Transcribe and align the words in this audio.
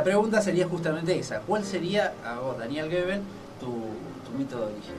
La 0.00 0.04
pregunta 0.04 0.40
sería 0.40 0.66
justamente 0.66 1.18
esa. 1.18 1.40
¿Cuál 1.40 1.62
sería, 1.62 2.14
a 2.24 2.38
vos, 2.38 2.56
Daniel 2.58 2.88
Geben, 2.88 3.20
tu, 3.60 3.66
tu 3.66 4.38
mito 4.38 4.56
de 4.56 4.64
origen? 4.64 4.94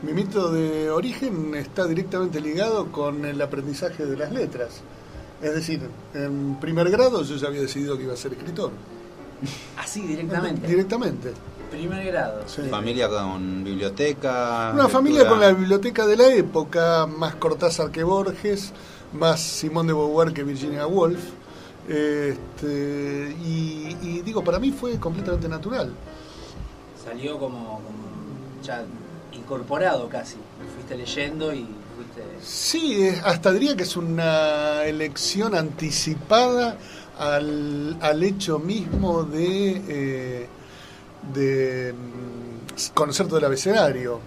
Mi 0.00 0.12
mito 0.14 0.50
de 0.50 0.90
origen 0.90 1.54
está 1.56 1.86
directamente 1.86 2.40
ligado 2.40 2.90
con 2.90 3.26
el 3.26 3.38
aprendizaje 3.42 4.06
de 4.06 4.16
las 4.16 4.32
letras. 4.32 4.80
Es 5.42 5.54
decir, 5.54 5.82
en 6.14 6.56
primer 6.58 6.90
grado 6.90 7.22
yo 7.22 7.36
ya 7.36 7.48
había 7.48 7.60
decidido 7.60 7.98
que 7.98 8.04
iba 8.04 8.14
a 8.14 8.16
ser 8.16 8.32
escritor. 8.32 8.70
Así, 9.76 10.00
directamente. 10.00 10.66
Directamente. 10.66 11.32
Primer 11.70 12.06
grado. 12.06 12.40
Sí. 12.46 12.62
Familia 12.70 13.10
con 13.10 13.62
biblioteca. 13.62 14.70
Una 14.72 14.84
lectura. 14.84 14.88
familia 14.88 15.28
con 15.28 15.38
la 15.38 15.52
biblioteca 15.52 16.06
de 16.06 16.16
la 16.16 16.32
época, 16.32 17.06
más 17.06 17.34
Cortázar 17.34 17.90
que 17.90 18.02
Borges, 18.02 18.72
más 19.12 19.38
Simón 19.38 19.86
de 19.86 19.92
Beauvoir 19.92 20.32
que 20.32 20.44
Virginia 20.44 20.86
Woolf. 20.86 21.20
Este, 21.88 23.34
y, 23.44 23.96
y 24.02 24.22
digo, 24.24 24.42
para 24.42 24.58
mí 24.58 24.72
fue 24.72 24.98
completamente 24.98 25.48
natural. 25.48 25.92
Salió 27.02 27.38
como, 27.38 27.76
como 27.76 28.06
ya 28.62 28.84
incorporado 29.32 30.08
casi. 30.08 30.36
Fuiste 30.74 30.96
leyendo 30.96 31.52
y 31.54 31.66
fuiste... 31.94 32.22
Sí, 32.42 33.08
hasta 33.24 33.52
diría 33.52 33.76
que 33.76 33.84
es 33.84 33.96
una 33.96 34.84
elección 34.84 35.54
anticipada 35.54 36.76
al, 37.18 37.96
al 38.00 38.22
hecho 38.22 38.58
mismo 38.58 39.22
de, 39.22 39.82
eh, 39.88 40.48
de 41.32 41.92
mm, 41.92 42.94
conocer 42.94 43.28
todo 43.28 43.38
el 43.38 43.44
abecedario. 43.44 44.18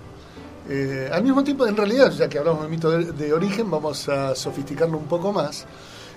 Eh, 0.69 1.09
al 1.11 1.23
mismo 1.23 1.43
tiempo, 1.43 1.67
en 1.67 1.75
realidad, 1.75 2.11
ya 2.11 2.29
que 2.29 2.37
hablamos 2.37 2.63
de 2.63 2.69
mito 2.69 2.91
de, 2.91 3.11
de 3.11 3.33
origen, 3.33 3.69
vamos 3.69 4.07
a 4.07 4.33
sofisticarlo 4.35 4.97
un 4.97 5.07
poco 5.07 5.33
más. 5.33 5.65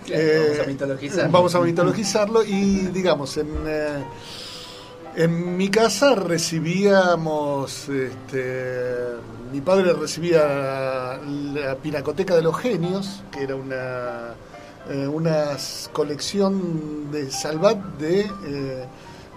Claro, 0.07 0.25
vamos 0.43 0.59
a 0.61 0.67
mitologizarlo. 0.67 1.25
Eh, 1.25 1.31
Vamos 1.33 1.55
a 1.55 1.61
mitologizarlo 1.61 2.45
y, 2.45 2.87
digamos, 2.93 3.37
en, 3.37 3.49
eh, 3.67 4.05
en 5.17 5.57
mi 5.57 5.69
casa 5.69 6.15
recibíamos, 6.15 7.89
este, 7.89 8.95
mi 9.53 9.61
padre 9.61 9.93
recibía 9.93 11.19
la 11.55 11.77
Pinacoteca 11.77 12.35
de 12.35 12.43
los 12.43 12.57
Genios, 12.59 13.23
que 13.31 13.43
era 13.43 13.55
una, 13.55 14.35
eh, 14.89 15.07
una 15.07 15.57
colección 15.93 17.11
de 17.13 17.31
Salvat 17.31 17.79
de 17.99 18.21
eh, 18.47 18.85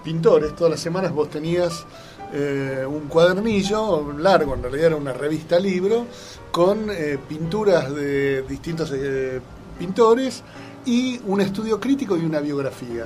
pintores. 0.04 0.56
Todas 0.56 0.72
las 0.72 0.80
semanas 0.80 1.12
vos 1.12 1.30
tenías 1.30 1.86
eh, 2.34 2.86
un 2.88 3.08
cuadernillo 3.08 4.14
largo, 4.14 4.56
en 4.56 4.64
realidad 4.64 4.88
era 4.88 4.96
una 4.96 5.14
revista 5.14 5.60
libro, 5.60 6.06
con 6.52 6.90
eh, 6.90 7.18
pinturas 7.28 7.94
de 7.94 8.44
distintos 8.44 8.92
eh, 8.96 9.42
pintores 9.78 10.44
y 10.86 11.20
un 11.26 11.42
estudio 11.42 11.80
crítico 11.80 12.18
y 12.18 12.26
una 12.26 12.40
biografía. 12.40 13.06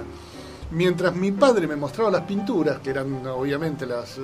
Mientras 0.71 1.15
mi 1.15 1.31
padre 1.31 1.67
me 1.67 1.75
mostraba 1.75 2.11
las 2.11 2.21
pinturas, 2.21 2.79
que 2.79 2.91
eran 2.91 3.25
obviamente 3.27 3.85
las 3.85 4.17
eh, 4.17 4.21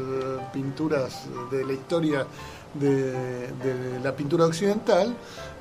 pinturas 0.54 1.24
de 1.50 1.66
la 1.66 1.74
historia 1.74 2.28
de, 2.74 3.12
de 3.54 4.00
la 4.04 4.16
pintura 4.16 4.46
occidental, 4.46 5.16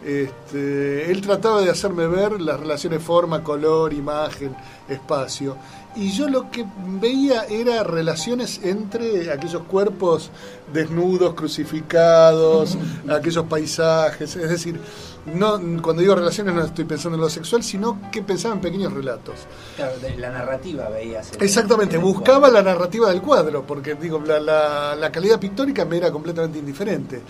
este, 0.05 1.11
él 1.11 1.23
trataba 1.23 1.63
de 1.63 1.71
hacerme 1.71 2.07
ver 2.07 2.39
las 2.41 2.61
relaciones 2.61 3.03
forma, 3.03 3.43
color, 3.43 3.95
imagen, 3.95 4.55
espacio. 4.87 5.57
Y 5.97 6.11
yo 6.11 6.29
lo 6.29 6.51
que 6.51 6.67
veía 7.01 7.45
era 7.45 7.83
relaciones 7.85 8.61
entre 8.63 9.33
aquellos 9.33 9.63
cuerpos 9.63 10.31
desnudos, 10.73 11.33
crucificados, 11.35 12.77
aquellos 13.09 13.47
paisajes. 13.47 14.37
Es 14.37 14.51
decir, 14.51 14.79
no, 15.27 15.59
cuando 15.83 16.03
digo 16.03 16.15
relaciones 16.15 16.55
no 16.55 16.65
estoy 16.65 16.85
pensando 16.85 17.17
en 17.17 17.23
lo 17.23 17.31
sexual, 17.31 17.63
sino 17.63 17.99
que 18.13 18.23
pensaba 18.23 18.55
en 18.55 18.61
pequeños 18.61 18.93
relatos. 18.93 19.35
Claro, 19.77 19.99
de 19.99 20.17
la 20.19 20.31
narrativa 20.31 20.89
veías. 20.91 21.33
en- 21.33 21.43
Exactamente, 21.43 21.97
buscaba 21.99 22.41
cuadro. 22.41 22.55
la 22.55 22.63
narrativa 22.63 23.09
del 23.11 23.23
cuadro, 23.23 23.67
porque 23.67 23.95
digo, 23.95 24.21
la, 24.21 24.39
la- 24.41 24.95
la 24.97 25.11
calidad 25.13 25.41
pictórica 25.41 25.85
me 25.85 25.97
era 25.97 26.11
completamente 26.13 26.59
indiferente. 26.59 27.23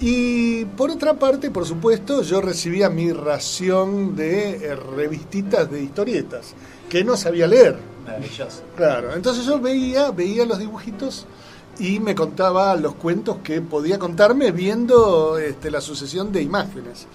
Y 0.00 0.64
por 0.64 0.90
otra 0.90 1.14
parte, 1.14 1.50
por 1.50 1.64
supuesto, 1.64 2.22
yo 2.22 2.40
recibía 2.42 2.90
mi 2.90 3.12
ración 3.12 4.14
de 4.14 4.50
eh, 4.66 4.76
revistitas 4.76 5.70
de 5.70 5.82
historietas, 5.82 6.54
que 6.88 7.02
no 7.02 7.16
sabía 7.16 7.46
leer. 7.46 7.76
Maravilloso. 8.04 8.62
Claro, 8.76 9.14
entonces 9.14 9.46
yo 9.46 9.58
veía, 9.58 10.10
veía 10.10 10.44
los 10.44 10.58
dibujitos 10.58 11.26
y 11.78 11.98
me 12.00 12.14
contaba 12.14 12.74
los 12.76 12.94
cuentos 12.94 13.38
que 13.42 13.60
podía 13.62 13.98
contarme 13.98 14.50
viendo 14.52 15.38
este, 15.38 15.70
la 15.70 15.80
sucesión 15.80 16.30
de 16.30 16.42
imágenes. 16.42 17.06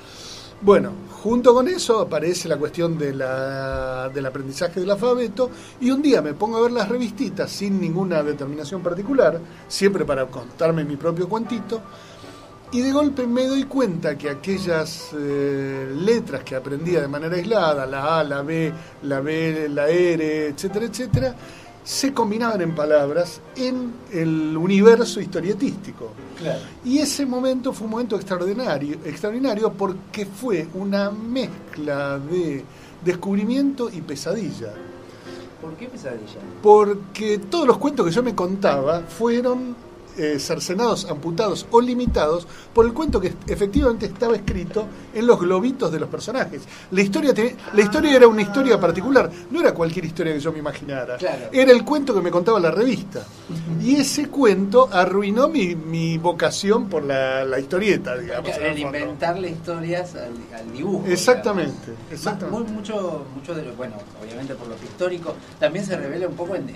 Bueno, 0.63 0.91
junto 1.23 1.55
con 1.55 1.67
eso 1.67 1.99
aparece 1.99 2.47
la 2.47 2.55
cuestión 2.55 2.95
del 2.95 3.19
aprendizaje 3.21 4.79
del 4.79 4.91
alfabeto 4.91 5.49
y 5.79 5.89
un 5.89 6.03
día 6.03 6.21
me 6.21 6.35
pongo 6.35 6.57
a 6.57 6.61
ver 6.61 6.71
las 6.71 6.87
revistitas 6.87 7.49
sin 7.49 7.81
ninguna 7.81 8.21
determinación 8.21 8.83
particular, 8.83 9.39
siempre 9.67 10.05
para 10.05 10.27
contarme 10.27 10.83
mi 10.83 10.97
propio 10.97 11.27
cuentito, 11.27 11.81
y 12.73 12.81
de 12.81 12.91
golpe 12.91 13.25
me 13.25 13.47
doy 13.47 13.63
cuenta 13.63 14.15
que 14.15 14.29
aquellas 14.29 15.09
eh, 15.17 15.93
letras 15.95 16.43
que 16.43 16.55
aprendía 16.55 17.01
de 17.01 17.07
manera 17.07 17.35
aislada, 17.35 17.87
la 17.87 18.19
A, 18.19 18.23
la 18.23 18.43
B, 18.43 18.71
la 19.01 19.19
B, 19.19 19.67
la 19.67 19.89
R, 19.89 20.47
etcétera, 20.47 20.85
etcétera, 20.85 21.35
se 21.83 22.13
combinaban 22.13 22.61
en 22.61 22.75
palabras 22.75 23.41
en 23.55 23.93
el 24.11 24.55
universo 24.55 25.19
historietístico. 25.19 26.11
Claro. 26.37 26.59
Y 26.85 26.99
ese 26.99 27.25
momento 27.25 27.73
fue 27.73 27.85
un 27.85 27.91
momento 27.91 28.15
extraordinario, 28.15 28.97
extraordinario 29.05 29.73
porque 29.73 30.25
fue 30.25 30.67
una 30.73 31.09
mezcla 31.09 32.19
de 32.19 32.63
descubrimiento 33.03 33.89
y 33.89 34.01
pesadilla. 34.01 34.73
¿Por 35.61 35.75
qué 35.75 35.87
pesadilla? 35.87 36.39
Porque 36.61 37.39
todos 37.39 37.67
los 37.67 37.77
cuentos 37.77 38.05
que 38.07 38.11
yo 38.11 38.23
me 38.23 38.35
contaba 38.35 39.01
fueron 39.01 39.75
eh, 40.17 40.37
cercenados, 40.39 41.05
amputados 41.09 41.65
o 41.71 41.81
limitados 41.81 42.47
por 42.73 42.85
el 42.85 42.93
cuento 42.93 43.19
que 43.19 43.33
efectivamente 43.47 44.05
estaba 44.05 44.35
escrito 44.35 44.85
en 45.13 45.27
los 45.27 45.39
globitos 45.39 45.91
de 45.91 45.99
los 45.99 46.09
personajes. 46.09 46.61
La 46.91 47.01
historia, 47.01 47.33
te- 47.33 47.55
la 47.73 47.81
historia 47.81 48.15
era 48.15 48.27
una 48.27 48.41
historia 48.41 48.79
particular, 48.79 49.29
no 49.49 49.59
era 49.61 49.73
cualquier 49.73 50.05
historia 50.05 50.33
que 50.33 50.39
yo 50.39 50.51
me 50.51 50.59
imaginara. 50.59 51.17
Claro. 51.17 51.45
Era 51.51 51.71
el 51.71 51.83
cuento 51.85 52.13
que 52.13 52.21
me 52.21 52.31
contaba 52.31 52.59
la 52.59 52.71
revista. 52.71 53.25
Y 53.81 53.95
ese 53.95 54.27
cuento 54.29 54.89
arruinó 54.91 55.47
mi, 55.47 55.75
mi 55.75 56.17
vocación 56.17 56.87
por 56.89 57.03
la, 57.03 57.43
la 57.45 57.59
historieta, 57.59 58.17
digamos. 58.17 58.49
el 58.57 58.77
inventarle 58.79 59.49
historias 59.49 60.15
al, 60.15 60.33
al 60.57 60.71
dibujo. 60.73 61.05
Exactamente, 61.07 61.93
exactamente. 62.11 62.59
Muy- 62.63 62.71
mucho, 62.71 63.25
mucho 63.35 63.53
de 63.55 63.63
lo, 63.63 63.73
bueno, 63.75 63.95
obviamente 64.23 64.55
por 64.55 64.67
lo 64.67 64.75
pictórico, 64.75 65.35
también 65.59 65.85
se 65.85 65.95
revela 65.97 66.27
un 66.27 66.35
poco 66.35 66.55
en, 66.55 66.69
en 66.69 66.75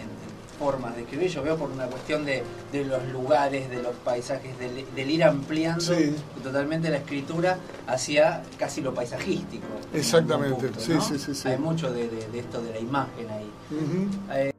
formas 0.58 0.96
de 0.96 1.02
escribir. 1.04 1.30
Yo 1.30 1.44
veo 1.44 1.56
por 1.58 1.70
una 1.72 1.86
cuestión 1.88 2.26
de, 2.26 2.44
de 2.72 2.86
los 2.86 3.04
lugares, 3.10 3.70
de 3.70 3.82
los 3.82 3.96
paisajes, 3.96 4.58
del, 4.60 4.86
del 4.96 5.10
ir 5.12 5.24
ampliando 5.24 5.82
Sí. 5.82 6.16
totalmente 6.44 6.90
la 6.90 6.98
escritura 6.98 7.58
hacia 7.88 8.44
casi 8.58 8.82
lo 8.82 8.94
paisajístico. 8.94 9.66
en 9.94 10.00
Exactamente, 10.00 10.68
punto, 10.68 10.80
sí, 10.80 10.94
¿no? 10.94 11.02
sí, 11.02 11.20
sí, 11.20 11.36
sí. 11.36 11.48
Hay 11.48 11.58
mucho 11.58 11.92
de, 11.92 12.08
de- 12.10 12.28
de 12.28 12.40
esto 12.40 12.62
de 12.62 12.72
la 12.72 12.80
imagen 12.80 13.30
ahí. 13.30 13.52
Eh, 14.32 14.52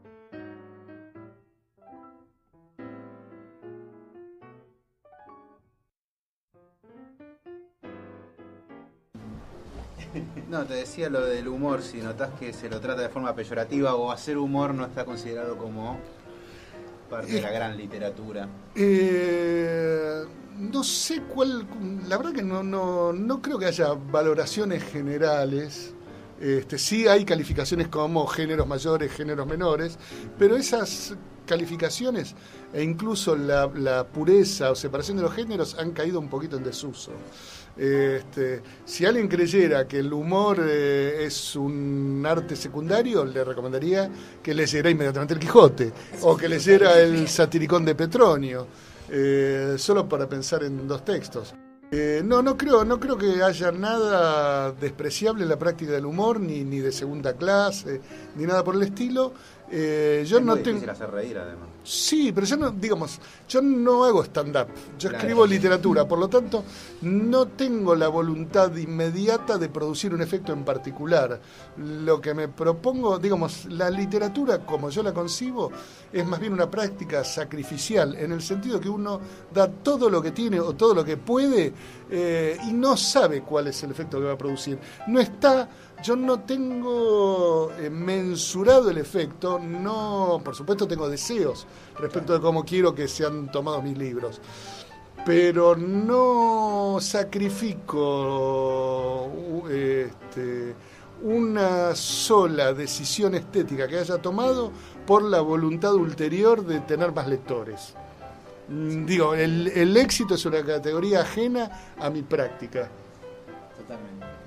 No, 10.48 10.64
te 10.64 10.74
decía 10.74 11.10
lo 11.10 11.26
del 11.26 11.48
humor, 11.48 11.82
si 11.82 11.98
notas 11.98 12.30
que 12.38 12.52
se 12.52 12.68
lo 12.68 12.80
trata 12.80 13.02
de 13.02 13.08
forma 13.08 13.34
peyorativa 13.34 13.94
o 13.96 14.12
hacer 14.12 14.38
humor 14.38 14.74
no 14.74 14.84
está 14.84 15.04
considerado 15.04 15.56
como 15.56 15.98
parte 17.10 17.32
de 17.32 17.42
la 17.42 17.50
gran 17.50 17.76
literatura. 17.76 18.48
Eh, 18.74 20.22
no 20.58 20.84
sé 20.84 21.22
cuál, 21.22 21.66
la 22.08 22.16
verdad 22.16 22.32
que 22.32 22.42
no, 22.42 22.62
no, 22.62 23.12
no 23.12 23.42
creo 23.42 23.58
que 23.58 23.66
haya 23.66 23.92
valoraciones 23.92 24.84
generales. 24.84 25.92
Este, 26.40 26.78
sí 26.78 27.08
hay 27.08 27.24
calificaciones 27.24 27.88
como 27.88 28.26
géneros 28.26 28.66
mayores, 28.66 29.12
géneros 29.12 29.46
menores, 29.46 29.98
pero 30.38 30.56
esas 30.56 31.16
calificaciones 31.46 32.34
e 32.72 32.82
incluso 32.82 33.34
la, 33.36 33.70
la 33.74 34.06
pureza 34.06 34.70
o 34.70 34.74
separación 34.74 35.16
de 35.16 35.22
los 35.22 35.32
géneros 35.32 35.76
han 35.78 35.92
caído 35.92 36.20
un 36.20 36.28
poquito 36.28 36.56
en 36.56 36.64
desuso. 36.64 37.12
Este, 37.76 38.62
si 38.86 39.04
alguien 39.04 39.28
creyera 39.28 39.86
que 39.86 39.98
el 39.98 40.10
humor 40.10 40.58
eh, 40.66 41.24
es 41.26 41.54
un 41.56 42.24
arte 42.26 42.56
secundario, 42.56 43.24
le 43.24 43.44
recomendaría 43.44 44.10
que 44.42 44.54
leyera 44.54 44.88
inmediatamente 44.88 45.34
el 45.34 45.40
Quijote 45.40 45.92
o 46.22 46.36
que 46.36 46.48
leyera 46.48 46.98
el 46.98 47.28
Satiricón 47.28 47.84
de 47.84 47.94
Petronio, 47.94 48.66
eh, 49.10 49.74
solo 49.76 50.08
para 50.08 50.26
pensar 50.26 50.64
en 50.64 50.88
dos 50.88 51.04
textos. 51.04 51.54
Eh, 51.92 52.20
no, 52.24 52.42
no 52.42 52.56
creo, 52.56 52.84
no 52.84 52.98
creo 52.98 53.16
que 53.16 53.42
haya 53.42 53.70
nada 53.70 54.72
despreciable 54.72 55.44
en 55.44 55.50
la 55.50 55.58
práctica 55.58 55.92
del 55.92 56.06
humor, 56.06 56.40
ni, 56.40 56.64
ni 56.64 56.80
de 56.80 56.90
segunda 56.90 57.34
clase, 57.34 58.00
ni 58.34 58.44
nada 58.44 58.64
por 58.64 58.74
el 58.74 58.82
estilo. 58.82 59.34
Eh, 59.70 60.24
yo 60.26 60.38
es 60.38 60.44
no 60.44 60.52
muy 60.54 60.62
tengo. 60.62 60.74
difícil 60.76 60.90
hacer 60.90 61.10
reír 61.10 61.38
además. 61.38 61.68
Sí, 61.82 62.32
pero 62.32 62.46
yo 62.46 62.56
no, 62.56 62.70
digamos, 62.72 63.20
yo 63.48 63.62
no 63.62 64.04
hago 64.04 64.22
stand-up, 64.24 64.66
yo 64.98 65.08
Claro. 65.08 65.18
escribo 65.18 65.46
literatura, 65.46 66.06
por 66.06 66.18
lo 66.18 66.28
tanto, 66.28 66.64
no 67.02 67.46
tengo 67.46 67.94
la 67.94 68.08
voluntad 68.08 68.74
inmediata 68.76 69.56
de 69.56 69.68
producir 69.68 70.12
un 70.12 70.20
efecto 70.20 70.52
en 70.52 70.64
particular. 70.64 71.40
Lo 71.76 72.20
que 72.20 72.34
me 72.34 72.48
propongo, 72.48 73.18
digamos, 73.20 73.66
la 73.66 73.88
literatura, 73.88 74.66
como 74.66 74.90
yo 74.90 75.02
la 75.04 75.12
concibo, 75.14 75.70
es 76.12 76.26
más 76.26 76.40
bien 76.40 76.52
una 76.52 76.68
práctica 76.68 77.22
sacrificial, 77.22 78.16
en 78.16 78.32
el 78.32 78.42
sentido 78.42 78.80
que 78.80 78.88
uno 78.88 79.20
da 79.54 79.68
todo 79.68 80.10
lo 80.10 80.20
que 80.20 80.32
tiene 80.32 80.58
o 80.58 80.72
todo 80.74 80.92
lo 80.94 81.04
que 81.04 81.16
puede 81.16 81.72
eh, 82.10 82.56
y 82.68 82.72
no 82.72 82.96
sabe 82.96 83.42
cuál 83.42 83.68
es 83.68 83.82
el 83.84 83.90
efecto 83.92 84.18
que 84.18 84.24
va 84.26 84.32
a 84.32 84.38
producir. 84.38 84.78
No 85.06 85.20
está 85.20 85.68
yo 86.06 86.14
no 86.14 86.38
tengo 86.40 87.72
eh, 87.72 87.90
mensurado 87.90 88.90
el 88.90 88.98
efecto, 88.98 89.58
no, 89.58 90.40
por 90.44 90.54
supuesto 90.54 90.86
tengo 90.86 91.08
deseos 91.08 91.66
respecto 91.98 92.32
de 92.32 92.40
cómo 92.40 92.64
quiero 92.64 92.94
que 92.94 93.08
sean 93.08 93.50
tomados 93.50 93.82
mis 93.82 93.98
libros, 93.98 94.40
pero 95.24 95.74
no 95.74 96.98
sacrifico 97.00 98.12
este, 99.68 100.76
una 101.22 101.96
sola 101.96 102.72
decisión 102.72 103.34
estética 103.34 103.88
que 103.88 103.98
haya 103.98 104.18
tomado 104.18 104.70
por 105.04 105.24
la 105.24 105.40
voluntad 105.40 105.92
ulterior 105.94 106.64
de 106.64 106.78
tener 106.80 107.10
más 107.10 107.26
lectores. 107.26 107.94
Mm, 108.68 109.06
Digo, 109.06 109.34
el 109.34 109.96
éxito 109.96 110.36
es 110.36 110.46
una 110.46 110.64
categoría 110.64 111.22
ajena 111.22 111.94
a 111.98 112.10
mi 112.10 112.22
práctica. 112.22 112.88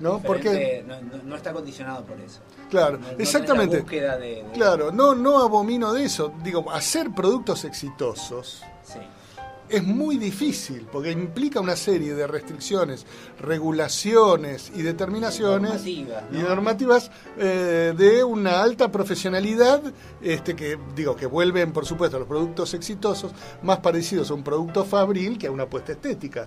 ¿No? 0.00 0.18
Diferente, 0.18 0.84
no, 0.86 1.00
no- 1.18 1.22
no 1.24 1.36
está 1.36 1.52
condicionado 1.52 2.04
por 2.04 2.18
eso. 2.20 2.40
Claro, 2.70 2.98
No- 2.98 3.08
exactamente. 3.18 3.82
De, 3.82 3.82
de- 4.18 4.44
Claro, 4.54 4.90
no, 4.90 5.14
no 5.14 5.38
abomino 5.42 5.92
de 5.92 6.04
eso. 6.04 6.32
Digo, 6.42 6.70
hacer 6.70 7.10
productos 7.10 7.64
exitosos 7.64 8.62
Sí. 8.82 8.98
Es 9.70 9.82
muy 9.84 10.16
difícil 10.18 10.86
porque 10.90 11.10
implica 11.12 11.60
una 11.60 11.76
serie 11.76 12.14
de 12.14 12.26
restricciones, 12.26 13.06
regulaciones 13.38 14.72
y 14.74 14.82
determinaciones 14.82 15.86
y 15.86 16.06
¿no? 16.32 16.42
normativas 16.48 17.10
eh, 17.38 17.94
de 17.96 18.24
una 18.24 18.62
alta 18.62 18.90
profesionalidad 18.90 19.82
este 20.20 20.54
que 20.56 20.78
digo 20.94 21.16
que 21.16 21.26
vuelven 21.26 21.72
por 21.72 21.86
supuesto 21.86 22.16
a 22.16 22.20
los 22.20 22.28
productos 22.28 22.74
exitosos 22.74 23.32
más 23.62 23.78
parecidos 23.78 24.30
a 24.30 24.34
un 24.34 24.42
producto 24.42 24.84
fabril 24.84 25.38
que 25.38 25.46
a 25.46 25.50
una 25.50 25.64
apuesta 25.64 25.92
estética. 25.92 26.46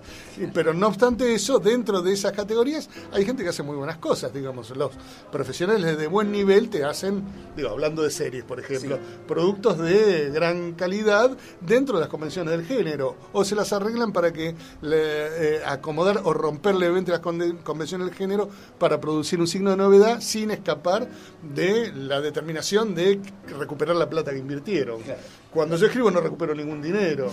Pero 0.52 0.74
no 0.74 0.88
obstante 0.88 1.34
eso, 1.34 1.58
dentro 1.58 2.02
de 2.02 2.12
esas 2.12 2.32
categorías 2.32 2.88
hay 3.12 3.24
gente 3.24 3.42
que 3.42 3.48
hace 3.48 3.62
muy 3.62 3.76
buenas 3.76 3.98
cosas, 3.98 4.32
digamos, 4.32 4.70
los 4.76 4.92
profesionales 5.32 5.96
de 5.98 6.06
buen 6.06 6.30
nivel 6.30 6.68
te 6.68 6.84
hacen, 6.84 7.22
digo, 7.56 7.70
hablando 7.70 8.02
de 8.02 8.10
series, 8.10 8.44
por 8.44 8.60
ejemplo, 8.60 8.96
Sí. 8.96 9.02
productos 9.26 9.78
de 9.78 10.30
gran 10.30 10.72
calidad 10.72 11.36
dentro 11.60 11.96
de 11.96 12.02
las 12.02 12.08
convenciones 12.10 12.56
del 12.56 12.66
género, 12.66 13.13
o 13.32 13.44
se 13.44 13.54
las 13.54 13.72
arreglan 13.72 14.12
para 14.12 14.32
que 14.32 14.54
le, 14.82 15.56
eh, 15.56 15.62
acomodar 15.64 16.20
o 16.24 16.32
romper 16.32 16.74
levemente 16.74 17.10
las 17.10 17.20
convenciones 17.20 18.06
del 18.06 18.16
género 18.16 18.48
para 18.78 19.00
producir 19.00 19.40
un 19.40 19.46
signo 19.46 19.70
de 19.70 19.76
novedad 19.76 20.20
sin 20.20 20.50
escapar 20.50 21.08
de 21.42 21.92
la 21.92 22.20
determinación 22.20 22.94
de 22.94 23.20
recuperar 23.58 23.96
la 23.96 24.08
plata 24.08 24.30
que 24.30 24.38
invirtieron. 24.38 25.02
Claro. 25.02 25.20
Cuando 25.52 25.76
yo 25.76 25.86
escribo 25.86 26.10
no 26.10 26.20
recupero 26.20 26.54
ningún 26.54 26.82
dinero, 26.82 27.30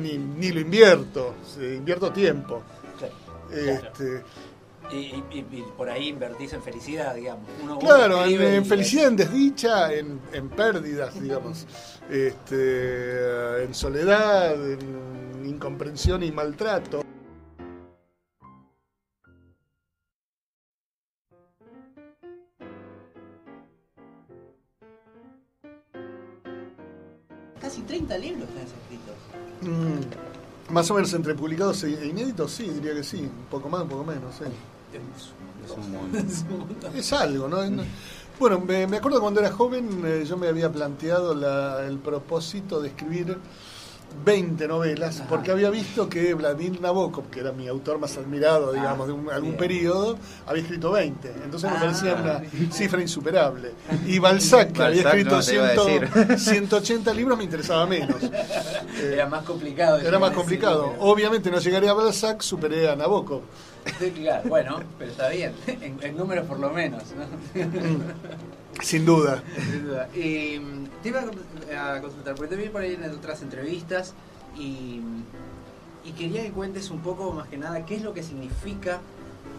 ni, 0.00 0.16
ni 0.16 0.50
lo 0.52 0.60
invierto, 0.60 1.34
invierto 1.60 2.12
tiempo. 2.12 2.62
Claro. 2.98 3.14
Este, 3.50 4.22
Y, 4.90 4.96
y- 4.96 5.24
y- 5.32 5.38
y 5.58 5.64
por 5.76 5.90
ahí 5.90 6.08
invertís 6.08 6.52
en 6.54 6.62
felicidad, 6.62 7.14
digamos. 7.14 7.46
Uno- 7.62 7.72
uno 7.74 7.78
Claro, 7.78 8.24
en, 8.24 8.64
felicidad, 8.64 9.08
en 9.08 9.16
desdicha, 9.16 9.92
en, 9.92 10.20
en 10.32 10.48
pérdidas, 10.48 11.20
digamos, 11.20 11.66
este, 12.10 13.64
en 13.64 13.74
soledad, 13.74 14.54
en 14.72 15.44
incomprensión 15.44 16.22
y 16.22 16.32
maltrato. 16.32 17.02
Casi 27.60 27.82
30 27.82 28.16
libros 28.18 28.48
tenés 28.48 28.70
escritos. 28.72 29.16
Mm, 29.62 30.72
más 30.72 30.90
o 30.90 30.94
menos 30.94 31.12
entre 31.14 31.34
publicados 31.34 31.82
e 31.84 32.06
inéditos, 32.06 32.52
sí, 32.52 32.68
diría 32.68 32.94
que 32.94 33.02
sí, 33.02 33.18
un 33.22 33.46
poco 33.50 33.68
más, 33.68 33.82
un 33.82 33.88
poco 33.88 34.04
menos, 34.04 34.34
sí. 34.36 34.44
Es 35.64 35.70
un 35.76 35.92
mundo. 35.92 36.18
Es 36.94 37.12
algo, 37.12 37.48
¿no? 37.48 37.64
No- 37.68 37.82
Bueno, 38.38 38.60
me, 38.60 38.86
me 38.86 38.98
acuerdo 38.98 39.20
cuando 39.20 39.40
era 39.40 39.50
joven, 39.50 40.02
eh, 40.04 40.24
yo 40.26 40.36
me 40.36 40.46
había 40.48 40.70
planteado 40.70 41.34
la- 41.34 41.84
el 41.86 41.98
propósito 41.98 42.80
de 42.80 42.88
escribir 42.88 43.36
20 44.24 44.68
novelas, 44.68 45.20
Ajá. 45.20 45.28
porque 45.28 45.50
había 45.50 45.70
visto 45.70 46.08
que 46.08 46.34
Vladimir 46.34 46.80
Nabokov, 46.80 47.30
que 47.30 47.40
era 47.40 47.52
mi 47.52 47.66
autor 47.68 47.98
más 47.98 48.16
admirado, 48.16 48.72
digamos, 48.72 49.06
de 49.06 49.12
un- 49.12 49.30
algún 49.30 49.50
bien. 49.50 49.56
periodo, 49.58 50.18
había 50.46 50.62
escrito 50.62 50.90
20. 50.92 51.28
Entonces 51.44 51.70
me 51.70 51.76
Ah, 51.76 51.80
parecía 51.80 52.14
una 52.14 52.38
bien. 52.38 52.72
cifra 52.72 53.00
insuperable. 53.00 53.72
Y 54.06 54.18
Balzac, 54.18 54.72
que 54.72 54.82
había 54.82 55.02
escrito 55.02 55.36
no, 55.36 55.42
te 55.42 55.54
iba 55.54 55.66
a 55.68 55.74
100 55.76 56.38
180 56.38 57.14
libros, 57.14 57.38
me 57.38 57.44
interesaba 57.44 57.86
menos. 57.86 58.16
Eh, 59.00 59.12
Era 59.14 59.26
más 59.26 59.44
complicado. 59.44 59.98
era 59.98 60.18
más 60.18 60.32
complicado. 60.32 60.92
Obviamente 60.98 61.52
no 61.52 61.60
llegaría 61.60 61.92
a 61.92 61.94
Balzac, 61.94 62.40
superé 62.42 62.88
a 62.90 62.96
Nabokov. 62.96 63.42
Claro, 64.16 64.48
bueno, 64.48 64.80
pero 64.98 65.12
está 65.12 65.28
bien. 65.28 65.52
En, 65.68 65.98
en 66.02 66.16
números 66.16 66.44
por 66.46 66.58
lo 66.58 66.70
menos. 66.70 67.04
¿no? 67.16 67.62
Sin 68.82 69.04
duda. 69.04 69.42
Sin 69.70 69.84
duda. 69.86 70.08
Y, 70.14 70.58
mm, 70.58 70.84
te 71.02 71.08
iba 71.10 71.20
a 71.20 71.24
a 71.76 72.00
consultar, 72.00 72.34
porque 72.34 72.54
te 72.56 72.62
vi 72.62 72.68
por 72.68 72.82
ahí 72.82 72.94
en 72.94 73.04
otras 73.10 73.42
entrevistas 73.42 74.14
y, 74.56 75.00
y 76.04 76.12
quería 76.16 76.42
que 76.42 76.52
cuentes 76.52 76.90
un 76.90 77.00
poco, 77.00 77.32
más 77.32 77.48
que 77.48 77.56
nada, 77.58 77.84
qué 77.84 77.96
es 77.96 78.02
lo 78.02 78.12
que 78.14 78.22
significa 78.22 79.00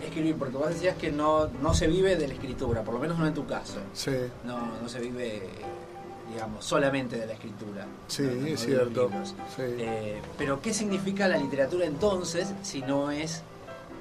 escribir, 0.04 0.36
porque 0.36 0.58
vos 0.58 0.70
decías 0.70 0.96
que 0.98 1.12
no, 1.12 1.48
no 1.62 1.74
se 1.74 1.88
vive 1.88 2.16
de 2.16 2.28
la 2.28 2.34
escritura, 2.34 2.84
por 2.84 2.94
lo 2.94 3.00
menos 3.00 3.18
no 3.20 3.28
en 3.28 3.34
tu 3.34 3.46
caso. 3.46 3.80
Sí. 3.94 4.12
No, 4.46 4.80
no 4.82 4.88
se 4.88 5.00
vive, 5.00 5.42
digamos, 6.32 6.64
solamente 6.64 7.18
de 7.18 7.26
la 7.28 7.34
escritura. 7.34 7.86
Sí, 8.08 8.24
no- 8.24 8.42
no 8.42 8.48
es 8.48 8.60
cierto. 8.62 9.10
Sí. 9.56 9.62
Eh, 9.64 10.22
pero 10.38 10.62
¿qué 10.62 10.74
significa 10.74 11.28
la 11.28 11.38
literatura 11.38 11.86
entonces 11.86 12.54
si 12.64 12.82
no 12.82 13.12
es 13.12 13.42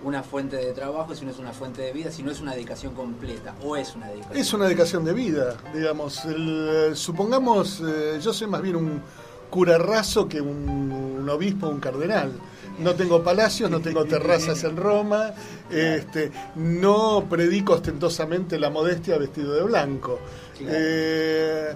una 0.05 0.23
fuente 0.23 0.57
de 0.57 0.73
trabajo, 0.73 1.15
si 1.15 1.25
no 1.25 1.31
es 1.31 1.39
una 1.39 1.53
fuente 1.53 1.83
de 1.83 1.93
vida, 1.93 2.11
si 2.11 2.23
no 2.23 2.31
es 2.31 2.41
una 2.41 2.53
dedicación 2.53 2.95
completa? 2.95 3.55
¿O 3.63 3.77
es 3.77 3.95
una 3.95 4.09
dedicación? 4.09 4.41
Es 4.41 4.53
una 4.53 4.65
dedicación 4.67 5.05
de 5.05 5.13
vida, 5.13 5.57
digamos. 5.75 6.25
El, 6.25 6.69
eh, 6.71 6.91
supongamos, 6.95 7.83
eh, 7.87 8.19
yo 8.23 8.33
soy 8.33 8.47
más 8.47 8.63
bien 8.63 8.77
un 8.77 9.03
cura 9.51 9.79
raso 9.79 10.29
que 10.29 10.41
un, 10.41 10.69
un 10.69 11.29
obispo, 11.29 11.69
un 11.69 11.81
cardenal. 11.81 12.33
No 12.79 12.95
tengo 12.95 13.25
palacios, 13.25 13.71
no 13.71 13.81
tengo 13.81 14.05
terrazas 14.05 14.63
en 14.63 14.77
Roma, 14.77 15.33
este, 15.69 16.31
no 16.55 17.27
predico 17.29 17.73
ostentosamente 17.73 18.57
la 18.57 18.71
modestia 18.71 19.19
vestido 19.19 19.55
de 19.55 19.63
blanco. 19.65 20.21
Eh, 20.61 21.75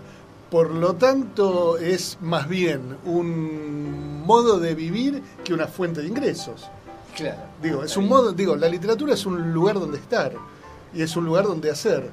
por 0.48 0.70
lo 0.70 0.94
tanto, 0.94 1.76
es 1.78 2.18
más 2.20 2.48
bien 2.48 2.98
un 3.04 4.22
modo 4.24 4.60
de 4.60 4.74
vivir 4.74 5.22
que 5.42 5.54
una 5.54 5.66
fuente 5.66 6.02
de 6.02 6.08
ingresos. 6.08 6.70
Claro. 7.16 7.42
Digo, 7.62 7.82
es 7.84 7.96
un 7.96 8.08
modo, 8.08 8.32
digo, 8.32 8.56
la 8.56 8.68
literatura 8.68 9.14
es 9.14 9.26
un 9.26 9.52
lugar 9.52 9.78
donde 9.78 9.98
estar 9.98 10.32
y 10.94 11.02
es 11.02 11.16
un 11.16 11.24
lugar 11.24 11.44
donde 11.44 11.70
hacer. 11.70 12.10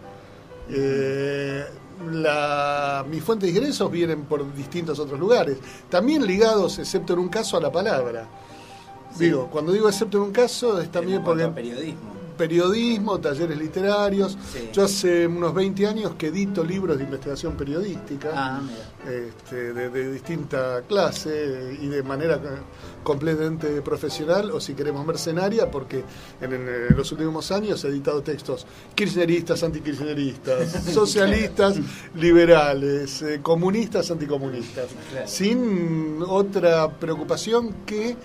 Eh, 0.69 1.65
la, 2.11 3.05
mis 3.09 3.23
fuentes 3.23 3.51
de 3.51 3.57
ingresos 3.57 3.91
vienen 3.91 4.23
por 4.23 4.53
distintos 4.55 4.99
otros 4.99 5.19
lugares, 5.19 5.57
también 5.89 6.25
ligados, 6.25 6.79
excepto 6.79 7.13
en 7.13 7.19
un 7.19 7.29
caso, 7.29 7.57
a 7.57 7.61
la 7.61 7.71
palabra. 7.71 8.27
Sí. 9.17 9.25
Digo, 9.25 9.47
cuando 9.51 9.71
digo 9.71 9.89
excepto 9.89 10.17
en 10.17 10.23
un 10.23 10.31
caso, 10.31 10.79
es 10.79 10.91
también 10.91 11.23
porque 11.23 11.47
periodismo. 11.47 12.18
Periodismo, 12.39 13.19
talleres 13.19 13.57
literarios. 13.57 14.37
Sí. 14.53 14.69
Yo 14.73 14.85
hace 14.85 15.27
unos 15.27 15.53
20 15.53 15.85
años 15.85 16.13
que 16.17 16.27
edito 16.27 16.63
libros 16.63 16.97
de 16.97 17.03
investigación 17.03 17.55
periodística. 17.57 18.31
Ah, 18.33 18.61
este, 19.07 19.73
de, 19.73 19.89
de 19.89 20.11
distinta 20.11 20.81
clase 20.87 21.77
y 21.81 21.87
de 21.87 22.03
manera 22.03 22.39
completamente 23.03 23.81
profesional 23.81 24.51
o 24.51 24.59
si 24.59 24.73
queremos 24.73 25.05
mercenaria 25.05 25.71
porque 25.71 26.03
en, 26.41 26.51
en 26.53 26.97
los 26.97 27.09
últimos 27.13 27.49
años 27.51 27.83
he 27.85 27.87
editado 27.87 28.21
textos 28.21 28.67
kirchneristas, 28.95 29.63
antikirchneristas, 29.63 30.83
socialistas, 30.93 31.77
liberales, 32.15 33.21
eh, 33.21 33.39
comunistas, 33.41 34.11
anticomunistas, 34.11 34.87
Claro. 35.11 35.27
sin 35.27 36.19
otra 36.27 36.89
preocupación 36.99 37.73
que 37.85 38.15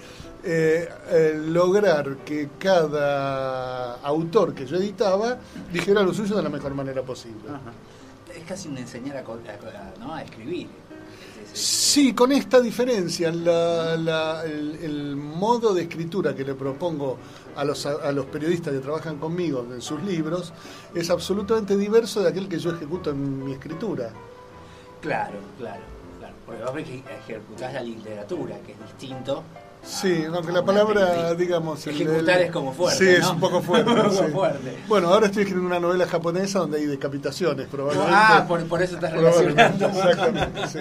eh, 0.44 0.88
eh, 1.10 1.42
lograr 1.46 2.16
que 2.18 2.50
cada 2.58 3.94
autor 3.96 4.54
que 4.54 4.66
yo 4.66 4.76
editaba 4.76 5.38
dijera 5.72 6.02
lo 6.02 6.12
suyo 6.12 6.36
de 6.36 6.42
la 6.42 6.48
mejor 6.50 6.74
manera 6.74 7.02
posible. 7.02 7.48
Ajá. 7.48 7.72
Es 8.36 8.44
casi 8.44 8.68
un 8.68 8.78
enseñar 8.78 9.16
a, 9.16 9.20
a- 9.20 9.94
¿no? 10.00 10.14
a 10.14 10.22
escribir. 10.22 10.66
Es- 10.66 11.52
es- 11.52 11.58
Sí, 11.60 12.12
con 12.14 12.32
esta 12.32 12.60
diferencia, 12.60 13.30
la- 13.32 13.96
la- 13.96 14.44
el, 14.44 14.76
el 14.82 15.16
modo 15.16 15.72
de 15.72 15.82
escritura 15.82 16.34
que 16.34 16.44
le 16.44 16.54
propongo 16.54 17.16
a 17.56 17.64
los, 17.64 17.86
a 17.86 18.10
los 18.10 18.26
periodistas 18.26 18.72
que 18.74 18.80
trabajan 18.80 19.18
conmigo 19.18 19.64
en 19.72 19.80
sus 19.80 20.02
libros 20.02 20.52
es 20.94 21.08
absolutamente 21.10 21.76
diverso 21.76 22.20
de 22.22 22.30
aquel 22.30 22.48
que 22.48 22.58
yo 22.58 22.70
ejecuto 22.72 23.10
en 23.10 23.44
mi 23.44 23.52
escritura. 23.52 24.10
Claro, 25.00 25.38
claro, 25.58 25.82
claro. 26.18 26.34
Porque 26.44 26.62
vos 26.64 26.74
ej- 26.76 27.04
ejecutás 27.24 27.72
la 27.74 27.82
literatura, 27.82 28.56
que 28.66 28.72
es 28.72 28.78
distinto. 28.80 29.44
Sí, 29.84 30.24
aunque 30.32 30.50
la 30.52 30.64
palabra, 30.64 31.34
digamos... 31.34 31.86
Ejecutar 31.86 32.38
el- 32.38 32.44
es 32.46 32.50
como 32.50 32.72
fuerte. 32.72 32.98
Sí, 32.98 33.10
es 33.10 33.20
¿no? 33.22 33.32
un 33.32 33.40
poco 33.40 33.60
fuerte. 33.62 33.90
Un 33.90 33.96
poco 34.02 34.10
sí. 34.26 34.32
fuerte. 34.32 34.78
Bueno, 34.88 35.08
ahora 35.08 35.26
estoy 35.26 35.42
escribiendo 35.42 35.68
una 35.68 35.80
novela 35.80 36.06
japonesa 36.06 36.60
donde 36.60 36.78
hay 36.78 36.86
decapitaciones, 36.86 37.66
probablemente. 37.68 38.12
Ah, 38.14 38.44
por, 38.48 38.64
por 38.66 38.82
eso 38.82 38.94
estás 38.94 39.12
relacionando. 39.12 39.86
Exactamente, 39.86 40.68
sí. 40.68 40.78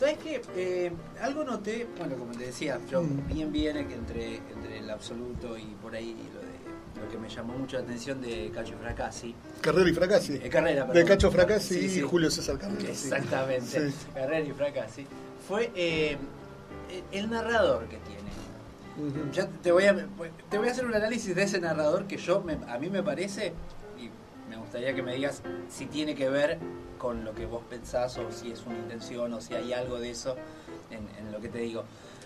¿Sabes 0.00 0.16
qué? 0.24 0.40
Eh, 0.56 0.90
algo 1.20 1.44
noté, 1.44 1.86
bueno, 1.98 2.16
como 2.16 2.32
te 2.32 2.46
decía, 2.46 2.80
yo 2.90 3.02
Mm. 3.02 3.26
bien 3.28 3.52
viene 3.52 3.86
que 3.86 3.92
entre, 3.94 4.36
entre 4.36 4.78
el 4.78 4.88
absoluto 4.88 5.58
y 5.58 5.64
por 5.82 5.94
ahí 5.94 6.16
lo, 6.32 6.40
de, 6.40 7.04
lo 7.04 7.12
que 7.12 7.18
me 7.18 7.28
llamó 7.28 7.52
mucho 7.58 7.76
la 7.76 7.82
atención 7.82 8.18
de 8.22 8.50
Cacho 8.54 8.78
Fracassi. 8.80 9.34
Carrera 9.60 9.90
y 9.90 9.92
Fracassi. 9.92 10.36
Eh, 10.42 10.48
Carrera, 10.48 10.86
De 10.86 10.92
perdón. 10.94 11.06
Cacho 11.06 11.30
Fracassi 11.30 11.74
Sí, 11.80 11.88
sí. 11.90 11.98
y 11.98 12.02
Julio 12.02 12.30
César 12.30 12.56
Carrera. 12.56 12.88
Exactamente, 12.88 13.90
Sí. 13.90 13.96
Carrera 14.14 14.40
y 14.40 14.52
Fracassi. 14.52 15.06
Fue 15.46 15.70
eh, 15.74 16.16
el 17.12 17.28
narrador 17.28 17.84
que 17.88 17.98
tiene. 17.98 18.30
Ujú. 19.06 19.30
Ya 19.32 19.46
te 19.62 19.70
voy 19.70 19.84
a 19.84 19.94
te 20.48 20.56
voy 20.56 20.68
a 20.68 20.72
hacer 20.72 20.86
un 20.86 20.94
análisis 20.94 21.34
de 21.36 21.42
ese 21.42 21.60
narrador 21.60 22.06
que 22.06 22.16
yo 22.16 22.40
me- 22.40 22.58
a 22.72 22.78
mí 22.78 22.88
me 22.88 23.02
parece 23.02 23.52
y 23.98 24.08
me 24.48 24.56
gustaría 24.56 24.94
que 24.94 25.02
me 25.02 25.14
digas 25.14 25.42
si 25.68 25.84
tiene 25.86 26.14
que 26.14 26.30
ver 26.30 26.58
con 27.00 27.24
lo 27.24 27.34
que 27.34 27.46
vos 27.46 27.62
pensás 27.68 28.18
o 28.18 28.30
si 28.30 28.52
es 28.52 28.62
una 28.66 28.76
intención 28.76 29.32
o 29.32 29.40
si 29.40 29.54
hay 29.54 29.72
algo 29.72 29.98
de 29.98 30.10
eso 30.10 30.36
en, 30.90 31.08
en 31.18 31.32
lo 31.32 31.40
que 31.40 31.48
te 31.48 31.58
digo. 31.58 31.82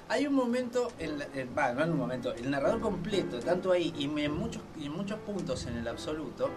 Hay 0.09 0.27
un 0.27 0.35
momento, 0.35 0.89
en 0.99 1.19
la- 1.21 1.27
en- 1.35 1.55
no 1.55 1.83
en 1.85 1.91
un 1.93 1.97
momento, 1.99 2.35
el 2.35 2.51
narrador 2.51 2.81
completo, 2.81 3.39
tanto 3.39 3.71
ahí 3.73 3.95
y 3.97 4.05
en 4.23 4.33
muchos, 4.37 4.61
y 4.79 4.87
en 4.87 4.93
muchos 4.93 5.19
puntos 5.21 5.65
en 5.67 5.77
el 5.77 5.87
absoluto, 5.89 6.51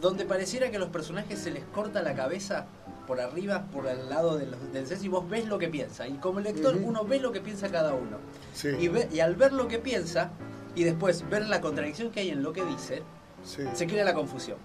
donde 0.00 0.24
pareciera 0.26 0.70
que 0.70 0.76
a 0.76 0.80
los 0.80 0.90
personajes 0.90 1.38
se 1.38 1.50
les 1.50 1.64
corta 1.64 2.02
la 2.02 2.14
cabeza 2.14 2.66
por 3.06 3.20
arriba, 3.20 3.64
por 3.72 3.86
el 3.86 4.08
lado 4.10 4.36
de 4.36 4.46
los- 4.46 4.72
del 4.72 4.86
sexo 4.86 5.06
y 5.06 5.08
vos 5.08 5.28
ves 5.28 5.46
lo 5.46 5.58
que 5.58 5.68
piensa. 5.68 6.06
Y 6.06 6.14
como 6.18 6.40
lector 6.40 6.76
uno 6.76 7.04
ve 7.04 7.18
lo 7.18 7.32
que 7.32 7.40
piensa 7.40 7.68
cada 7.70 7.94
uno. 7.94 8.18
Sí, 8.52 8.68
Y, 8.78 8.88
ve- 8.88 9.08
y 9.12 9.20
al 9.20 9.34
ver 9.36 9.52
lo 9.54 9.66
que 9.68 9.78
piensa 9.78 10.30
y 10.74 10.84
después 10.84 11.28
ver 11.30 11.46
la 11.48 11.60
contradicción 11.60 12.10
que 12.10 12.20
hay 12.20 12.28
en 12.30 12.42
lo 12.42 12.52
que 12.52 12.64
dice, 12.64 13.02
sí. 13.44 13.62
se 13.74 13.86
crea 13.86 14.04
la 14.04 14.14
confusión. 14.14 14.58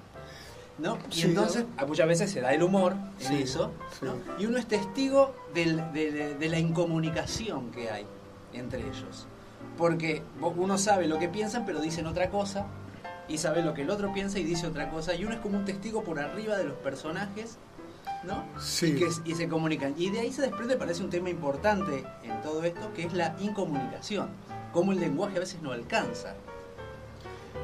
¿No? 0.80 0.98
Y 1.14 1.22
entonces, 1.24 1.66
a 1.78 1.86
muchas 1.86 2.08
veces 2.08 2.32
se 2.32 2.40
da 2.42 2.54
el 2.54 2.64
humor 2.64 2.96
en 3.20 3.28
Sí, 3.28 3.42
eso, 3.44 3.72
sí. 4.00 4.06
¿no? 4.06 4.16
y 4.40 4.46
uno 4.46 4.58
es 4.58 4.66
testigo 4.68 5.36
del- 5.54 5.92
de, 5.92 6.36
de- 6.40 6.50
la 6.50 6.58
incomunicación 6.60 7.72
que 7.72 7.90
hay 7.92 8.06
entre 8.54 8.80
ellos. 8.82 9.28
Porque 9.78 10.24
uno 10.42 10.78
sabe 10.78 11.08
lo 11.08 11.20
que 11.20 11.28
piensan, 11.28 11.66
pero 11.66 11.82
dicen 11.82 12.06
otra 12.06 12.30
cosa, 12.30 12.66
y 13.28 13.38
sabe 13.38 13.62
lo 13.62 13.74
que 13.74 13.82
el 13.84 13.90
otro 13.90 14.12
piensa 14.14 14.40
y 14.40 14.44
dice 14.44 14.68
otra 14.68 14.90
cosa, 14.90 15.14
y 15.16 15.26
uno 15.26 15.34
es 15.36 15.40
como 15.42 15.58
un 15.58 15.66
testigo 15.66 16.04
por 16.04 16.20
arriba 16.20 16.58
de 16.58 16.64
los 16.64 16.78
personajes, 16.78 17.58
¿no? 18.24 18.44
Sí. 18.60 18.88
Y, 18.88 18.96
que, 18.96 19.08
y 19.26 19.36
se 19.36 19.48
comunican. 19.50 19.94
Y 19.98 20.10
de 20.10 20.22
ahí 20.22 20.32
se 20.32 20.42
desprende, 20.42 20.78
parece 20.78 21.04
un 21.04 21.10
tema 21.10 21.30
importante 21.30 22.04
en 22.24 22.42
todo 22.42 22.64
esto, 22.64 22.92
que 22.94 23.04
es 23.04 23.14
la 23.14 23.36
incomunicación. 23.40 24.30
Cómo 24.74 24.92
el 24.94 25.00
lenguaje 25.00 25.38
a 25.38 25.40
veces 25.42 25.62
no 25.62 25.72
alcanza. 25.72 26.36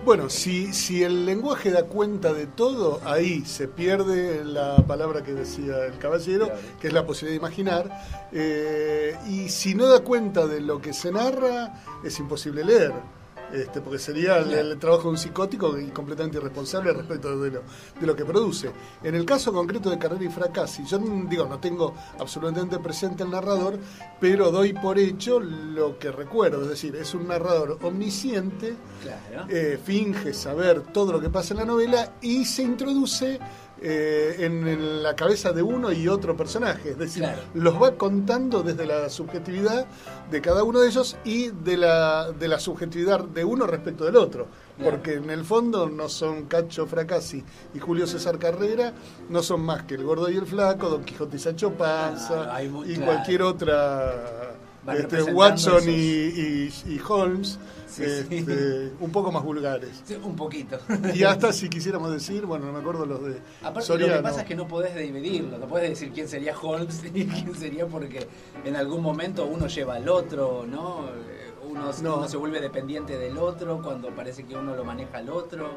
Bueno, 0.06 0.30
si, 0.30 0.72
si 0.72 1.04
el 1.04 1.26
lenguaje 1.26 1.72
da 1.72 1.86
cuenta 1.86 2.32
de 2.32 2.46
todo, 2.46 3.02
ahí 3.06 3.44
se 3.44 3.68
pierde 3.68 4.46
la 4.46 4.78
palabra 4.86 5.24
que 5.24 5.34
decía 5.34 5.84
el 5.86 5.98
caballero, 5.98 6.46
Claro. 6.46 6.62
que 6.80 6.88
es 6.88 6.94
la 6.94 7.06
posibilidad 7.08 7.42
de 7.42 7.48
imaginar. 7.48 8.28
eh, 8.32 9.16
y 9.28 9.50
si 9.50 9.74
no 9.74 9.88
da 9.88 10.02
cuenta 10.02 10.46
de 10.46 10.62
lo 10.62 10.80
que 10.80 10.94
se 10.94 11.12
narra, 11.12 11.82
es 12.04 12.20
imposible 12.20 12.64
leer. 12.64 12.94
Este, 13.56 13.82
porque 13.82 14.00
sería 14.00 14.38
el, 14.38 14.54
el 14.54 14.78
trabajo 14.80 15.04
de 15.04 15.10
un 15.10 15.18
psicótico 15.18 15.80
y 15.80 15.88
completamente 15.88 16.38
irresponsable 16.38 16.92
respecto 16.94 17.40
de 17.40 17.52
lo, 17.52 17.62
de 18.00 18.08
lo 18.08 18.16
que 18.16 18.26
produce. 18.26 18.72
En 19.02 19.16
el 19.16 19.26
caso 19.26 19.54
concreto 19.54 19.90
de 19.90 19.98
Carrera 19.98 20.24
y 20.26 20.30
Fracassi, 20.30 20.84
yo 20.86 20.98
digo, 21.00 21.46
no 21.46 21.60
tengo 21.60 21.94
absolutamente 22.20 22.78
presente 22.80 23.24
el 23.24 23.32
narrador, 23.32 23.80
pero 24.20 24.52
doy 24.52 24.74
por 24.74 25.00
hecho 25.00 25.40
lo 25.40 25.98
que 25.98 26.12
recuerdo, 26.12 26.64
es 26.64 26.70
decir, 26.70 26.96
es 26.96 27.14
un 27.14 27.28
narrador 27.28 27.80
omnisciente 27.82 28.76
Claro. 29.02 29.46
eh, 29.50 29.80
finge 29.84 30.34
saber 30.34 30.82
todo 30.82 31.14
lo 31.14 31.22
que 31.22 31.30
pasa 31.30 31.54
en 31.54 31.60
la 31.60 31.66
novela 31.66 32.14
y 32.22 32.44
se 32.46 32.64
introduce 32.64 33.40
eh, 33.82 34.36
en, 34.40 34.68
en 34.68 35.04
la 35.04 35.16
cabeza 35.16 35.52
de 35.52 35.62
uno 35.62 35.92
y 35.92 36.08
otro 36.08 36.36
personaje. 36.38 36.92
Es 36.92 36.98
decir, 36.98 37.24
Claro. 37.24 37.42
los 37.54 37.82
va 37.82 37.96
contando 37.96 38.64
desde 38.64 38.86
la 38.86 39.10
subjetividad 39.10 39.86
de 40.32 40.42
cada 40.42 40.64
uno 40.64 40.80
de 40.80 40.88
ellos 40.88 41.18
y 41.26 41.50
de 41.50 41.78
la, 41.78 42.32
de 42.32 42.48
la 42.48 42.60
subjetividad 42.60 43.20
de 43.26 43.44
uno 43.44 43.68
respecto 43.68 44.06
del 44.06 44.16
otro. 44.16 44.48
Claro. 44.78 44.92
Porque 44.92 45.14
en 45.16 45.30
el 45.30 45.44
fondo 45.46 45.90
no 45.90 46.10
son 46.10 46.46
Cacho 46.46 46.86
Fracassi 46.88 47.44
y 47.74 47.80
Julio 47.80 48.08
César 48.08 48.38
Carrera, 48.40 48.94
no 49.30 49.42
son 49.44 49.62
más 49.62 49.84
que 49.84 49.96
el 49.96 50.04
gordo 50.04 50.30
y 50.30 50.36
el 50.38 50.46
flaco, 50.46 50.90
Don 50.90 51.04
Quijote 51.04 51.38
y 51.38 51.40
Sancho 51.40 51.72
Panza 51.74 52.52
y 52.64 52.96
cualquier 52.98 53.42
otra. 53.44 54.55
Este, 54.88 55.24
Watson 55.34 55.78
esos- 55.78 55.88
y, 55.88 55.92
y- 55.92 56.94
y 56.96 57.02
Holmes, 57.08 57.60
Sí, 57.88 58.04
este, 58.04 58.40
sí. 58.90 58.92
un 59.00 59.12
poco 59.12 59.32
más 59.32 59.44
vulgares. 59.44 60.02
Sí, 60.06 60.16
un 60.22 60.36
poquito. 60.36 60.78
Y 61.14 61.24
hasta 61.24 61.54
si 61.54 61.70
quisiéramos 61.70 62.12
decir, 62.12 62.46
bueno, 62.46 62.66
no 62.66 62.74
me 62.74 62.80
acuerdo 62.80 63.06
los 63.06 63.24
de 63.24 63.40
Aparte 63.62 63.82
Soriano. 63.88 64.14
lo 64.14 64.20
que 64.20 64.24
pasa 64.24 64.42
es 64.42 64.48
que 64.48 64.56
no 64.56 64.68
podés 64.68 64.96
dividirlo, 64.96 65.58
no 65.58 65.68
podés 65.68 65.90
decir 65.90 66.12
quién 66.14 66.28
sería 66.28 66.56
Holmes 66.58 67.04
y 67.14 67.26
quién 67.26 67.56
sería 67.56 67.88
porque 67.88 68.28
en 68.66 68.76
algún 68.76 69.02
momento 69.02 69.46
uno 69.46 69.68
lleva 69.68 69.96
al 69.96 70.10
otro, 70.10 70.66
¿no? 70.68 71.06
Eh, 71.08 71.42
Uno, 71.68 71.92
No. 72.04 72.18
uno 72.18 72.28
se 72.28 72.38
vuelve 72.38 72.62
dependiente 72.62 73.18
del 73.18 73.38
otro 73.40 73.82
cuando 73.82 74.10
parece 74.10 74.44
que 74.44 74.56
uno 74.56 74.76
lo 74.76 74.86
maneja 74.86 75.18
al 75.18 75.30
otro. 75.30 75.72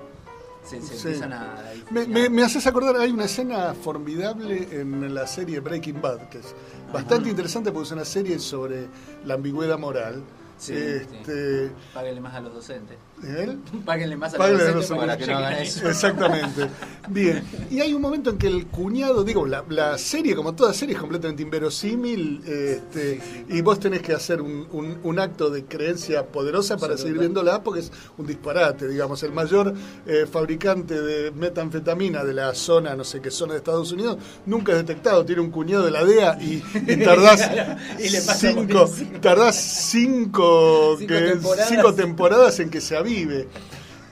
Se, 0.69 0.81
se 0.83 0.87
Sí. 0.97 1.07
empiezan 1.09 1.33
a... 1.33 1.55
Me, 1.91 2.07
me- 2.07 2.29
me 2.29 2.43
haces 2.43 2.67
acordar, 2.67 2.97
hay 2.97 3.11
una 3.11 3.25
escena 3.25 3.75
formidable 3.75 4.69
en 4.71 5.15
la 5.15 5.27
serie 5.27 5.61
Breaking 5.61 6.01
Bad, 6.03 6.29
que 6.29 6.39
es 6.39 6.55
bastante 6.93 7.31
interesante 7.31 7.73
porque 7.73 7.87
es 7.87 7.93
una 7.93 8.05
serie 8.05 8.39
sobre 8.39 8.87
la 9.25 9.35
ambigüedad 9.35 9.79
moral. 9.79 10.23
Sí, 10.59 10.75
este, 10.75 11.71
Páguenle 11.95 12.21
más 12.21 12.35
a 12.35 12.41
los 12.41 12.53
docentes. 12.53 12.97
¿Él? 13.27 13.59
Páguenle 13.85 14.17
más 14.17 14.35
a 14.35 14.39
Páguenle 14.39 14.65
los 14.67 14.75
los 14.75 14.89
docentes 14.89 15.07
para 15.07 15.17
que 15.19 15.27
no 15.27 15.41
docentes. 15.41 15.57
hagan 15.57 15.63
eso. 15.67 15.89
Exactamente. 15.89 16.69
Bien. 17.09 17.43
Y 17.71 17.81
hay 17.81 17.95
un 17.95 18.03
momento 18.03 18.31
en 18.31 18.39
que 18.39 18.47
el 18.47 18.67
cuñado, 18.67 19.25
digo, 19.25 19.47
la, 19.47 19.65
la 19.69 19.97
serie, 19.99 20.35
como 20.37 20.55
toda 20.55 20.73
serie, 20.75 20.95
es 20.95 21.01
completamente 21.01 21.43
inverosímil. 21.43 22.43
este, 22.47 23.21
Y 23.49 23.61
vos 23.63 23.81
tenés 23.81 24.03
que 24.03 24.13
hacer 24.13 24.41
un, 24.43 24.67
un- 24.73 24.99
un 25.03 25.19
acto 25.19 25.51
de 25.51 25.65
creencia 25.65 26.27
poderosa 26.27 26.77
para 26.77 26.97
seguir 26.99 27.19
viéndola, 27.19 27.63
porque 27.63 27.81
es 27.81 27.93
un 28.19 28.27
disparate, 28.27 28.87
digamos. 28.89 29.23
El 29.23 29.33
mayor 29.33 29.73
eh, 30.07 30.27
fabricante 30.31 31.01
de 31.01 31.31
metanfetamina 31.31 32.25
de 32.25 32.35
la 32.35 32.55
zona, 32.55 32.95
no 32.95 33.05
sé 33.05 33.21
qué 33.21 33.31
zona 33.31 33.53
de 33.55 33.59
Estados 33.59 33.91
Unidos, 33.93 34.19
nunca 34.47 34.73
es 34.73 34.79
detectado. 34.79 35.25
Tiene 35.25 35.41
un 35.41 35.51
cuñado 35.51 35.85
de 35.85 35.91
la 35.91 36.05
DEA 36.05 36.39
y, 36.41 36.63
y 36.87 36.97
tardás 37.05 37.51
Y 37.99 38.09
le 38.11 38.21
pasa 38.23 38.53
por 38.55 38.67
cinco, 38.89 38.91
tardás 39.21 39.57
cinco, 39.57 40.97
Cinco 40.99 41.09
que- 41.15 41.21
temporadas. 41.21 41.69
cinco 41.69 41.95
temporadas 41.95 42.61
en 42.61 42.71
que 42.71 42.81
se 42.81 42.97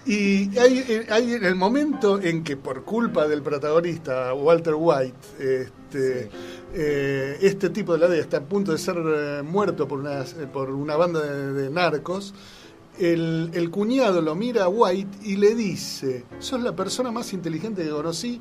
Y 0.07 0.57
hay, 0.57 1.05
hay 1.11 1.33
en 1.35 1.45
el 1.45 1.57
momento 1.57 2.21
en 2.21 2.45
que 2.45 2.57
por 2.57 2.85
culpa 2.85 3.27
del 3.27 3.43
protagonista, 3.43 4.33
Walter 4.35 4.75
White, 4.77 5.17
este, 5.41 6.31
eh, 6.73 7.39
este 7.41 7.71
tipo 7.71 7.95
de 7.95 7.99
la 7.99 8.09
DEA 8.09 8.21
está 8.21 8.37
a 8.37 8.43
punto 8.43 8.71
de 8.71 8.79
ser 8.79 8.97
eh, 8.97 9.43
muerto 9.43 9.89
por 9.89 9.99
una, 9.99 10.25
por 10.53 10.71
una 10.71 10.95
banda 10.95 11.21
de, 11.21 11.53
de 11.55 11.71
narcos, 11.71 12.35
el, 13.01 13.51
el 13.53 13.71
cuñado 13.71 14.23
lo 14.23 14.37
mira 14.37 14.65
a 14.65 14.69
White 14.69 15.19
y 15.25 15.37
le 15.37 15.57
dice, 15.57 16.25
sos 16.39 16.63
la 16.63 16.77
persona 16.77 17.11
más 17.11 17.33
inteligente 17.33 17.83
que 17.83 17.91
conocí, 17.91 18.41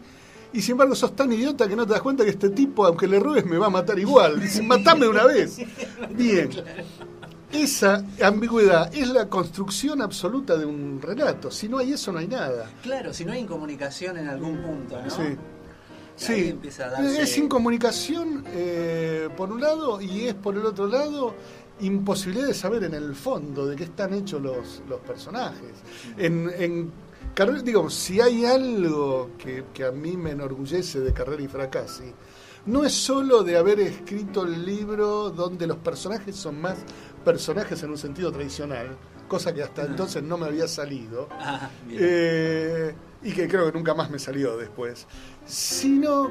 y 0.54 0.62
sin 0.62 0.74
embargo 0.74 0.96
sos 0.96 1.16
tan 1.16 1.34
idiota 1.34 1.68
que 1.68 1.76
no 1.76 1.86
te 1.86 1.94
das 1.94 2.02
cuenta 2.02 2.24
que 2.24 2.30
este 2.30 2.50
tipo, 2.50 2.86
aunque 2.86 3.08
le 3.08 3.20
robes, 3.20 3.46
me 3.46 3.58
va 3.58 3.66
a 3.66 3.70
matar 3.70 4.00
igual. 4.00 4.40
Dice, 4.40 4.64
matame 4.64 5.06
una 5.06 5.26
vez. 5.26 5.58
Bien. 6.16 6.50
Esa 7.64 8.04
ambigüedad 8.22 8.94
es 8.94 9.08
la 9.10 9.28
construcción 9.30 10.02
absoluta 10.02 10.58
de 10.58 10.66
un 10.66 11.02
relato. 11.02 11.50
Si 11.52 11.68
no 11.70 11.78
hay 11.78 11.94
eso, 11.94 12.12
no 12.12 12.20
hay 12.20 12.28
nada. 12.28 12.70
Claro, 12.84 13.14
si 13.14 13.26
no 13.26 13.32
hay 13.34 13.40
incomunicación 13.40 14.18
en 14.18 14.28
algún 14.28 14.58
punto, 14.62 15.02
¿no? 15.02 15.10
Sí. 15.10 15.38
Sí, 16.18 16.58
darse- 16.64 17.20
es 17.24 17.38
incomunicación 17.38 18.46
eh, 18.48 19.28
por 19.36 19.52
un 19.52 19.60
lado 19.60 20.00
y 20.00 20.28
es 20.28 20.34
por 20.34 20.56
el 20.56 20.66
otro 20.66 20.88
lado 20.88 21.36
imposibilidad 21.82 22.48
de 22.48 22.54
saber 22.54 22.86
en 22.86 22.94
el 22.94 23.14
fondo 23.16 23.66
de 23.66 23.76
qué 23.76 23.84
están 23.84 24.14
hechos 24.14 24.42
los, 24.42 24.82
los 24.88 25.02
personajes. 25.02 25.72
En, 26.18 26.50
en 26.58 26.92
digamos, 27.66 27.94
si 27.94 28.22
hay 28.22 28.46
algo 28.46 29.32
que, 29.38 29.66
que 29.74 29.84
a 29.84 29.92
mí 29.92 30.16
me 30.16 30.32
enorgullece 30.32 31.02
de 31.02 31.12
Carrera 31.12 31.42
y 31.44 31.50
Fracassi, 31.50 32.14
no 32.68 32.86
es 32.86 32.94
solo 32.94 33.44
de 33.44 33.58
haber 33.58 33.82
escrito 33.82 34.44
el 34.46 34.66
libro 34.66 35.30
donde 35.32 35.68
los 35.68 35.78
personajes 35.78 36.34
son 36.38 36.62
más 36.62 36.78
personajes 37.26 37.82
en 37.84 37.90
un 37.90 37.98
sentido 37.98 38.32
tradicional, 38.32 38.96
cosa 39.28 39.54
que 39.54 39.64
hasta 39.64 39.84
entonces 39.84 40.24
no 40.24 40.38
me 40.38 40.46
había 40.46 40.68
salido. 40.68 41.28
Ah. 41.38 41.70
Eh, 41.90 42.96
y 43.24 43.32
que 43.32 43.48
creo 43.48 43.68
que 43.68 43.78
nunca 43.78 43.94
más 43.94 44.10
me 44.10 44.20
salió 44.20 44.58
después. 44.58 45.06
Sino 45.46 46.28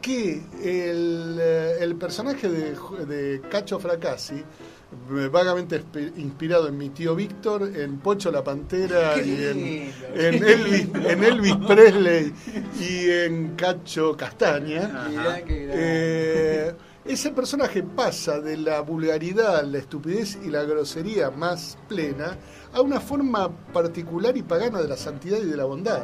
que 0.00 0.42
el, 0.62 1.38
eh, 1.40 1.76
el 1.80 1.96
personaje 1.96 2.48
de, 2.48 3.40
Cacho 3.50 3.78
Fracassi, 3.78 4.36
eh, 4.36 5.28
vagamente 5.30 5.82
inspirado 6.16 6.68
en 6.68 6.78
mi 6.78 6.90
tío 6.90 7.14
Víctor, 7.14 7.70
en 7.74 7.98
Pocho 7.98 8.30
la 8.30 8.42
Pantera 8.42 9.16
y 9.18 9.44
en, 9.44 10.42
Elvis, 10.42 10.88
en 10.94 11.24
Elvis 11.24 11.56
Presley 11.66 12.32
y 12.80 13.10
en 13.10 13.54
Cacho 13.56 14.16
Castaña. 14.16 15.08
Eh, 15.46 16.74
ese 17.12 17.30
personaje 17.30 17.82
pasa 17.82 18.40
de 18.40 18.56
la 18.56 18.80
vulgaridad, 18.80 19.64
la 19.64 19.78
estupidez 19.78 20.38
y 20.44 20.48
la 20.50 20.62
grosería 20.64 21.30
más 21.30 21.78
plena 21.88 22.36
a 22.72 22.80
una 22.80 23.00
forma 23.00 23.48
particular 23.72 24.36
y 24.36 24.42
pagana 24.42 24.80
de 24.80 24.88
la 24.88 24.96
santidad 24.96 25.38
y 25.38 25.46
de 25.46 25.56
la 25.56 25.64
bondad. 25.64 26.02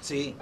Sí, 0.00 0.36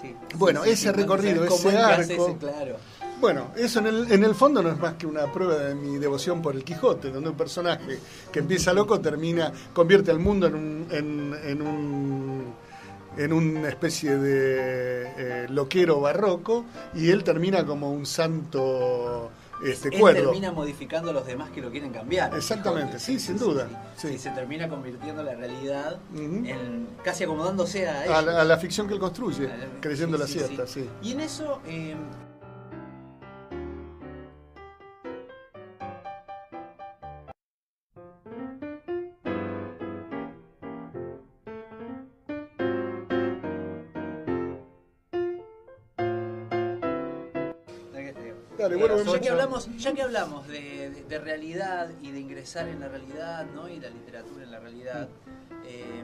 sí. 0.00 0.14
Bueno, 0.34 0.62
Sí, 0.64 0.70
ese 0.70 0.88
sí, 0.88 0.90
recorrido, 0.92 1.46
¿sabes 1.46 1.48
cómo 1.48 1.68
ese 1.70 1.78
arco. 1.78 2.28
ese? 2.28 2.36
claro. 2.38 2.76
Bueno, 3.20 3.52
eso 3.56 3.78
en 3.78 3.86
el, 3.86 4.12
en 4.12 4.24
el 4.24 4.34
fondo 4.34 4.62
no 4.62 4.70
es 4.70 4.78
más 4.78 4.94
que 4.94 5.06
una 5.06 5.32
prueba 5.32 5.56
de 5.56 5.74
mi 5.74 5.96
devoción 5.96 6.42
por 6.42 6.54
el 6.54 6.64
Quijote, 6.64 7.10
donde 7.10 7.30
un 7.30 7.36
personaje 7.36 7.98
que 8.30 8.40
empieza 8.40 8.74
loco 8.74 9.00
termina, 9.00 9.52
convierte 9.72 10.10
al 10.10 10.18
mundo 10.18 10.46
en 10.48 10.54
un, 10.54 10.86
en, 10.90 11.34
en 11.44 11.62
un 11.62 12.54
en 13.16 13.32
una 13.32 13.70
especie 13.70 14.18
de 14.18 15.06
eh, 15.16 15.46
loquero 15.48 16.00
barroco 16.02 16.66
y 16.94 17.08
él 17.08 17.24
termina 17.24 17.64
como 17.64 17.90
un 17.90 18.04
santo 18.04 19.30
este 19.64 19.88
Él 19.88 20.00
cuerdo. 20.00 20.22
termina 20.24 20.52
modificando 20.52 21.10
a 21.10 21.12
los 21.12 21.26
demás 21.26 21.50
que 21.50 21.60
lo 21.60 21.70
quieren 21.70 21.92
cambiar. 21.92 22.34
Exactamente, 22.34 22.98
sí, 22.98 23.18
sin 23.18 23.38
duda, 23.38 23.68
sí. 23.96 24.08
Y 24.08 24.18
se 24.18 24.30
termina 24.30 24.68
convirtiendo 24.68 25.22
la 25.22 25.34
realidad 25.34 25.98
en 26.14 26.86
casi 27.04 27.24
acomodándose 27.24 27.88
a 27.88 28.18
a, 28.18 28.22
la, 28.22 28.40
a 28.40 28.44
la 28.44 28.56
ficción 28.58 28.86
que 28.86 28.94
él 28.94 29.00
construye, 29.00 29.44
la- 29.48 29.80
creyendo 29.80 30.16
sí, 30.26 30.38
la 30.40 30.66
sí. 30.66 30.72
sí. 30.82 30.90
Y 31.02 31.12
en 31.12 31.20
eso, 31.20 31.60
eh, 31.66 31.94
Ya 49.04 49.20
que 49.20 49.28
hablamos, 49.30 49.76
ya 49.76 49.92
que 49.94 50.02
hablamos 50.02 50.46
de, 50.48 50.90
de- 50.90 51.04
de 51.04 51.18
realidad 51.18 51.90
y 52.02 52.10
de 52.12 52.20
ingresar 52.20 52.68
en 52.68 52.80
la 52.80 52.88
realidad, 52.88 53.46
¿no? 53.54 53.68
Y 53.68 53.78
la 53.80 53.90
literatura 53.90 54.44
en 54.44 54.50
la 54.50 54.60
realidad, 54.60 55.08
eh, 55.66 56.02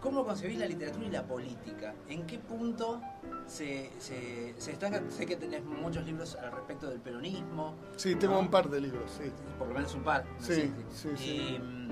¿cómo 0.00 0.24
concebís 0.24 0.58
la 0.58 0.66
literatura 0.66 1.06
y 1.06 1.10
la 1.10 1.22
política? 1.26 1.94
¿En 2.08 2.26
qué 2.26 2.38
punto 2.38 3.00
se, 3.46 3.90
se, 3.98 4.54
se 4.58 4.72
estanca? 4.72 5.02
Sé 5.08 5.26
que 5.26 5.36
tenés 5.36 5.64
muchos 5.64 6.04
libros 6.04 6.36
al 6.36 6.52
respecto 6.52 6.88
del 6.88 7.00
peronismo. 7.00 7.74
Sí, 7.96 8.14
tengo 8.14 8.34
¿no? 8.34 8.40
un 8.40 8.50
par 8.50 8.68
de 8.70 8.80
libros, 8.80 9.10
sí. 9.18 9.30
Por 9.58 9.68
lo 9.68 9.74
menos 9.74 9.94
un 9.94 10.02
par. 10.02 10.24
¿no 10.24 10.44
Sí, 10.46 10.72
sí, 10.92 11.08
sí. 11.16 11.24
Y, 11.24 11.58
mm, 11.58 11.90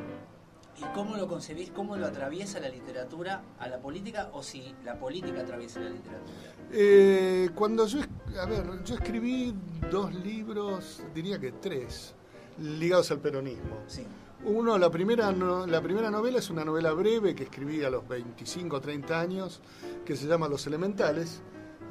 ¿Y 0.82 0.94
cómo 0.94 1.16
lo 1.16 1.26
concebís? 1.28 1.70
¿Cómo 1.70 1.96
lo 1.96 2.06
atraviesa 2.06 2.58
la 2.60 2.68
literatura 2.68 3.42
a 3.58 3.68
la 3.68 3.78
política 3.78 4.30
o 4.32 4.42
si 4.42 4.74
la 4.84 4.98
política 4.98 5.40
atraviesa 5.42 5.80
la 5.80 5.90
literatura? 5.90 6.36
Eh, 6.72 7.50
cuando 7.54 7.86
yo, 7.86 8.00
a 8.40 8.46
ver, 8.46 8.64
yo 8.84 8.94
escribí 8.94 9.54
dos 9.90 10.12
libros, 10.14 11.02
diría 11.14 11.38
que 11.38 11.52
tres, 11.52 12.14
ligados 12.58 13.10
al 13.10 13.20
peronismo. 13.20 13.78
Sí. 13.86 14.04
Uno, 14.44 14.76
la 14.76 14.90
primera, 14.90 15.30
no- 15.30 15.66
la 15.66 15.80
primera 15.80 16.10
novela 16.10 16.38
es 16.38 16.50
una 16.50 16.64
novela 16.64 16.92
breve 16.92 17.34
que 17.34 17.44
escribí 17.44 17.84
a 17.84 17.90
los 17.90 18.06
25 18.08 18.76
o 18.76 18.80
30 18.80 19.20
años, 19.20 19.60
que 20.04 20.16
se 20.16 20.26
llama 20.26 20.48
Los 20.48 20.66
Elementales, 20.66 21.42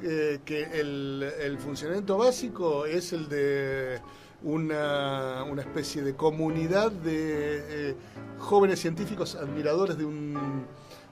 eh, 0.03 0.39
que 0.43 0.63
el, 0.63 1.23
el 1.39 1.57
funcionamiento 1.59 2.17
básico 2.17 2.85
es 2.85 3.13
el 3.13 3.29
de 3.29 4.01
una, 4.43 5.43
una 5.43 5.61
especie 5.61 6.01
de 6.01 6.15
comunidad 6.15 6.91
de 6.91 7.89
eh, 7.91 7.95
jóvenes 8.39 8.79
científicos 8.79 9.35
admiradores 9.35 9.97
de 9.97 10.05
un 10.05 10.65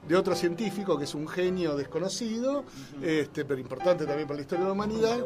de 0.08 0.16
otro 0.16 0.34
científico 0.34 0.96
que 0.98 1.04
es 1.04 1.14
un 1.14 1.28
genio 1.28 1.76
desconocido, 1.76 2.64
este, 3.02 3.44
pero 3.44 3.60
importante 3.60 4.06
también 4.06 4.26
para 4.26 4.36
la 4.36 4.42
historia 4.42 4.64
de 4.64 4.68
la 4.68 4.72
humanidad. 4.72 5.18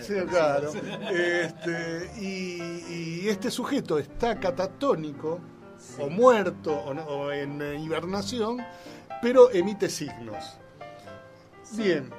Sí, 0.00 0.14
claro. 0.28 0.72
Este, 1.12 2.10
y, 2.18 3.22
y 3.22 3.28
este 3.28 3.50
sujeto 3.50 3.98
está 3.98 4.40
catatónico, 4.40 5.40
o 6.00 6.08
muerto, 6.08 6.74
o, 6.74 6.94
no- 6.94 7.04
o 7.04 7.30
en 7.32 7.60
eh, 7.60 7.78
hibernación, 7.78 8.64
pero 9.20 9.50
emite 9.52 9.90
signos. 9.90 10.56
Bien, 11.72 12.10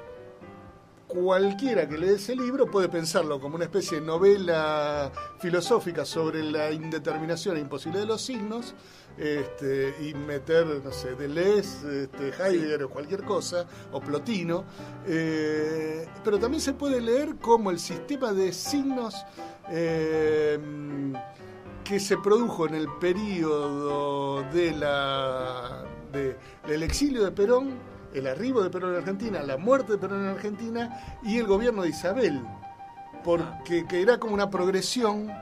cualquiera 1.06 1.88
que 1.88 1.96
lee 1.98 2.14
ese 2.14 2.34
libro 2.34 2.66
puede 2.70 2.88
pensarlo 2.88 3.40
como 3.40 3.54
una 3.56 3.64
especie 3.64 4.00
de 4.00 4.06
novela 4.06 5.10
filosófica 5.38 6.04
sobre 6.04 6.42
la 6.42 6.70
indeterminación 6.72 7.56
e 7.56 7.60
imposibilidad 7.60 8.02
de 8.04 8.08
los 8.08 8.22
signos, 8.22 8.74
este, 9.16 9.94
y 10.00 10.14
meter, 10.14 10.66
no 10.84 10.92
sé, 10.92 11.14
Deleuze, 11.14 12.02
este, 12.04 12.30
Heidegger 12.38 12.82
o 12.84 12.90
cualquier 12.90 13.22
cosa, 13.24 13.66
o 13.92 14.00
Plotino, 14.00 14.64
eh, 15.06 16.06
pero 16.24 16.38
también 16.38 16.60
se 16.60 16.74
puede 16.74 17.00
leer 17.00 17.36
como 17.36 17.70
el 17.70 17.78
sistema 17.78 18.32
de 18.32 18.52
signos 18.52 19.14
eh, 19.70 20.58
que 21.84 22.00
se 22.00 22.16
produjo 22.18 22.66
en 22.66 22.74
el 22.74 22.88
periodo 23.00 24.42
de 24.52 24.72
la, 24.72 25.84
de- 26.12 26.36
del 26.66 26.82
exilio 26.82 27.24
de 27.24 27.30
Perón, 27.30 27.85
el 28.18 28.26
arribo 28.26 28.62
de 28.62 28.70
Perón 28.70 28.90
en 28.92 28.96
Argentina, 28.98 29.42
la 29.42 29.56
muerte 29.56 29.92
de 29.92 29.98
Perón 29.98 30.22
en 30.24 30.28
Argentina 30.30 31.18
y 31.22 31.38
el 31.38 31.46
gobierno 31.46 31.82
de 31.82 31.90
Isabel, 31.90 32.40
porque 33.24 33.86
que 33.86 34.00
era 34.02 34.18
como 34.18 34.34
una 34.34 34.50
progresión 34.50 35.32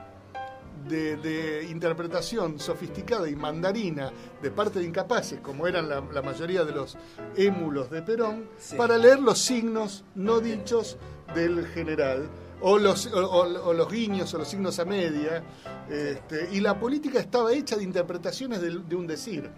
de, 0.87 1.17
de 1.17 1.67
interpretación 1.69 2.59
sofisticada 2.59 3.27
y 3.29 3.35
mandarina 3.35 4.11
de 4.41 4.51
parte 4.51 4.79
de 4.79 4.85
incapaces, 4.85 5.39
como 5.39 5.65
eran 5.67 5.89
la, 5.89 6.01
la 6.13 6.21
mayoría 6.21 6.63
de 6.63 6.73
los 6.73 6.97
émulos 7.35 7.89
de 7.89 8.01
Perón, 8.01 8.49
Sí. 8.57 8.75
para 8.75 8.97
leer 8.97 9.19
los 9.19 9.39
signos 9.39 10.03
no 10.15 10.39
dichos 10.39 10.97
del 11.33 11.65
general. 11.67 12.29
o 12.61 12.77
los, 12.79 13.07
o, 13.07 13.19
o- 13.19 13.69
o 13.69 13.73
los 13.73 13.91
guiños 13.91 14.33
o 14.33 14.37
los 14.37 14.47
signos 14.47 14.79
a 14.79 14.85
media, 14.85 15.43
este, 15.89 16.47
y 16.53 16.61
la 16.61 16.79
política 16.79 17.19
estaba 17.19 17.51
hecha 17.51 17.75
de 17.75 17.83
interpretaciones 17.83 18.61
de, 18.61 18.69
de 18.79 18.95
un 18.95 19.05
decir. 19.05 19.49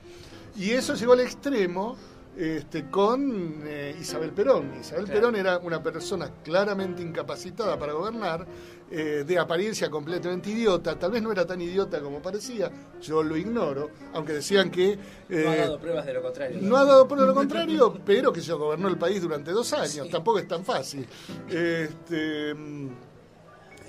Y 0.58 0.72
eso 0.72 0.96
llegó 0.96 1.14
al 1.14 1.20
extremo 1.20 1.96
este, 2.38 2.90
con 2.90 3.64
eh, 3.66 3.96
Isabel 4.00 4.32
Perón. 4.32 4.74
Isabel 4.80 5.06
Claro. 5.06 5.20
Perón 5.20 5.36
era 5.36 5.58
una 5.58 5.82
persona 5.82 6.32
claramente 6.44 7.02
incapacitada 7.02 7.80
para 7.80 7.94
gobernar, 7.94 8.46
eh, 8.90 9.24
de 9.28 9.40
apariencia 9.40 9.90
completamente 9.90 10.52
idiota, 10.52 10.98
tal 10.98 11.12
vez 11.12 11.22
no 11.22 11.32
era 11.32 11.46
tan 11.46 11.60
idiota 11.60 12.00
como 12.00 12.22
parecía, 12.22 12.72
yo 13.02 13.24
lo 13.24 13.36
ignoro, 13.36 13.90
aunque 14.14 14.34
decían 14.34 14.70
que... 14.70 14.98
No 15.28 15.50
ha 15.50 15.56
eh, 15.56 15.60
dado 15.60 15.80
pruebas 15.80 16.06
de 16.06 16.14
lo 16.14 16.22
contrario. 16.22 16.60
no 16.62 16.78
ha 16.78 16.86
dado 16.86 17.08
por 17.08 17.20
lo 17.20 17.34
contrario, 17.34 18.00
pero 18.06 18.32
que 18.32 18.42
se 18.42 18.54
gobernó 18.54 18.88
el 18.88 18.98
país 18.98 19.22
durante 19.22 19.52
dos 19.52 19.74
años, 19.74 20.08
tampoco 20.10 20.40
es 20.40 20.48
tan 20.48 20.64
fácil. 20.64 21.06
Este, 21.50 22.56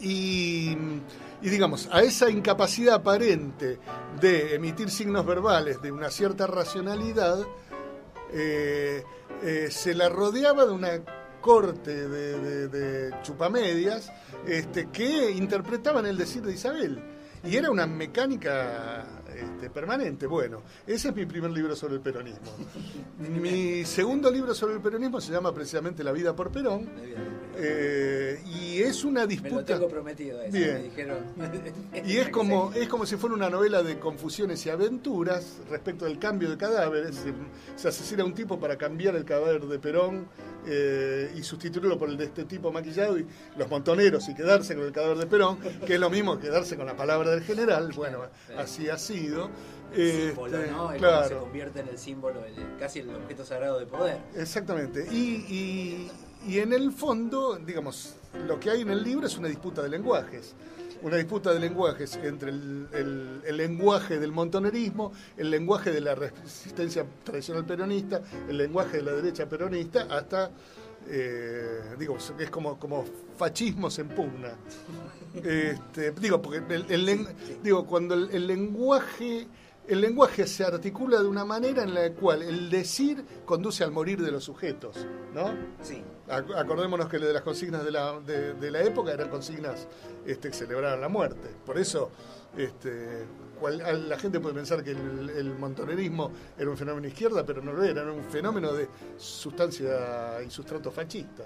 y, 0.00 0.70
y 1.42 1.48
digamos, 1.48 1.88
a 1.92 2.02
esa 2.02 2.30
incapacidad 2.30 2.96
aparente 2.96 3.78
de 4.20 4.54
emitir 4.54 4.90
signos 4.90 5.24
verbales 5.24 5.80
de 5.80 5.92
una 5.92 6.11
cierta 6.11 6.46
racionalidad, 6.46 7.38
eh, 8.32 9.02
eh, 9.42 9.68
se 9.70 9.94
la 9.94 10.08
rodeaba 10.08 10.66
de 10.66 10.72
una 10.72 10.90
corte 11.40 12.08
de, 12.08 12.38
de- 12.40 12.68
de 12.68 13.22
chupamedias 13.22 14.10
este, 14.46 14.88
que 14.90 15.30
interpretaban 15.30 16.06
el 16.06 16.16
decir 16.18 16.42
de 16.42 16.52
Isabel. 16.52 17.02
Y 17.44 17.56
era 17.56 17.70
una 17.70 17.86
mecánica 17.86 19.06
este, 19.40 19.70
permanente. 19.70 20.27
Bueno, 20.27 20.62
ese 20.87 21.09
es 21.09 21.14
mi 21.16 21.24
primer 21.27 21.51
libro 21.51 21.74
sobre 21.77 21.94
el 21.94 22.01
peronismo. 22.01 22.51
Mi 23.18 23.85
segundo 23.85 24.31
libro 24.31 24.55
sobre 24.55 24.74
el 24.74 24.81
peronismo 24.81 25.20
se 25.20 25.33
llama 25.33 25.53
precisamente 25.55 26.03
La 26.05 26.12
vida 26.12 26.35
por 26.35 26.51
Perón. 26.51 26.88
eh, 27.57 28.40
y 28.46 28.83
es 28.83 29.05
una 29.05 29.20
Me 29.20 29.35
lo 29.35 29.42
disputa. 29.42 29.64
tengo 29.64 29.88
prometido 29.88 30.40
ese, 30.42 30.59
Bien. 30.59 30.74
me 30.74 30.83
dijeron. 30.85 31.18
Y 32.07 32.16
es 32.16 32.29
como, 32.31 32.72
es 32.74 32.88
como 32.88 33.07
si 33.07 33.16
fuera 33.16 33.35
una 33.35 33.51
novela 33.51 33.83
de 33.83 33.98
confusiones 33.98 34.64
y 34.66 34.70
aventuras 34.70 35.59
respecto 35.70 36.05
del 36.05 36.18
cambio 36.18 36.51
de 36.51 36.57
cadáveres. 36.57 37.16
Se, 37.16 37.33
se 37.77 37.88
asesina 37.88 38.22
a 38.22 38.27
un 38.27 38.35
tipo 38.35 38.59
para 38.61 38.77
cambiar 38.77 39.16
el 39.16 39.24
cadáver 39.24 39.64
de 39.66 39.79
Perón 39.79 40.27
eh, 40.70 41.33
y 41.35 41.42
sustituirlo 41.42 41.98
por 41.98 42.09
el 42.11 42.16
de 42.16 42.24
este 42.26 42.44
tipo 42.44 42.70
maquillado 42.70 43.18
y 43.18 43.26
los 43.57 43.68
montoneros 43.70 44.28
y 44.28 44.35
quedarse 44.35 44.74
con 44.76 44.85
el 44.85 44.92
cadáver 44.92 45.16
de 45.18 45.26
Perón, 45.26 45.59
que 45.87 45.94
es 45.94 46.00
lo 46.00 46.11
mismo 46.11 46.37
que 46.38 46.48
quedarse 46.48 46.76
con 46.76 46.87
la 46.87 46.96
palabra 46.96 47.31
del 47.31 47.42
general. 47.42 47.90
Bueno, 47.96 48.18
Claro. 48.46 48.62
así 48.62 48.88
ha 48.88 48.98
sido. 48.98 49.50
símbolo, 49.94 50.59
Este, 50.59 50.70
¿no? 50.70 50.70
Es 50.70 50.70
como 50.70 50.92
se 50.92 50.98
claro. 50.98 51.40
convierte 51.40 51.81
en 51.81 51.88
el 51.88 51.98
símbolo, 51.98 52.44
el- 52.44 52.76
casi 52.78 52.98
el 52.98 53.09
objeto 53.14 53.42
sagrado 53.46 53.78
de 53.78 53.87
poder. 53.87 54.18
Exactamente. 54.37 55.07
Y, 55.11 55.46
y- 55.48 56.11
y 56.46 56.59
en 56.59 56.74
el 56.74 56.92
fondo, 56.92 57.57
digamos, 57.57 58.14
lo 58.46 58.61
que 58.61 58.70
hay 58.70 58.83
en 58.83 58.90
el 58.90 59.02
libro 59.02 59.26
es 59.26 59.38
una 59.38 59.48
disputa 59.48 59.81
de 59.83 59.88
lenguajes. 59.88 60.54
Una 61.02 61.16
disputa 61.16 61.52
de 61.52 61.61
lenguajes 61.61 62.16
entre 62.22 62.50
el, 62.50 62.88
el- 62.92 63.40
el 63.46 63.56
lenguaje 63.56 64.18
del 64.18 64.32
montonerismo, 64.32 65.12
el 65.37 65.50
lenguaje 65.50 65.92
de 65.92 66.00
la 66.00 66.14
resistencia 66.14 67.04
tradicional 67.24 67.64
peronista, 67.64 68.20
el 68.48 68.58
lenguaje 68.58 68.96
de 68.98 69.02
la 69.04 69.12
derecha 69.12 69.48
peronista, 69.48 70.06
hasta, 70.11 70.50
eh, 71.08 71.94
digo, 71.98 72.16
es 72.38 72.50
como, 72.50 72.78
como 72.78 73.04
fascismo 73.37 73.90
se 73.90 74.02
impugna. 74.02 74.50
Este, 75.44 76.11
digo, 76.12 76.40
porque 76.42 76.62
el, 76.88 77.26
digo, 77.62 77.87
cuando 77.87 78.14
el 78.14 78.46
lenguaje 78.46 79.46
el 79.88 80.01
lenguaje 80.01 80.46
se 80.46 80.64
articula 80.64 81.20
de 81.22 81.29
una 81.29 81.44
manera 81.44 81.83
en 81.83 81.94
la 81.94 82.12
cual 82.12 82.42
el 82.42 82.68
decir 82.70 83.24
conduce 83.44 83.83
al 83.85 83.90
morir 83.90 84.20
de 84.22 84.31
los 84.31 84.44
sujetos, 84.44 85.07
¿no? 85.35 85.55
Sí. 85.83 86.03
Ac- 86.29 86.55
Acordémonos 86.57 87.09
que 87.09 87.18
de 87.18 87.33
las 87.33 87.42
consignas 87.42 87.85
de 87.85 87.90
la, 87.90 88.20
de, 88.20 88.55
de 88.55 88.70
la 88.70 88.83
época 88.83 89.12
eran 89.12 89.29
consignas 89.31 89.88
este, 90.27 90.51
que 90.51 90.55
celebraban 90.57 91.01
la 91.01 91.09
muerte. 91.09 91.48
Por 91.64 91.79
eso 91.79 92.11
este, 92.57 93.24
cual- 93.59 94.09
la 94.09 94.18
gente 94.18 94.40
puede 94.40 94.55
pensar 94.55 94.85
que 94.85 94.90
el, 94.90 95.31
el 95.31 95.55
montonerismo 95.59 96.33
era 96.59 96.68
un 96.70 96.77
fenómeno 96.77 97.09
izquierda, 97.09 97.44
pero 97.46 97.62
no 97.62 97.72
lo 97.72 97.83
era, 97.83 98.03
era 98.03 98.12
un 98.12 98.24
fenómeno 98.24 98.72
de 98.74 98.88
sustancia 99.16 100.42
y 100.46 100.51
sustrato 100.51 100.90
fascista. 100.90 101.44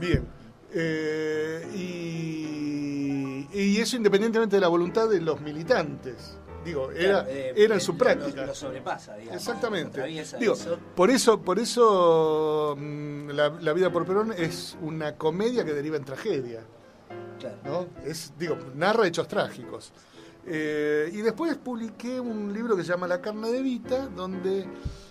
Bien. 0.00 0.26
eh, 0.72 1.68
y, 1.74 3.46
y 3.52 3.76
eso 3.78 3.96
independientemente 3.96 4.56
de 4.56 4.60
la 4.60 4.68
voluntad 4.68 5.08
de 5.08 5.20
los 5.20 5.40
militantes. 5.40 6.38
Digo, 6.64 6.90
era, 6.92 7.26
eh, 7.28 7.54
era 7.56 7.74
en 7.74 7.80
su 7.80 7.96
práctica. 7.96 8.46
Lo, 8.46 8.54
sobrepasa, 8.54 9.16
digamos. 9.16 9.40
Exactamente. 9.40 10.02
Digo, 10.38 10.54
eso. 10.54 10.78
por 10.94 11.10
eso, 11.10 11.40
por 11.40 11.58
eso 11.58 12.76
mm, 12.78 13.30
la, 13.30 13.48
La 13.60 13.72
vida 13.72 13.90
por 13.90 14.06
Perón 14.06 14.32
es 14.36 14.76
una 14.80 15.16
comedia 15.16 15.64
que 15.64 15.72
deriva 15.72 15.96
en 15.96 16.04
tragedia, 16.04 16.60
Claro. 17.38 17.56
¿no? 17.64 17.86
Es, 18.08 18.32
digo, 18.38 18.56
narra 18.74 19.06
hechos 19.06 19.26
trágicos. 19.26 19.92
Eh, 20.46 21.10
y 21.12 21.18
después 21.18 21.56
publiqué 21.56 22.18
un 22.18 22.52
libro 22.52 22.76
que 22.76 22.82
se 22.82 22.88
llama 22.88 23.06
La 23.06 23.20
carne 23.20 23.50
de 23.50 23.58
Evita, 23.58 24.06
donde 24.08 24.66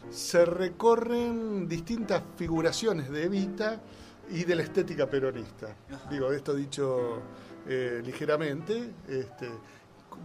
se 0.10 0.46
recorren 0.46 1.68
distintas 1.68 2.22
figuraciones 2.36 3.10
de 3.10 3.26
Evita 3.26 3.82
y 4.30 4.44
de 4.44 4.56
la 4.56 4.64
estética 4.64 5.10
peronista. 5.10 5.76
Ajá. 5.90 6.10
Digo, 6.10 6.32
esto 6.32 6.54
dicho 6.54 7.22
eh, 7.68 8.02
ligeramente. 8.04 8.92
Este, 9.08 9.50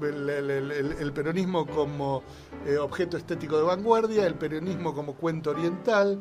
el, 0.02 1.12
peronismo 1.12 1.66
como 1.66 2.22
eh, 2.66 2.76
objeto 2.78 3.16
estético 3.16 3.56
de 3.56 3.62
vanguardia, 3.64 4.26
el 4.26 4.34
peronismo 4.34 4.94
como 4.94 5.14
cuento 5.14 5.50
oriental. 5.50 6.18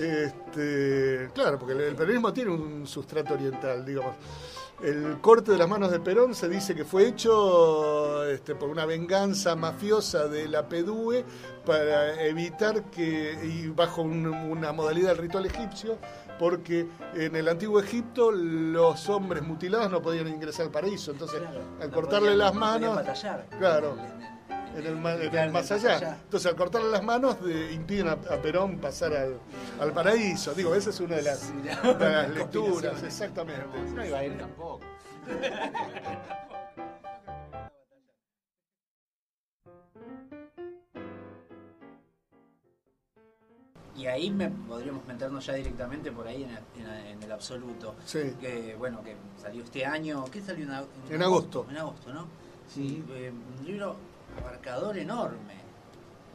Este, 0.00 1.28
claro, 1.34 1.58
porque 1.58 1.74
el, 1.74 1.94
peronismo 1.94 2.32
tiene 2.32 2.50
un 2.50 2.86
sustrato 2.86 3.34
oriental, 3.34 3.84
digamos. 3.84 4.14
El 4.82 5.20
corte 5.20 5.52
de 5.52 5.58
las 5.58 5.68
manos 5.68 5.92
de 5.92 6.00
Perón 6.00 6.34
se 6.34 6.48
dice 6.48 6.74
que 6.74 6.84
fue 6.84 7.06
hecho 7.06 8.24
este, 8.24 8.56
por 8.56 8.68
una 8.68 8.84
venganza 8.84 9.54
mafiosa 9.54 10.26
de 10.26 10.48
la 10.48 10.68
PDUE 10.68 11.24
para 11.64 12.20
evitar 12.24 12.90
que, 12.90 13.38
y 13.44 13.68
bajo 13.68 14.02
un- 14.02 14.26
una 14.26 14.72
modalidad 14.72 15.10
del 15.10 15.18
ritual 15.18 15.46
egipcio, 15.46 15.98
porque 16.42 16.88
en 17.14 17.36
el 17.36 17.46
antiguo 17.48 17.78
Egipto 17.78 18.32
los 18.32 19.08
hombres 19.08 19.44
mutilados 19.44 19.88
no 19.92 20.02
podían 20.02 20.26
ingresar 20.26 20.66
al 20.66 20.72
paraíso. 20.72 21.12
Entonces, 21.12 21.38
Claro. 21.38 21.60
al 21.80 21.88
No 21.88 21.94
cortarle 21.94 22.30
podían- 22.30 22.38
las 22.38 22.54
no 22.54 22.60
manos, 22.60 22.94
batallar. 22.96 23.46
claro, 23.60 23.96
En 24.74 24.78
el- 24.78 24.86
en 24.86 25.06
el, 25.06 25.22
en 25.28 25.34
el 25.36 25.50
más 25.52 25.70
allá. 25.70 26.18
Entonces, 26.24 26.50
al 26.50 26.56
cortarle 26.56 26.90
las 26.90 27.04
manos, 27.04 27.40
de- 27.44 27.72
impiden 27.72 28.08
a, 28.08 28.12
a 28.14 28.42
Perón 28.42 28.78
pasar 28.78 29.14
al, 29.14 29.38
al 29.80 29.92
paraíso. 29.92 30.52
Digo, 30.52 30.74
esa 30.74 30.90
es 30.90 30.98
una 30.98 31.14
de 31.14 31.22
las, 31.22 31.38
Sí, 31.38 31.52
de 31.62 31.74
las 31.76 32.00
las 32.00 32.30
lecturas, 32.30 33.00
exactamente. 33.04 33.62
No 33.94 34.04
iba 34.04 34.18
a 34.18 34.24
ir 34.24 34.36
tampoco. 34.36 34.80
Y 43.96 44.06
ahí 44.06 44.30
me, 44.30 44.48
podríamos 44.48 45.04
meternos 45.06 45.44
ya 45.44 45.52
directamente 45.54 46.10
por 46.10 46.26
ahí 46.26 46.44
en 46.44 46.50
el, 46.50 46.58
en 46.78 46.86
el- 46.86 47.06
en 47.08 47.22
el 47.22 47.32
absoluto. 47.32 47.94
Sí. 48.06 48.32
Que 48.40 48.74
bueno, 48.78 49.02
que 49.02 49.16
salió 49.40 49.62
este 49.62 49.84
año. 49.84 50.24
¿Qué 50.30 50.40
salió 50.40 50.64
en, 50.64 50.70
ag- 50.72 50.86
En 51.10 51.22
agosto. 51.22 51.66
En 51.68 51.76
agosto, 51.76 52.12
¿no? 52.12 52.26
Sí, 52.72 53.04
eh, 53.10 53.30
un 53.58 53.66
libro 53.66 53.96
abarcador 54.40 54.96
enorme. 54.96 55.60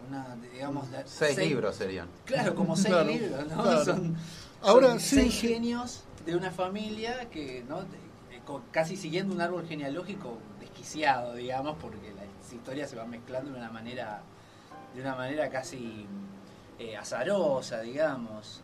Una, 0.08 0.38
digamos, 0.54 0.88
Seis 1.06 1.38
libros 1.38 1.76
serían. 1.76 2.08
Claro, 2.26 2.54
como 2.56 2.76
seis 2.76 2.88
Claro, 2.90 3.10
libros, 3.10 3.48
¿no? 3.48 3.64
claro. 3.64 3.86
Son, 3.86 4.16
Ahora, 4.62 4.90
son 4.92 5.00
sí, 5.00 5.16
seis 5.16 5.34
sí. 5.34 5.48
genios 5.48 6.04
de 6.26 6.36
una 6.36 6.52
familia 6.52 7.28
que, 7.30 7.64
¿no? 7.68 7.80
Casi 8.72 8.96
siguiendo 8.96 9.34
un 9.36 9.42
árbol 9.42 9.66
genealógico 9.68 10.38
desquiciado, 10.62 11.34
digamos, 11.34 11.76
porque 11.82 12.14
las 12.16 12.54
historias 12.54 12.90
se 12.90 12.96
van 12.96 13.10
mezclando 13.10 13.52
de 13.52 13.58
una 13.58 13.70
manera, 13.72 14.22
de 14.96 15.02
una 15.02 15.16
manera 15.16 15.50
casi 15.50 16.06
eh, 16.80 16.96
azarosa, 16.98 17.82
digamos. 17.82 18.62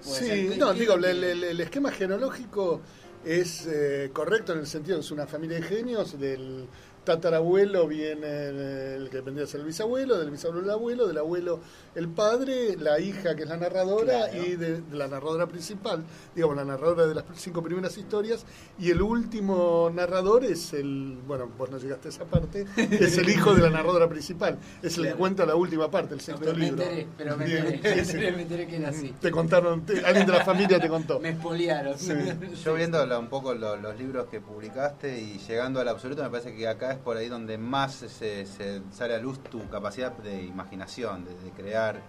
Sí, 0.00 0.54
no, 0.58 0.72
digo, 0.74 0.94
el, 0.94 1.04
el- 1.04 1.44
el 1.44 1.60
esquema 1.60 1.90
genealógico 1.90 2.80
es 3.24 3.66
eh, 3.66 4.10
correcto 4.12 4.52
en 4.52 4.60
el 4.60 4.66
sentido 4.66 5.00
es 5.00 5.10
una 5.10 5.26
familia 5.26 5.56
de 5.56 5.62
genios, 5.62 6.18
del 6.18 6.66
tatarabuelo 7.06 7.86
viene 7.88 8.48
el 8.96 9.08
que 9.10 9.22
vendría 9.22 9.44
a 9.44 9.48
ser 9.48 9.60
el 9.60 9.66
bisabuelo, 9.66 10.18
del 10.18 10.30
bisabuelo 10.30 10.64
el 10.64 10.70
abuelo, 10.70 11.06
del 11.06 11.16
abuelo 11.18 11.60
el 11.94 12.08
padre, 12.08 12.76
la 12.78 13.00
hija 13.00 13.34
que 13.34 13.44
es 13.44 13.48
la 13.48 13.56
narradora 13.56 14.28
Claro. 14.28 14.44
y 14.46 14.56
de, 14.56 14.82
de 14.82 14.96
la 14.96 15.08
narradora 15.08 15.46
principal, 15.46 16.04
digamos, 16.34 16.56
la 16.56 16.64
narradora 16.66 17.06
de 17.06 17.14
las 17.14 17.24
cinco 17.36 17.62
primeras 17.62 17.96
historias, 17.96 18.44
y 18.78 18.90
el 18.90 19.00
último 19.00 19.90
narrador 19.94 20.44
es 20.44 20.74
el, 20.74 21.16
bueno, 21.26 21.50
vos 21.56 21.70
no 21.70 21.78
llegaste 21.78 22.08
a 22.08 22.10
esa 22.10 22.24
parte, 22.24 22.66
es 22.76 23.16
el 23.16 23.28
hijo 23.30 23.54
de 23.54 23.62
la 23.62 23.70
narradora 23.70 24.08
principal, 24.08 24.58
es 24.82 24.98
el 24.98 25.04
que 25.04 25.14
cuenta 25.14 25.46
la 25.46 25.54
última 25.54 25.90
parte, 25.90 26.12
el 26.14 26.18
No, 26.18 26.24
sexto 26.24 26.44
pero 26.44 26.58
me 26.58 26.64
libro. 26.66 26.82
enteré, 26.82 27.06
pero 27.16 27.36
me 27.38 27.44
enteré, 27.46 27.62
me 27.62 27.70
sí, 27.70 28.04
sí. 28.04 28.10
enteré, 28.16 28.32
me 28.36 28.42
enteré 28.42 28.66
que 28.66 28.76
era 28.76 28.88
así. 28.90 29.14
Te 29.20 29.30
contaron, 29.30 29.86
te- 29.86 30.04
alguien 30.04 30.26
de 30.26 30.32
la 30.32 30.44
familia 30.44 30.78
te 30.80 30.88
contó. 30.88 31.18
Me 31.20 31.30
espoliaron. 31.30 31.96
Sí. 31.98 32.12
Yo 32.64 32.74
viendo 32.74 33.04
la- 33.06 33.18
un 33.18 33.28
poco 33.28 33.54
lo- 33.54 33.76
los 33.76 33.96
libros 33.98 34.26
que 34.26 34.40
publicaste 34.40 35.18
y 35.20 35.38
llegando 35.38 35.80
al 35.80 35.88
absoluto, 35.88 36.22
me 36.22 36.28
parece 36.30 36.54
que 36.54 36.66
acá 36.68 36.95
es 36.96 37.02
por 37.02 37.16
ahí 37.16 37.28
donde 37.28 37.58
más 37.58 37.94
se, 37.94 38.46
se 38.46 38.82
sale 38.90 39.14
a 39.14 39.18
luz 39.18 39.38
tu 39.44 39.68
capacidad 39.68 40.12
de 40.12 40.42
imaginación, 40.42 41.24
de, 41.24 41.34
de 41.34 41.50
crear 41.52 42.00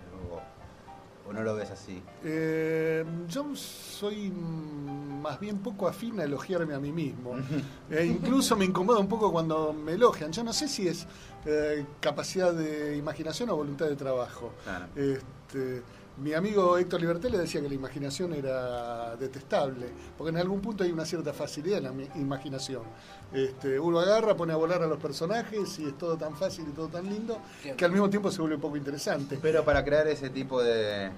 ¿O 1.30 1.34
no 1.34 1.44
lo 1.44 1.56
ves 1.56 1.72
así? 1.72 2.02
Eh, 2.24 3.04
yo 3.28 3.54
soy 3.56 4.32
más 4.32 5.40
bien 5.42 5.58
poco 5.58 5.88
afín 5.88 6.20
a 6.22 6.24
elogiarme 6.24 6.74
a 6.74 6.80
mí 6.80 6.92
mismo. 6.92 7.36
Eh, 7.90 8.06
incluso 8.06 8.58
me 8.58 8.66
incomoda 8.66 9.00
un 9.00 9.08
poco 9.08 9.32
cuando 9.32 9.72
me 9.72 9.94
elogian. 9.94 10.32
Yo 10.34 10.44
no 10.44 10.52
sé 10.52 10.68
si 10.68 10.90
es 10.90 11.08
eh, 11.46 11.86
capacidad 12.02 12.54
de 12.54 12.98
imaginación 12.98 13.50
o 13.50 13.56
voluntad 13.56 13.86
de 13.86 13.96
trabajo. 13.96 14.52
Claro. 14.66 14.88
Este, 14.94 15.84
mi 16.18 16.34
amigo 16.34 16.78
Héctor 16.78 17.00
Liberté 17.02 17.30
le 17.30 17.38
decía 17.38 17.62
que 17.62 17.70
la 17.70 17.76
imaginación 17.76 18.34
era 18.34 19.16
detestable, 19.16 19.88
porque 20.18 20.30
en 20.30 20.38
algún 20.38 20.62
punto 20.62 20.84
hay 20.84 20.92
una 20.92 21.06
cierta 21.06 21.32
facilidad 21.34 21.78
en 21.78 21.98
la 21.98 22.06
imaginación. 22.16 22.84
Este, 23.32 23.80
uno 23.80 24.00
agarra, 24.00 24.36
pone 24.36 24.54
a 24.54 24.56
volar 24.56 24.82
a 24.82 24.88
los 24.88 25.00
personajes 25.00 25.80
y 25.80 25.86
es 25.86 25.98
todo 25.98 26.18
tan 26.18 26.36
fácil 26.36 26.66
y 26.70 26.72
todo 26.72 26.88
tan 26.88 27.06
lindo 27.08 27.40
que 27.76 27.86
al 27.86 27.92
mismo 27.92 28.10
tiempo 28.10 28.32
se 28.32 28.40
vuelve 28.40 28.56
un 28.56 28.62
poco 28.62 28.78
interesante. 28.78 29.38
Pero 29.42 29.64
para 29.64 29.84
crear 29.84 30.08
ese 30.08 30.30
tipo 30.30 30.62
de. 30.64 31.12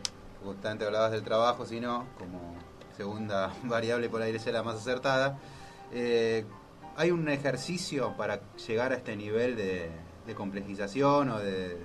Justamente 0.44 0.86
hablabas 0.86 1.12
del 1.12 1.24
trabajo, 1.24 1.66
si 1.66 1.80
no, 1.80 2.06
como 2.18 2.56
segunda 2.96 3.54
variable 3.64 4.10
por 4.10 4.22
ahí 4.22 4.38
sea 4.40 4.54
la 4.54 4.64
más 4.64 4.76
acertada. 4.76 5.38
eh, 5.94 6.46
¿Hay 6.96 7.12
un 7.12 7.30
ejercicio 7.30 8.16
para 8.18 8.42
llegar 8.68 8.92
a 8.92 8.96
este 8.96 9.16
nivel 9.16 9.56
de, 9.56 9.90
de 10.28 10.36
complejización 10.36 11.30
o 11.30 11.40
de 11.40 11.78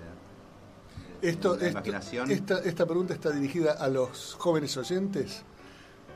Esto, 1.28 1.50
la 1.50 1.54
esto- 1.56 1.68
imaginación? 1.70 2.30
esta, 2.30 2.58
esta 2.60 2.87
pregunta 2.87 3.14
está 3.14 3.30
dirigida 3.30 3.72
a 3.72 3.88
los 3.88 4.34
jóvenes 4.38 4.76
oyentes. 4.76 5.42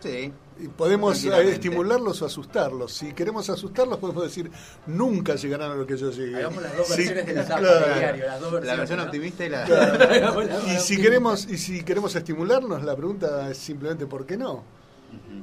Sí. 0.01 0.33
Y 0.61 0.69
podemos 0.69 1.25
eh, 1.25 1.51
estimularlos 1.51 2.23
o 2.23 2.27
asustarlos. 2.27 2.93
Si 2.93 3.13
queremos 3.15 3.51
asustarlos, 3.51 3.99
podemos 3.99 4.23
decir, 4.23 4.49
nunca 4.87 5.35
llegarán 5.35 5.73
a 5.73 5.75
lo 5.75 5.85
que 5.87 5.97
yo 5.97 6.13
llegué. 6.13 6.37
Hagamos 6.37 6.63
las 6.63 6.77
dos 6.77 6.87
Sí, 6.87 6.97
versiones 6.99 7.27
de 7.27 7.35
la 7.35 7.45
tapa 7.49 7.61
claro. 7.61 7.87
del 7.89 7.99
diario, 7.99 8.27
las 8.27 8.41
dos 8.41 8.65
La 8.65 8.77
versión 8.77 8.99
¿no? 8.99 9.05
optimista 9.07 9.45
y 9.45 9.49
la. 9.49 9.67
Dos 10.33 10.47
Y 10.69 10.79
si 10.79 11.01
queremos, 11.03 11.49
y 11.51 11.59
si 11.59 11.83
queremos 11.83 12.15
estimularnos, 12.15 12.85
la 12.85 12.95
pregunta 12.95 13.51
es 13.51 13.59
simplemente 13.59 14.07
¿por 14.07 14.25
qué 14.25 14.37
no? 14.37 14.63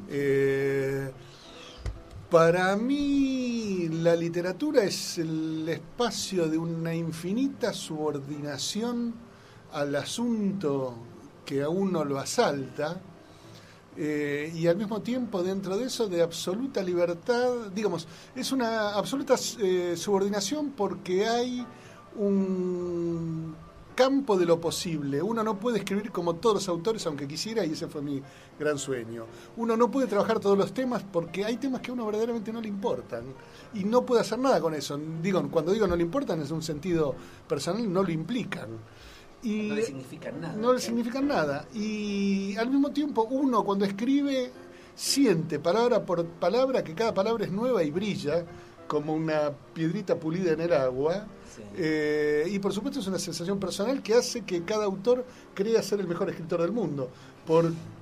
Eh, 0.10 1.12
para 2.30 2.76
mí 2.78 3.90
la 3.92 4.16
literatura 4.16 4.84
es 4.84 5.18
el 5.18 5.68
espacio 5.68 6.48
de 6.48 6.58
una 6.58 6.94
infinita 6.96 7.74
subordinación 7.74 9.14
al 9.76 9.94
asunto 9.96 10.96
que 11.46 11.62
a 11.62 11.68
uno 11.68 12.06
lo 12.06 12.18
asalta 12.18 12.98
eh, 13.98 14.52
y 14.56 14.68
al 14.68 14.78
mismo 14.78 15.02
tiempo 15.02 15.44
dentro 15.44 15.78
de 15.78 15.86
eso 15.86 16.08
de 16.08 16.22
absoluta 16.22 16.82
libertad, 16.82 17.68
digamos, 17.74 18.08
es 18.34 18.54
una 18.54 18.94
absoluta 18.94 19.36
eh, 19.60 19.96
subordinación 19.98 20.72
porque 20.72 21.28
hay 21.28 21.68
un 22.16 23.54
campo 23.96 24.38
de 24.38 24.46
lo 24.46 24.62
posible. 24.62 25.22
Uno 25.22 25.44
no 25.44 25.60
puede 25.60 25.80
escribir 25.80 26.10
como 26.10 26.36
todos 26.36 26.56
los 26.56 26.70
autores, 26.70 27.06
aunque 27.06 27.28
quisiera, 27.28 27.66
y 27.66 27.74
ese 27.74 27.88
fue 27.88 28.02
mi 28.02 28.22
gran 28.58 28.78
sueño. 28.78 29.26
Uno 29.58 29.76
no 29.76 29.92
puede 29.92 30.08
trabajar 30.08 30.40
todos 30.40 30.58
los 30.58 30.74
temas 30.74 31.04
porque 31.04 31.44
hay 31.44 31.58
temas 31.58 31.82
que 31.82 31.92
a 31.92 31.94
uno 31.94 32.06
verdaderamente 32.06 32.54
no 32.54 32.62
le 32.62 32.70
importan 32.70 33.26
y 33.74 33.84
no 33.84 34.06
puede 34.06 34.22
hacer 34.22 34.40
nada 34.40 34.62
con 34.62 34.74
eso. 34.74 34.98
Digo, 35.22 35.46
cuando 35.52 35.74
digo 35.74 35.86
no 35.86 35.98
le 35.98 36.04
importan 36.04 36.42
es 36.42 36.52
un 36.52 36.64
sentido 36.64 37.14
personal, 37.46 37.92
no 37.92 38.04
lo 38.04 38.12
implican. 38.12 38.70
Y 39.46 39.68
No 39.70 39.76
le 39.76 39.84
significan 39.84 40.42
nada. 40.42 40.56
no 40.56 40.74
le 40.74 40.80
significan 40.80 41.28
nada. 41.28 41.68
Y 41.74 42.56
al 42.58 42.70
mismo 42.70 42.90
tiempo 42.92 43.28
uno 43.30 43.64
cuando 43.64 43.86
escribe 43.86 44.52
siente 44.96 45.60
palabra 45.60 46.04
por 46.04 46.26
palabra 46.26 46.84
que 46.84 46.96
cada 46.96 47.14
palabra 47.14 47.46
es 47.46 47.52
nueva 47.52 47.84
y 47.84 47.92
brilla 47.92 48.44
como 48.88 49.14
una 49.14 49.52
piedrita 49.74 50.16
pulida 50.20 50.54
en 50.54 50.62
el 50.62 50.74
agua. 50.74 51.28
Sí. 51.56 51.62
Eh, 51.78 52.48
y 52.52 52.60
por 52.60 52.74
supuesto 52.74 53.00
es 53.00 53.08
una 53.08 53.20
sensación 53.20 53.60
personal 53.60 54.02
que 54.02 54.14
hace 54.16 54.42
que 54.42 54.64
cada 54.64 54.86
autor 54.86 55.26
crea 55.54 55.82
ser 55.82 56.00
el 56.00 56.08
mejor 56.08 56.30
escritor 56.30 56.62
del 56.62 56.72
mundo, 56.72 57.10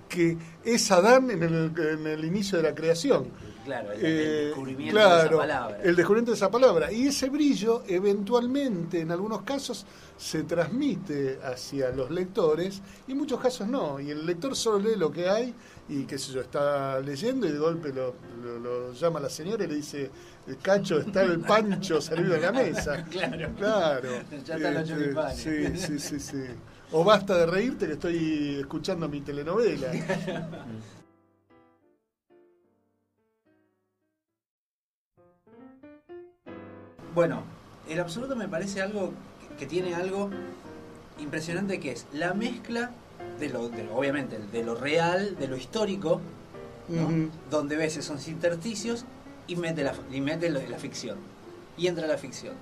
porque 0.04 0.38
es 0.64 0.92
Adán 0.92 1.32
en 1.32 1.44
el, 1.44 1.72
en 1.78 2.08
el 2.08 2.26
inicio 2.26 2.58
de 2.58 2.64
la 2.64 2.76
creación. 2.76 3.28
Claro, 3.66 3.94
el, 3.94 4.06
Eh, 4.06 4.40
el 4.40 4.46
descubrimiento 4.48 4.94
claro, 4.94 5.16
de 5.16 5.26
esa 5.26 5.38
palabra. 5.38 5.78
El 5.84 5.96
descubrimiento 5.96 6.32
de 6.32 6.36
esa 6.36 6.52
palabra. 6.52 6.92
Y 6.92 7.08
ese 7.08 7.30
brillo, 7.30 7.84
eventualmente, 7.88 9.00
en 9.00 9.12
algunos 9.12 9.44
casos, 9.44 9.86
se 10.18 10.44
transmite 10.44 11.40
hacia 11.44 11.90
los 11.92 12.12
lectores 12.12 12.82
y 13.08 13.14
en 13.14 13.18
muchos 13.18 13.40
casos 13.40 13.68
no. 13.68 14.00
Y 14.00 14.12
el 14.12 14.26
lector 14.26 14.56
solo 14.56 14.80
lee 14.80 14.98
lo 14.98 15.12
que 15.12 15.30
hay 15.30 15.54
y, 15.90 16.04
qué 16.06 16.18
sé 16.18 16.32
yo, 16.32 16.42
está 16.42 17.00
leyendo 17.02 17.46
y 17.48 17.52
de 17.52 17.60
golpe 17.60 17.92
lo, 17.94 18.16
lo- 18.44 18.60
lo 18.60 18.94
llama 18.94 19.20
la 19.20 19.30
señora 19.30 19.64
y 19.66 19.68
le 19.68 19.76
dice: 19.76 20.10
Cacho, 20.62 21.00
está 21.00 21.24
el 21.24 21.40
pancho 21.42 22.00
servido 22.02 22.36
en 22.36 22.42
la 22.42 22.52
mesa. 22.52 23.04
Claro. 23.12 23.50
Claro. 23.58 24.10
Ya 24.46 24.56
están 24.56 24.74
los 24.76 24.84
Este, 24.90 24.94
choripanes. 25.04 25.38
Sí, 25.38 25.78
sí, 25.78 26.00
sí, 26.00 26.20
sí. 26.20 26.44
O 26.92 27.04
basta 27.04 27.36
de 27.38 27.46
reírte 27.48 27.88
que 27.88 27.94
estoy 27.94 28.58
escuchando 28.62 29.10
mi 29.10 29.22
telenovela. 29.22 29.92
Bueno, 37.14 37.44
el 37.90 38.00
absoluto 38.00 38.36
me 38.36 38.48
parece 38.48 38.82
algo 38.82 39.12
que, 39.50 39.56
que 39.58 39.66
tiene 39.66 39.94
algo 39.96 40.30
impresionante 41.20 41.80
que 41.80 41.92
es 41.92 42.08
la 42.14 42.34
mezcla 42.34 42.92
de 43.40 43.50
lo, 43.50 43.70
de 43.70 43.84
lo- 43.84 43.96
obviamente, 43.96 44.38
de 44.52 44.64
lo 44.64 44.76
real, 44.76 45.36
de 45.38 45.48
lo 45.48 45.58
histórico, 45.58 46.22
¿no? 46.90 47.08
Donde 47.50 47.76
ves 47.76 47.98
esos 47.98 48.28
intersticios 48.28 49.06
y 49.48 49.56
mete 49.56 49.84
la, 49.84 49.94
y 50.12 50.22
mete 50.22 50.50
la, 50.50 50.62
la 50.68 50.78
ficción. 50.78 51.18
Y 51.78 51.88
entra 51.88 52.06
la 52.08 52.18
ficción. 52.18 52.54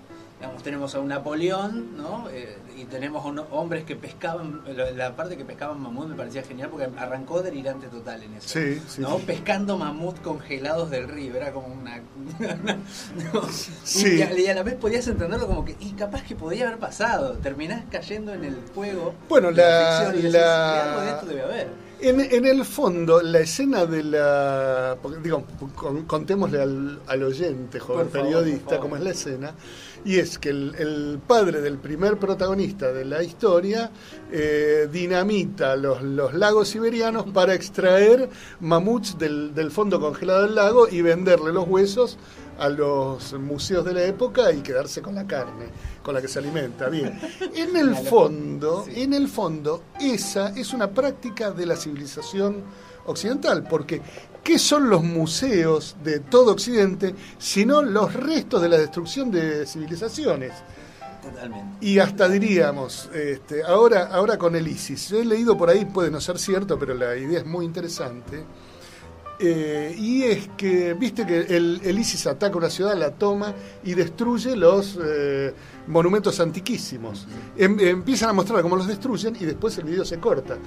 Digamos, 0.42 0.64
tenemos 0.64 0.96
a 0.96 1.00
un 1.00 1.08
Napoleón, 1.10 1.96
¿no? 1.98 2.28
Eh, 2.32 2.58
y 2.76 2.86
tenemos 2.86 3.24
a 3.24 3.28
unos 3.28 3.46
hombres 3.52 3.84
que 3.84 3.96
pescaban, 3.96 4.62
la, 4.96 5.16
parte 5.16 5.38
que 5.38 5.46
pescaban 5.46 5.80
mamut 5.80 6.08
me 6.10 6.16
parecía 6.16 6.42
genial 6.42 6.70
porque 6.72 6.88
arrancó 6.98 7.44
delirante 7.44 7.86
total 7.90 8.24
en 8.24 8.34
eso. 8.34 8.50
Sí, 8.50 8.82
sí, 8.88 9.02
¿no? 9.02 9.20
sí. 9.20 9.24
Pescando 9.28 9.78
mamut 9.78 10.20
congelados 10.22 10.90
del 10.90 11.08
río, 11.10 11.36
era 11.36 11.52
como 11.52 11.68
una... 11.68 12.02
no. 13.34 13.48
Sí. 13.84 14.16
Y, 14.18 14.22
a, 14.24 14.40
y 14.40 14.48
a 14.48 14.56
la 14.56 14.64
vez 14.64 14.74
podías 14.76 15.08
entenderlo 15.08 15.46
como 15.46 15.64
que, 15.64 15.76
y 15.80 15.92
capaz 15.92 16.24
que 16.24 16.36
podía 16.36 16.66
haber 16.66 16.80
pasado, 16.80 17.34
terminás 17.34 17.84
cayendo 17.92 18.34
en 18.34 18.44
el 18.46 18.58
juego. 18.74 19.14
Bueno, 19.30 19.52
la- 19.52 20.06
ficción 20.06 20.14
y 20.14 20.18
decís, 20.24 20.34
la- 20.34 20.84
algo 20.90 21.02
de 21.02 21.10
esto 21.12 21.26
debe 21.28 21.42
haber. 21.44 21.92
En, 22.04 22.20
en 22.20 22.46
el 22.48 22.66
fondo, 22.66 23.22
la 23.22 23.42
escena 23.42 23.86
de 23.86 24.02
la. 24.04 24.98
digo, 25.22 25.46
con- 25.76 26.04
contémosle 26.06 26.60
al, 26.60 27.00
al 27.06 27.22
oyente, 27.24 27.80
joven 27.80 28.10
favor, 28.10 28.28
periodista, 28.28 28.80
cómo 28.80 28.96
es 28.96 29.04
la 29.04 29.12
escena. 29.12 29.54
Y 30.04 30.18
es 30.18 30.40
que 30.40 30.50
el, 30.50 30.74
el 30.80 31.20
padre 31.28 31.62
del 31.62 31.78
primer 31.78 32.18
protagonista 32.18 32.92
de 32.92 33.06
la 33.06 33.22
historia 33.24 33.92
eh, 34.32 34.90
dinamita 34.92 35.76
los, 35.76 36.02
los 36.02 36.34
lagos 36.34 36.70
siberianos 36.70 37.26
para 37.32 37.54
extraer 37.54 38.28
mamuts 38.62 39.18
del, 39.20 39.54
del 39.54 39.70
fondo 39.70 40.00
congelado 40.00 40.44
del 40.44 40.56
lago 40.56 40.88
y 40.90 41.02
venderle 41.04 41.54
los 41.54 41.68
huesos 41.68 42.18
a 42.58 42.70
los 42.70 43.34
museos 43.34 43.86
de 43.86 43.94
la 43.94 44.04
época 44.06 44.52
y 44.52 44.62
quedarse 44.62 45.02
con 45.04 45.16
la 45.16 45.26
carne 45.28 45.66
con 46.04 46.16
la 46.16 46.22
que 46.22 46.28
se 46.28 46.40
alimenta. 46.40 46.90
Bien. 46.90 47.20
En 47.56 47.76
el 47.78 47.96
fondo, 47.96 48.84
Sí. 48.86 49.02
en 49.04 49.14
el 49.14 49.28
fondo, 49.28 49.84
esa 50.00 50.50
es 50.58 50.74
una 50.74 50.90
práctica 50.90 51.52
de 51.52 51.66
la 51.68 51.76
civilización 51.76 52.64
occidental, 53.06 53.64
porque 53.68 54.02
¿qué 54.44 54.60
son 54.60 54.90
los 54.90 55.04
museos 55.04 55.96
de 56.04 56.20
todo 56.20 56.52
Occidente 56.52 57.16
sino 57.38 57.82
los 57.82 58.14
restos 58.14 58.62
de 58.62 58.70
la 58.70 58.78
destrucción 58.78 59.32
de 59.32 59.66
civilizaciones? 59.66 60.54
Totalmente. 61.22 61.86
Y 61.86 62.00
hasta 62.00 62.28
diríamos, 62.28 63.10
este, 63.14 63.64
ahora, 63.64 64.08
ahora 64.08 64.38
con 64.38 64.56
el 64.56 64.68
ISIS, 64.68 65.10
yo 65.10 65.20
he 65.20 65.26
leído 65.26 65.56
por 65.56 65.70
ahí, 65.70 65.86
puede 65.86 66.10
no 66.10 66.20
ser 66.20 66.40
cierto, 66.40 66.80
pero 66.80 66.96
la 66.96 67.16
idea 67.16 67.40
es 67.40 67.46
muy 67.46 67.66
interesante. 67.66 68.44
Eh, 69.44 69.96
y 69.98 70.24
es 70.24 70.50
que, 70.56 70.94
viste 70.94 71.26
que 71.26 71.40
el, 71.40 71.82
el 71.84 71.98
ISIS 71.98 72.28
ataca 72.28 72.56
una 72.58 72.70
ciudad, 72.70 72.96
la 72.96 73.10
toma 73.10 73.56
y 73.84 73.96
destruye 73.96 74.56
los 74.56 75.00
eh, 75.04 75.52
monumentos 75.88 76.40
antiquísimos. 76.40 77.28
Em- 77.58 77.80
empiezan 77.80 78.30
a 78.30 78.34
mostrar 78.34 78.62
cómo 78.62 78.76
los 78.76 78.88
destruyen 78.88 79.36
y 79.40 79.46
después 79.46 79.76
el 79.80 79.86
video 79.86 80.06
se 80.06 80.20
corta. 80.20 80.58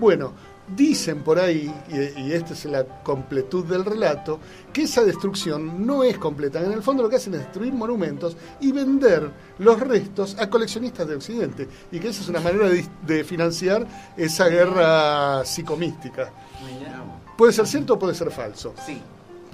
Bueno, 0.00 0.32
dicen 0.68 1.22
por 1.22 1.38
ahí, 1.38 1.72
y, 1.90 2.20
y 2.20 2.32
esta 2.32 2.54
es 2.54 2.64
la 2.64 2.84
completud 3.02 3.64
del 3.64 3.84
relato, 3.84 4.40
que 4.72 4.82
esa 4.82 5.04
destrucción 5.04 5.86
no 5.86 6.04
es 6.04 6.18
completa. 6.18 6.60
En 6.60 6.72
el 6.72 6.82
fondo 6.82 7.02
lo 7.02 7.08
que 7.08 7.16
hacen 7.16 7.34
es 7.34 7.40
destruir 7.40 7.72
monumentos 7.72 8.36
y 8.60 8.72
vender 8.72 9.30
los 9.58 9.78
restos 9.80 10.36
a 10.38 10.48
coleccionistas 10.48 11.06
de 11.06 11.16
Occidente. 11.16 11.68
Y 11.92 12.00
que 12.00 12.08
esa 12.08 12.22
es 12.22 12.28
una 12.28 12.40
manera 12.40 12.68
de, 12.68 12.84
de 13.06 13.24
financiar 13.24 13.86
esa 14.16 14.48
guerra 14.48 15.44
psicomística. 15.44 16.32
Puede 17.36 17.52
ser 17.52 17.66
cierto 17.66 17.94
o 17.94 17.98
puede 17.98 18.14
ser 18.14 18.30
falso. 18.30 18.74
Sí. 18.86 19.00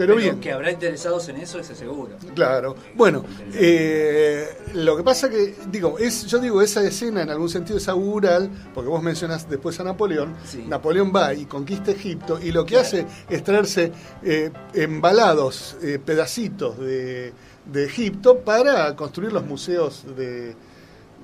Pero 0.01 0.17
bien. 0.17 0.41
Que 0.41 0.51
habrá 0.51 0.71
interesados 0.73 1.29
en 1.29 1.37
eso, 1.37 1.59
ese 1.59 1.75
seguro. 1.75 2.13
Claro. 2.35 2.75
Bueno, 2.95 3.23
eh, 3.53 4.49
lo 4.73 4.97
que 4.97 5.03
pasa 5.03 5.29
que, 5.29 5.55
digo, 5.71 5.99
es, 5.99 6.25
yo 6.27 6.39
digo, 6.39 6.63
esa 6.63 6.83
escena 6.83 7.21
en 7.21 7.29
algún 7.29 7.51
sentido 7.51 7.77
es 7.77 7.87
augural, 7.87 8.51
porque 8.75 8.89
vos 8.89 9.03
mencionas 9.03 9.49
después 9.49 9.79
a 9.79 9.85
Napoleón. 9.85 10.35
Sí. 10.47 10.65
Napoleón 10.67 11.13
va 11.15 11.35
y 11.35 11.45
conquista 11.45 11.91
Egipto 11.91 12.39
y 12.43 12.51
lo 12.51 12.65
que 12.65 12.71
Claro. 12.77 12.87
hace 12.87 13.07
es 13.29 13.45
traerse 13.45 13.93
eh, 14.23 14.51
embalados 14.73 15.77
eh, 15.83 15.99
pedacitos 16.03 16.79
de, 16.79 17.33
de 17.71 17.85
Egipto 17.85 18.39
para 18.39 18.97
construir 18.97 19.33
los 19.35 19.45
museos 19.45 20.05
de, 20.17 20.55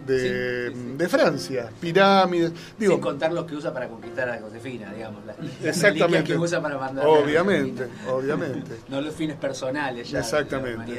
de, 0.06 0.68
Sí, 0.68 0.74
sí, 0.74 0.80
sí. 0.90 0.96
de 0.96 1.08
Francia, 1.08 1.70
pirámides. 1.80 2.52
Digo, 2.78 2.92
Sin 2.94 3.00
contar 3.02 3.32
los 3.32 3.44
que 3.46 3.56
usa 3.56 3.72
para 3.72 3.88
conquistar 3.88 4.28
a 4.30 4.40
Josefina, 4.40 4.92
digamos. 4.92 5.24
Las, 5.26 5.38
las 5.38 5.48
Exactamente. 5.64 6.06
reliquias 6.06 6.24
que 6.24 6.38
usa 6.44 6.62
para 6.62 6.78
mandar. 6.78 7.06
obviamente, 7.06 7.88
obviamente. 8.08 8.76
No 8.88 9.00
los 9.00 9.14
fines 9.14 9.36
personales 9.36 10.08
ya. 10.10 10.20
de 10.22 10.24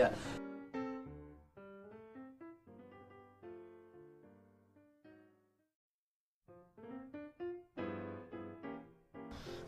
la 0.02 0.12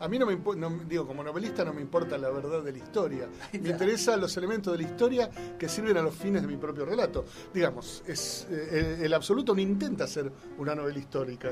A 0.00 0.08
mí 0.08 0.18
no 0.18 0.24
me 0.26 0.36
no- 0.56 0.80
digo, 0.88 1.06
como 1.06 1.22
novelista 1.22 1.64
no 1.64 1.72
me 1.74 1.80
importa 1.82 2.16
la 2.16 2.30
verdad 2.30 2.62
de 2.62 2.72
la 2.72 2.78
historia. 2.78 3.28
Me 3.52 3.68
interesan 3.70 4.20
los 4.20 4.34
elementos 4.36 4.72
de 4.72 4.82
la 4.82 4.88
historia 4.90 5.30
que 5.58 5.68
sirven 5.68 5.96
a 5.98 6.02
los 6.02 6.14
fines 6.14 6.40
de 6.42 6.48
mi 6.48 6.56
propio 6.56 6.84
relato. 6.86 7.24
Digamos, 7.52 8.02
es, 8.06 8.46
eh, 8.50 8.96
el, 8.98 9.04
el 9.04 9.14
absoluto 9.14 9.54
no 9.54 9.60
intenta 9.60 10.06
ser 10.06 10.32
una 10.58 10.74
novela 10.74 10.98
histórica. 10.98 11.50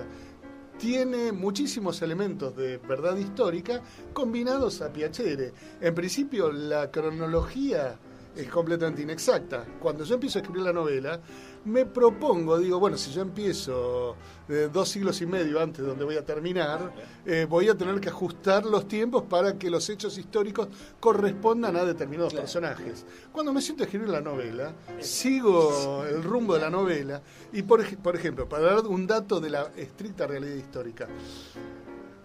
Tiene 0.79 1.33
muchísimos 1.33 2.01
elementos 2.03 2.57
de 2.57 2.79
verdad 2.79 3.17
histórica 3.17 3.83
combinados 4.13 4.81
a 4.81 4.93
piacere. 4.93 5.53
En 5.81 5.95
principio, 5.95 6.51
la 6.53 6.91
cronología 6.91 7.99
es 8.37 8.49
completamente 8.49 9.03
inexacta. 9.03 9.65
Cuando 9.81 10.05
yo 10.05 10.15
empiezo 10.15 10.39
a 10.39 10.43
escribir 10.43 10.63
la 10.63 10.73
novela, 10.73 11.21
me 11.69 11.87
propongo, 11.87 12.59
digo, 12.59 12.79
bueno, 12.81 12.97
si 12.97 13.13
yo 13.13 13.23
empiezo 13.23 14.17
eh, 14.49 14.69
dos 14.73 14.89
siglos 14.89 15.21
y 15.21 15.27
medio 15.27 15.61
antes 15.61 15.83
de 15.83 15.89
donde 15.89 16.05
voy 16.05 16.17
a 16.17 16.25
terminar, 16.25 16.93
eh, 17.27 17.47
voy 17.49 17.69
a 17.69 17.77
tener 17.77 18.01
que 18.01 18.09
ajustar 18.09 18.65
los 18.67 18.89
tiempos 18.89 19.23
para 19.25 19.59
que 19.59 19.71
los 19.71 19.89
hechos 19.91 20.17
históricos 20.19 20.69
correspondan 20.99 21.77
a 21.77 21.85
determinados 21.85 22.33
Claro. 22.33 22.45
personajes. 22.45 23.05
Cuando 23.31 23.53
me 23.53 23.61
siento 23.61 23.83
a 23.83 23.87
escribir 23.87 24.09
la 24.09 24.21
novela, 24.21 24.73
sigo 25.01 26.05
el 26.05 26.23
rumbo 26.23 26.55
de 26.55 26.61
la 26.61 26.71
novela 26.71 27.23
y, 27.53 27.63
por 27.63 27.81
ejemplo, 28.17 28.49
para 28.49 28.75
dar 28.75 28.87
un 28.87 29.07
dato 29.07 29.39
de 29.41 29.51
la 29.51 29.71
estricta 29.77 30.27
realidad 30.27 30.57
histórica, 30.57 31.07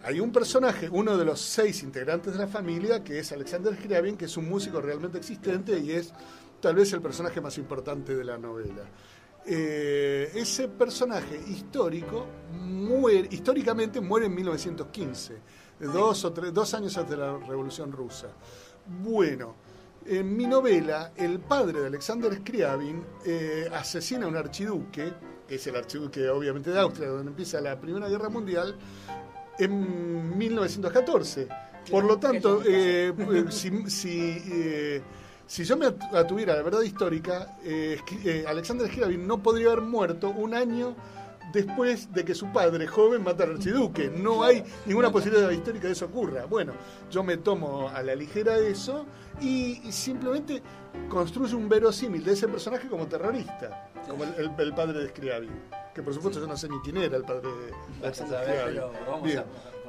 hay 0.06 0.20
un 0.20 0.32
personaje, 0.32 0.90
uno 0.90 1.18
de 1.18 1.24
los 1.26 1.40
seis 1.40 1.82
integrantes 1.84 2.34
de 2.34 2.40
la 2.40 2.48
familia, 2.48 3.04
que 3.04 3.20
es 3.20 3.32
Alexander 3.32 3.74
Scriabin, 3.76 4.18
que 4.18 4.26
es 4.26 4.36
un 4.36 4.50
músico 4.50 4.82
realmente 4.82 5.18
existente 5.18 5.80
y 5.80 5.92
es 5.92 6.14
tal 6.60 6.76
vez 6.76 6.92
el 6.94 7.02
personaje 7.02 7.40
más 7.42 7.58
importante 7.58 8.14
de 8.16 8.24
la 8.24 8.38
novela. 8.38 8.84
Eh, 9.46 10.32
ese 10.36 10.70
personaje 10.70 11.38
histórico 11.50 12.26
muere, 12.54 13.28
históricamente 13.30 14.00
muere 14.00 14.28
en 14.28 14.36
1915, 14.36 15.38
dos, 15.80 16.24
o 16.24 16.32
tres, 16.32 16.54
dos 16.54 16.74
años 16.74 16.98
antes 16.98 17.12
de 17.12 17.18
la 17.18 17.38
Revolución 17.38 17.92
Rusa. 17.92 18.28
Bueno, 18.86 19.56
en 20.06 20.36
mi 20.36 20.48
novela, 20.48 21.12
el 21.16 21.40
padre 21.40 21.82
de 21.82 21.88
Alexander 21.88 22.34
Scriabin 22.36 23.04
eh, 23.26 23.70
asesina 23.74 24.26
a 24.26 24.30
un 24.30 24.38
archiduque, 24.38 25.14
que 25.48 25.56
es 25.56 25.68
el 25.68 25.76
archiduque 25.76 26.30
obviamente 26.30 26.72
de 26.72 26.80
Austria, 26.80 27.10
donde 27.10 27.32
empieza 27.32 27.60
la 27.60 27.78
Primera 27.80 28.08
Guerra 28.08 28.30
Mundial, 28.30 28.78
en 29.60 30.38
1914. 30.38 31.48
Por 31.92 32.06
lo 32.06 32.18
tanto, 32.18 32.62
eh, 32.66 33.14
si, 33.50 33.90
si, 33.90 35.02
si 35.54 35.64
yo 35.66 35.78
me 35.78 35.86
atu- 35.86 36.16
atuviera 36.16 36.54
a 36.54 36.56
la 36.58 36.64
verdad 36.64 36.82
histórica, 36.82 37.58
eh, 37.64 38.00
eh, 38.26 38.44
Alexander 38.48 38.88
Scriabin 38.88 39.28
no 39.28 39.38
podría 39.44 39.68
haber 39.68 39.82
muerto 39.82 40.30
un 40.32 40.56
año 40.56 40.96
después 41.54 42.12
de 42.12 42.26
que 42.26 42.34
su 42.34 42.52
padre 42.52 42.88
joven 42.88 43.24
mata 43.24 43.44
al 43.44 43.52
archiduque. 43.52 44.10
No 44.10 44.42
hay 44.44 44.64
ninguna 44.88 45.12
posibilidad 45.12 45.52
histórica 45.52 45.86
de 45.86 45.94
eso 45.94 46.06
ocurra. 46.06 46.46
Bueno, 46.46 46.74
yo 47.12 47.22
me 47.24 47.38
tomo 47.38 47.88
a 47.90 48.02
la 48.02 48.16
ligera 48.16 48.58
eso 48.58 49.06
y, 49.40 49.80
y 49.88 49.92
simplemente 49.92 50.64
construyo 51.08 51.56
un 51.58 51.70
verosímil 51.70 52.24
de 52.24 52.34
ese 52.34 52.48
personaje 52.48 52.88
como 52.88 53.06
terrorista, 53.06 53.92
como 54.10 54.24
el, 54.24 54.34
el- 54.40 54.52
el 54.58 54.74
padre 54.74 55.02
de 55.02 55.10
Scriabin. 55.10 55.52
Que 55.94 56.02
por 56.02 56.16
supuesto 56.16 56.40
yo 56.40 56.48
no 56.48 56.58
sé 56.58 56.68
ni 56.68 56.80
quién 56.80 56.98
era 56.98 57.16
el 57.18 57.24
padre 57.24 57.48
de 57.48 57.74
Alexander 58.02 58.40
Scriabin. 58.44 58.78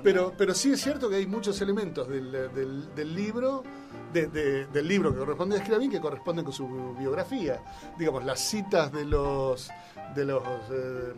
Pero 0.04 0.32
Pero, 0.36 0.54
sí 0.54 0.70
es 0.72 0.80
cierto 0.80 1.08
que 1.10 1.16
hay 1.16 1.26
muchos 1.26 1.60
elementos 1.60 2.06
del, 2.08 2.30
del- 2.30 2.94
del 2.94 3.14
libro, 3.14 3.64
de- 4.12 4.28
de- 4.28 4.66
del 4.66 4.86
libro 4.86 5.10
que 5.12 5.18
corresponde 5.18 5.56
a 5.56 5.60
Scriabin 5.64 5.90
que 5.90 6.00
corresponden 6.00 6.44
con 6.44 6.54
su 6.54 6.94
biografía. 6.96 7.60
Digamos, 7.98 8.24
las 8.24 8.38
citas 8.40 8.92
de 8.92 9.04
los 9.06 9.68
de 10.14 10.24
los 10.24 10.42
eh, 10.70 11.12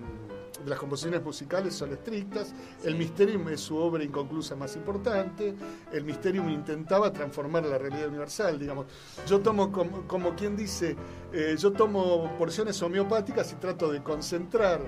de 0.65 0.71
las 0.71 0.79
composiciones 0.79 1.23
musicales 1.23 1.75
son 1.75 1.93
estrictas. 1.93 2.55
El 2.83 2.95
Mysterium 2.95 3.47
es 3.51 3.61
su 3.61 3.77
obra 3.77 4.03
inconclusa 4.03 4.57
más 4.57 4.75
importante. 4.75 5.55
El 5.93 6.05
Mysterium 6.05 6.49
intentaba 6.49 7.13
transformar 7.13 7.67
la 7.67 7.77
realidad 7.77 8.09
universal. 8.09 8.59
Digamos, 8.59 8.87
yo 9.29 9.41
tomo 9.41 9.71
como, 9.71 10.09
como 10.09 10.35
quien 10.35 10.57
dice, 10.57 10.97
eh, 11.33 11.57
yo 11.59 11.73
tomo 11.73 12.33
porciones 12.39 12.81
homeopáticas 12.83 13.53
y 13.53 13.57
trato 13.57 13.93
de 13.93 14.03
concentrar 14.03 14.81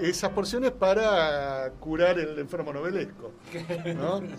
esas 0.00 0.30
porciones 0.30 0.70
para 0.72 1.70
curar 1.80 2.18
el 2.18 2.38
enfermo 2.38 2.72
novelesco. 2.72 3.32
¿no? 3.96 4.18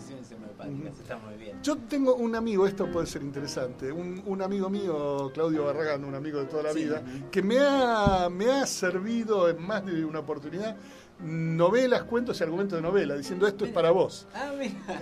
Está 0.90 1.18
muy 1.18 1.36
bien. 1.38 1.58
Yo 1.64 1.78
tengo 1.78 2.16
un 2.16 2.36
amigo, 2.36 2.68
esto 2.68 2.86
puede 2.92 3.08
ser 3.08 3.24
interesante, 3.24 3.92
un, 3.92 4.22
un 4.26 4.42
amigo 4.42 4.70
mío, 4.70 5.32
Claudio 5.34 5.66
Barragán, 5.66 6.04
un 6.06 6.14
amigo 6.16 6.40
de 6.40 6.46
toda 6.46 6.64
la 6.64 6.74
Sí. 6.74 6.84
vida, 6.86 7.02
que 7.32 7.42
me 7.42 7.58
ha, 7.60 8.30
me 8.30 8.52
ha 8.52 8.66
servido 8.68 9.50
en 9.50 9.62
más 9.62 9.86
de 9.86 10.06
una 10.06 10.20
oportunidad 10.20 10.76
novelas, 11.24 12.04
cuentos 12.04 12.40
y 12.40 12.44
argumentos 12.44 12.78
de 12.78 12.82
novela, 12.82 13.16
diciendo 13.16 13.48
esto 13.48 13.66
es 13.66 13.72
para 13.72 13.92
vos. 13.92 14.28
Ah. 14.36 14.52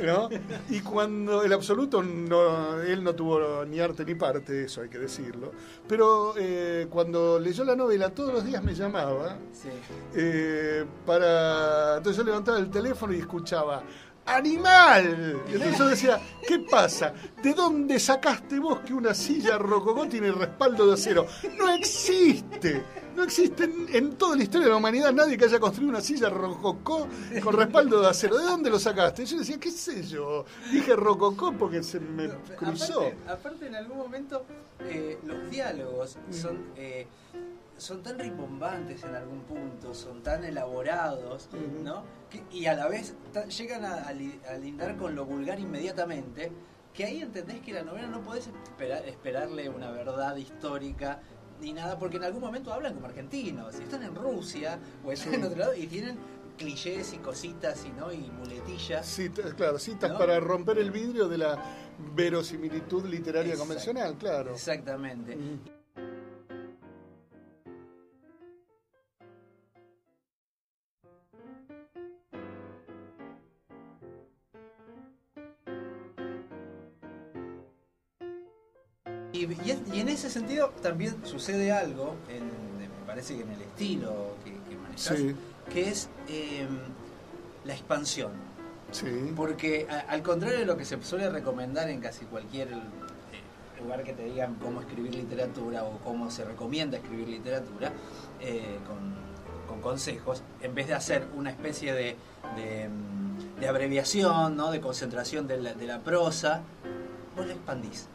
¿no? 0.01 0.29
Y 0.69 0.81
cuando 0.81 1.43
el 1.43 1.51
absoluto, 1.53 2.01
no, 2.03 2.81
él 2.81 3.03
no 3.03 3.13
tuvo 3.15 3.65
ni 3.65 3.79
arte 3.79 4.03
ni 4.05 4.15
parte, 4.15 4.65
eso 4.65 4.81
hay 4.81 4.89
que 4.89 4.97
decirlo, 4.97 5.51
pero 5.87 6.33
eh, 6.37 6.87
cuando 6.89 7.39
leyó 7.39 7.63
la 7.63 7.75
novela 7.75 8.09
todos 8.09 8.33
los 8.33 8.45
días 8.45 8.63
me 8.63 8.73
llamaba 8.73 9.37
Sí. 9.51 9.69
eh, 10.15 10.85
para 11.05 11.97
entonces 11.97 12.17
yo 12.17 12.23
levantaba 12.23 12.59
el 12.59 12.69
teléfono 12.69 13.13
y 13.13 13.19
escuchaba 13.19 13.83
¡Animal! 14.25 15.41
Entonces 15.47 15.77
yo 15.77 15.87
decía, 15.87 16.19
¿qué 16.47 16.59
pasa? 16.59 17.13
¿De 17.41 17.51
dónde 17.53 17.99
sacaste 17.99 18.59
vos 18.59 18.79
que 18.81 18.93
una 18.93 19.15
silla 19.15 19.57
rococó 19.57 20.07
tiene 20.07 20.31
respaldo 20.31 20.85
de 20.85 20.93
acero? 20.93 21.25
No 21.57 21.67
existe. 21.73 22.83
No 23.19 23.25
existe 23.25 23.65
en, 23.65 23.85
en 23.93 24.15
toda 24.17 24.37
la 24.37 24.43
historia 24.43 24.67
de 24.67 24.71
la 24.71 24.77
humanidad 24.77 25.11
nadie 25.11 25.37
que 25.37 25.43
haya 25.43 25.59
construido 25.59 25.89
una 25.89 25.99
silla 25.99 26.29
rococó 26.29 27.05
con 27.43 27.53
respaldo 27.53 27.99
de 27.99 28.07
acero. 28.07 28.37
¿De 28.37 28.45
dónde 28.45 28.69
lo 28.69 28.79
sacaste? 28.79 29.25
Yo 29.25 29.37
decía, 29.39 29.59
¿qué 29.59 29.71
sé 29.71 30.03
yo? 30.03 30.45
Dije 30.71 30.95
rococó 30.95 31.51
porque 31.51 31.83
se 31.83 31.99
me 31.99 32.29
cruzó. 32.55 33.01
Aparte, 33.01 33.17
aparte, 33.29 33.67
en 33.67 33.75
algún 33.75 33.97
momento 33.97 34.45
eh, 34.85 35.19
los 35.25 35.49
diálogos 35.51 36.17
son, 36.31 36.67
eh, 36.77 37.07
son 37.75 38.01
tan 38.03 38.17
rimbombantes 38.19 39.03
en 39.03 39.13
algún 39.13 39.41
punto, 39.41 39.93
son 39.93 40.23
tan 40.23 40.45
elaborados, 40.45 41.49
Ujú. 41.51 41.83
¿no? 41.83 42.03
Que- 42.29 42.43
y 42.57 42.67
a 42.67 42.73
la 42.73 42.87
vez 42.87 43.15
llegan 43.57 43.83
a, 43.83 43.95
a 43.95 44.13
li- 44.13 44.39
a 44.49 44.53
lindar 44.53 44.95
con 44.95 45.13
lo 45.13 45.25
vulgar 45.25 45.59
inmediatamente, 45.59 46.53
que 46.93 47.03
ahí 47.03 47.21
entendés 47.21 47.59
que 47.59 47.73
la 47.73 47.83
novela 47.83 48.07
no 48.07 48.21
podés 48.21 48.47
esperar, 48.47 49.05
esperarle 49.05 49.67
una 49.67 49.91
verdad 49.91 50.37
histórica 50.37 51.19
ni 51.61 51.73
nada, 51.73 51.97
porque 51.97 52.17
en 52.17 52.23
algún 52.23 52.41
momento 52.41 52.73
hablan 52.73 52.93
como 52.93 53.07
argentinos, 53.07 53.79
y 53.79 53.83
están 53.83 54.03
en 54.03 54.15
Rusia 54.15 54.79
o 55.03 55.11
están 55.11 55.35
en 55.35 55.43
otro 55.43 55.57
lado 55.57 55.75
y 55.75 55.87
tienen 55.87 56.17
clichés 56.57 57.13
y 57.13 57.17
cositas 57.17 57.85
y 57.85 57.91
no 57.91 58.11
y 58.11 58.17
muletillas. 58.31 59.05
Citas, 59.05 59.53
claro, 59.53 59.79
citas 59.79 60.11
¿No? 60.11 60.17
para 60.17 60.39
romper 60.39 60.77
el 60.77 60.91
vidrio 60.91 61.27
de 61.27 61.37
la 61.37 61.63
verosimilitud 62.15 63.05
literaria 63.05 63.53
Exacto. 63.53 63.67
convencional, 63.67 64.17
claro. 64.17 64.53
Exactamente. 64.53 65.35
Mm. 65.35 65.78
Y, 79.39 79.67
y 79.67 79.71
es- 79.71 79.93
y 79.93 79.99
en 80.01 80.09
ese 80.09 80.29
sentido 80.29 80.69
también 80.81 81.15
sucede 81.25 81.71
algo, 81.71 82.15
en, 82.29 82.43
me 82.77 82.87
parece 83.07 83.35
que 83.37 83.43
en 83.43 83.51
el 83.51 83.61
estilo 83.61 84.35
que, 84.43 84.51
que 84.69 84.75
manejas, 84.75 85.17
Sí, 85.17 85.35
que 85.71 85.89
es 85.89 86.09
eh, 86.27 86.67
la 87.65 87.73
expansión. 87.73 88.31
sí. 88.91 89.31
Porque 89.35 89.87
a- 89.89 90.11
al 90.11 90.21
contrario 90.23 90.59
de 90.59 90.65
lo 90.65 90.75
que 90.77 90.85
se 90.85 91.01
suele 91.03 91.29
recomendar 91.29 91.89
en 91.89 92.01
casi 92.01 92.25
cualquier 92.25 92.67
eh, 92.69 93.81
lugar 93.81 94.03
que 94.03 94.13
te 94.13 94.25
digan 94.25 94.55
cómo 94.55 94.81
escribir 94.81 95.15
literatura 95.15 95.83
o 95.85 95.99
cómo 95.99 96.29
se 96.31 96.43
recomienda 96.43 96.97
escribir 96.97 97.29
literatura, 97.29 97.91
eh, 98.41 98.77
con, 98.87 98.97
con 99.69 99.81
consejos, 99.81 100.43
en 100.61 100.75
vez 100.75 100.87
de 100.87 100.95
hacer 100.95 101.25
una 101.35 101.49
especie 101.51 101.93
de, 101.93 102.15
de, 102.57 102.89
mm, 102.89 103.59
de 103.61 103.67
abreviación, 103.69 104.57
¿no? 104.57 104.69
de 104.71 104.81
concentración 104.81 105.47
de 105.47 105.61
la, 105.61 105.73
de 105.75 105.85
la 105.87 105.99
prosa, 106.01 106.61
vos 107.37 107.45
la 107.47 107.53
expandís 107.53 108.07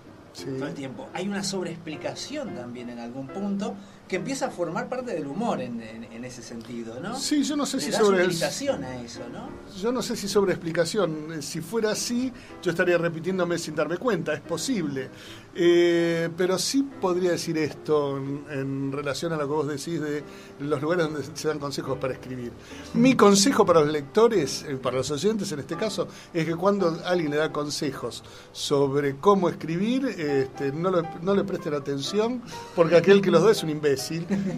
todo 0.43 0.67
el 0.67 0.75
tiempo. 0.75 1.09
Hay 1.13 1.29
una 1.29 1.43
sobreexplicación 1.43 2.55
también 2.55 2.91
en 2.91 2.99
algún 2.99 3.29
punto 3.29 3.75
que 4.09 4.17
empieza 4.17 4.47
a 4.47 4.51
formar 4.51 4.89
parte 4.89 5.13
del 5.15 5.27
humor 5.27 5.61
en, 5.61 5.81
en- 5.81 6.05
en 6.05 6.25
ese 6.25 6.43
sentido, 6.43 7.01
¿no? 7.01 7.17
Sí, 7.19 7.43
yo 7.43 7.57
no 7.57 7.65
sé 7.67 7.79
Le 7.79 7.83
si 7.85 7.91
das 7.91 8.01
sobre 8.01 8.19
utilización 8.25 8.85
a 8.85 9.01
eso, 9.03 9.21
¿no? 9.33 9.49
Yo 9.81 9.93
no 9.93 10.03
sé 10.03 10.15
si 10.17 10.29
sobre 10.29 10.53
explicación, 10.53 11.33
eh, 11.33 11.43
si 11.43 11.61
fuera 11.61 11.91
así, 11.93 12.33
yo 12.63 12.71
estaría 12.71 12.99
repitiéndome 12.99 13.59
sin 13.59 13.75
darme 13.75 13.97
cuenta, 13.97 14.35
es 14.35 14.41
posible. 14.41 15.09
Eh, 15.57 16.29
pero 16.37 16.59
sí 16.59 16.83
podría 17.01 17.31
decir 17.31 17.57
esto 17.59 18.19
en, 18.19 18.45
en 18.51 18.93
relación 18.93 19.33
a 19.33 19.37
lo 19.37 19.43
que 19.43 19.53
vos 19.55 19.69
decís 19.69 20.01
de 20.01 20.25
los 20.61 20.83
lugares 20.83 21.05
donde 21.07 21.23
se 21.33 21.47
dan 21.49 21.59
consejos 21.61 21.97
para 21.99 22.13
escribir. 22.15 22.51
Mi 22.95 23.15
consejo 23.15 23.65
para 23.65 23.81
los 23.81 23.91
lectores, 23.93 24.65
eh, 24.69 24.77
para 24.77 24.97
los 24.97 25.11
oyentes 25.13 25.51
en 25.53 25.61
este 25.61 25.77
caso, 25.77 26.09
es 26.33 26.45
que 26.45 26.57
cuando 26.57 27.01
alguien 27.05 27.31
le 27.31 27.37
da 27.37 27.53
consejos 27.53 28.25
sobre 28.53 29.17
cómo 29.17 29.49
escribir, 29.49 30.07
este, 30.07 30.73
no, 30.73 30.91
lo- 30.91 31.03
no 31.23 31.35
le 31.35 31.45
presten 31.45 31.75
atención, 31.75 32.43
porque 32.75 32.97
aquel 32.97 33.23
que 33.23 33.31
los 33.31 33.43
da 33.45 33.53
es 33.53 33.63
un 33.63 33.71
imbécil, 33.71 33.94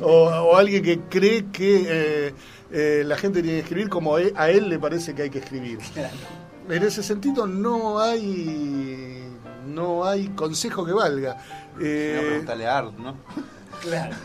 o, 0.03 0.25
o 0.29 0.57
alguien 0.57 0.83
que 0.83 1.01
cree 1.09 1.47
que 1.53 1.87
eh, 1.89 2.35
eh, 2.73 3.03
la 3.07 3.17
gente 3.17 3.43
tiene 3.43 3.59
que 3.59 3.63
escribir 3.65 3.89
como 3.89 4.19
e- 4.19 4.33
a 4.37 4.51
él 4.51 4.69
le 4.69 4.79
parece 4.79 5.15
que 5.15 5.23
hay 5.23 5.31
que 5.31 5.39
escribir. 5.39 5.79
En 6.69 6.83
ese 6.83 7.03
sentido 7.03 7.47
no 7.47 7.99
hay 8.01 9.23
no 9.67 10.05
hay 10.05 10.29
consejo 10.29 10.85
que 10.85 10.93
valga. 10.93 11.35
Si 11.79 11.83
no, 11.83 11.87
Eh, 11.87 12.23
preguntarle 12.27 12.67
a 12.67 12.79
Art, 12.79 12.93
¿no? 12.99 13.17
Claro. 13.83 14.17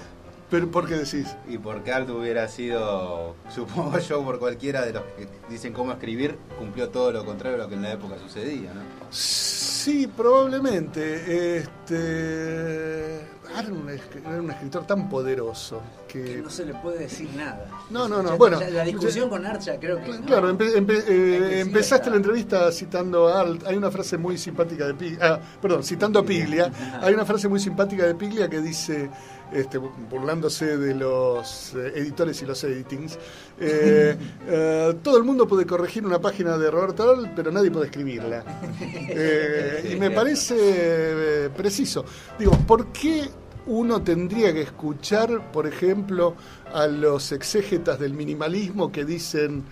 Pero 0.52 0.70
¿por 0.70 0.88
qué 0.88 0.96
decís? 0.96 1.36
Y 1.50 1.58
porque 1.58 1.92
Art 1.94 2.10
hubiera 2.10 2.48
sido, 2.48 3.36
supongo 3.50 3.98
yo, 4.00 4.24
por 4.24 4.38
cualquiera 4.38 4.86
de 4.86 4.94
los 4.94 5.04
que 5.18 5.28
dicen 5.50 5.74
cómo 5.74 5.94
escribir, 5.94 6.38
cumplió 6.60 6.90
todo 6.90 7.12
lo 7.12 7.26
contrario 7.26 7.56
a 7.56 7.64
lo 7.64 7.70
que 7.70 7.76
en 7.76 7.82
la 7.82 7.94
época 7.94 8.18
sucedía, 8.20 8.74
¿no? 8.74 8.82
Sí, 9.10 10.06
probablemente. 10.16 11.58
Este, 11.58 13.16
era 13.60 13.68
un, 13.70 13.90
es- 13.90 14.02
era 14.26 14.40
un 14.42 14.50
escritor 14.52 14.86
tan 14.88 15.10
poderoso 15.10 15.82
Que 16.08 16.24
que... 16.24 16.38
no 16.38 16.50
se 16.50 16.66
le 16.66 16.74
puede 16.76 17.00
decir 17.00 17.30
nada. 17.36 17.66
No, 17.90 18.08
no, 18.08 18.22
no, 18.22 18.30
Ya- 18.30 18.36
bueno, 18.36 18.60
ya 18.62 18.70
la 18.70 18.84
discusión 18.84 19.26
ya- 19.26 19.30
con 19.32 19.46
Archa 19.46 19.80
creo 19.80 20.02
que. 20.02 20.10
¿no? 20.20 20.26
Claro, 20.26 20.56
empe- 20.56 20.74
empe- 20.76 21.04
eh, 21.08 21.62
empezaste 21.62 22.10
la 22.10 22.16
entrevista 22.18 22.72
citando 22.72 23.28
a 23.28 23.42
Alt. 23.42 23.66
Hay 23.68 23.76
una 23.76 23.90
frase 23.92 24.18
muy 24.18 24.38
simpática 24.38 24.86
de 24.88 24.94
Piglia. 24.94 25.20
Ah, 25.22 25.40
perdón, 25.62 25.84
citando 25.84 26.20
a 26.20 26.24
Piglia. 26.24 26.72
Hay 27.02 27.14
una 27.14 27.26
frase 27.26 27.48
muy 27.48 27.60
simpática 27.60 28.06
de 28.06 28.16
Piglia 28.16 28.50
que 28.50 28.60
dice, 28.62 29.10
este, 29.52 29.78
burlándose 29.78 30.78
de 30.78 30.96
los 30.96 31.74
eh, 31.76 31.94
editores 31.96 32.42
y 32.42 32.46
los 32.46 32.64
editings, 32.64 33.18
eh, 33.60 34.18
eh, 34.48 34.94
todo 35.04 35.18
el 35.18 35.24
mundo 35.24 35.48
puede 35.48 35.66
corregir 35.66 36.06
una 36.06 36.20
página 36.20 36.58
de 36.58 36.72
Roberto 36.72 37.10
Alt, 37.10 37.32
pero 37.36 37.52
nadie 37.52 37.70
puede 37.70 37.86
escribirla. 37.86 38.44
Eh, 38.82 39.92
y 39.94 39.96
me 39.98 40.12
parece 40.12 41.50
preciso. 41.56 42.06
Digo, 42.40 42.54
¿por 42.66 42.88
qué 42.88 43.30
uno 43.68 44.02
tendría 44.02 44.54
que 44.54 44.62
escuchar, 44.62 45.52
por 45.52 45.68
ejemplo, 45.68 46.36
a 46.74 46.88
los 46.88 47.32
exégetas 47.32 48.00
del 48.00 48.14
minimalismo 48.14 48.92
que 48.92 49.06
dicen 49.06 49.64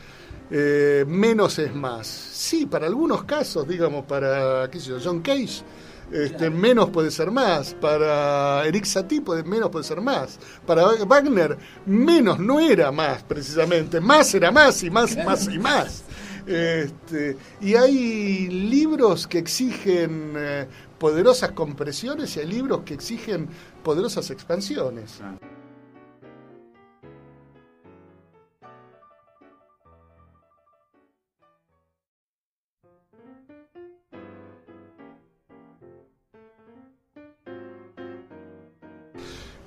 menos 0.50 1.60
es 1.60 1.74
más? 1.74 2.08
Sí, 2.08 2.66
para 2.66 2.88
algunos 2.88 3.24
casos, 3.24 3.68
digamos, 3.68 4.06
para 4.06 4.70
qué 4.70 4.80
sé 4.80 4.90
yo, 4.90 4.98
John 5.04 5.22
Cage. 5.22 5.64
Este, 6.12 6.50
menos 6.50 6.90
puede 6.90 7.12
ser 7.12 7.30
más, 7.30 7.76
para 7.76 8.66
Eric 8.66 8.86
Satie 8.86 9.22
puede, 9.22 9.44
menos 9.44 9.70
puede 9.70 9.86
ser 9.86 10.02
más, 10.02 10.40
para 10.66 10.86
Wagner 11.06 11.56
menos 11.86 12.40
no 12.40 12.60
era 12.60 12.92
más 12.92 13.22
precisamente, 13.24 14.00
más 14.00 14.34
era 14.34 14.52
más 14.52 14.82
y 14.82 14.90
más, 14.90 15.16
más 15.24 15.48
y 15.48 15.60
más. 15.60 16.04
Este, 16.48 17.38
y 17.62 17.76
hay 17.76 18.48
libros 18.48 19.28
que 19.28 19.38
exigen 19.38 20.34
eh, 20.36 20.68
poderosas 20.98 21.52
compresiones 21.52 22.36
y 22.36 22.40
hay 22.40 22.48
libros 22.48 22.82
que 22.82 22.96
exigen 22.96 23.48
poderosas 23.84 24.32
expansiones. 24.32 25.22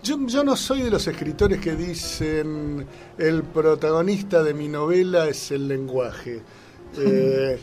Yo, 0.02 0.18
yo 0.26 0.42
no 0.42 0.56
soy 0.56 0.82
de 0.82 0.90
los 0.90 1.06
escritores 1.06 1.60
que 1.60 1.76
dicen 1.76 2.84
el 3.18 3.42
protagonista 3.44 4.42
de 4.42 4.52
mi 4.52 4.66
novela 4.68 5.28
es 5.28 5.50
el 5.50 5.68
lenguaje. 5.68 6.42
Eh, 6.94 7.58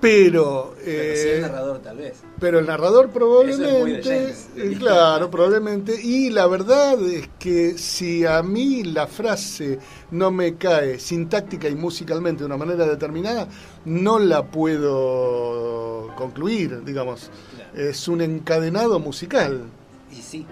pero, 0.00 0.74
Pero 0.84 1.16
sí 1.16 1.28
eh, 1.28 1.36
el 1.36 1.40
narrador, 1.40 1.78
tal 1.78 1.96
vez. 1.96 2.22
pero 2.38 2.58
el 2.58 2.66
narrador 2.66 3.06
es 3.06 3.12
probablemente, 3.12 4.02
James. 4.02 4.48
eh, 4.54 4.76
claro, 4.78 5.30
probablemente. 5.30 5.98
Y 5.98 6.28
la 6.28 6.46
verdad 6.46 7.00
es 7.08 7.30
que 7.38 7.78
si 7.78 8.26
a 8.26 8.42
mí 8.42 8.82
la 8.82 9.06
frase 9.06 9.78
no 10.10 10.30
me 10.30 10.56
cae 10.56 10.98
sintáctica 10.98 11.70
y 11.70 11.74
musicalmente 11.74 12.40
de 12.40 12.46
una 12.46 12.58
manera 12.58 12.86
determinada, 12.86 13.48
no 13.86 14.18
la 14.18 14.44
puedo 14.44 16.14
concluir, 16.16 16.84
digamos. 16.84 17.30
Claro. 17.56 17.70
Es 17.88 18.06
un 18.06 18.20
encadenado 18.20 18.98
musical 19.00 19.62
Y 20.12 20.16
sí. 20.20 20.46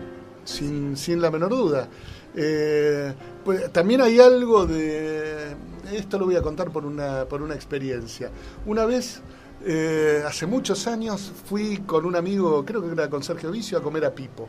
Sin, 0.44 0.96
sin 0.96 1.20
la 1.20 1.30
menor 1.30 1.50
duda. 1.50 1.88
Eh, 2.34 3.12
pues, 3.44 3.72
también 3.72 4.00
hay 4.00 4.18
algo 4.18 4.66
de... 4.66 5.54
Esto 5.92 6.18
lo 6.18 6.26
voy 6.26 6.36
a 6.36 6.42
contar 6.42 6.70
por 6.70 6.84
una, 6.84 7.26
por 7.26 7.42
una 7.42 7.54
experiencia. 7.54 8.30
Una 8.64 8.86
vez, 8.86 9.20
eh, 9.64 10.22
hace 10.26 10.46
muchos 10.46 10.86
años, 10.86 11.32
fui 11.44 11.78
con 11.78 12.06
un 12.06 12.16
amigo, 12.16 12.64
creo 12.64 12.82
que 12.82 12.92
era 12.92 13.10
con 13.10 13.22
Sergio 13.22 13.50
Vicio, 13.50 13.76
a 13.76 13.82
comer 13.82 14.04
a 14.04 14.14
Pipo. 14.14 14.48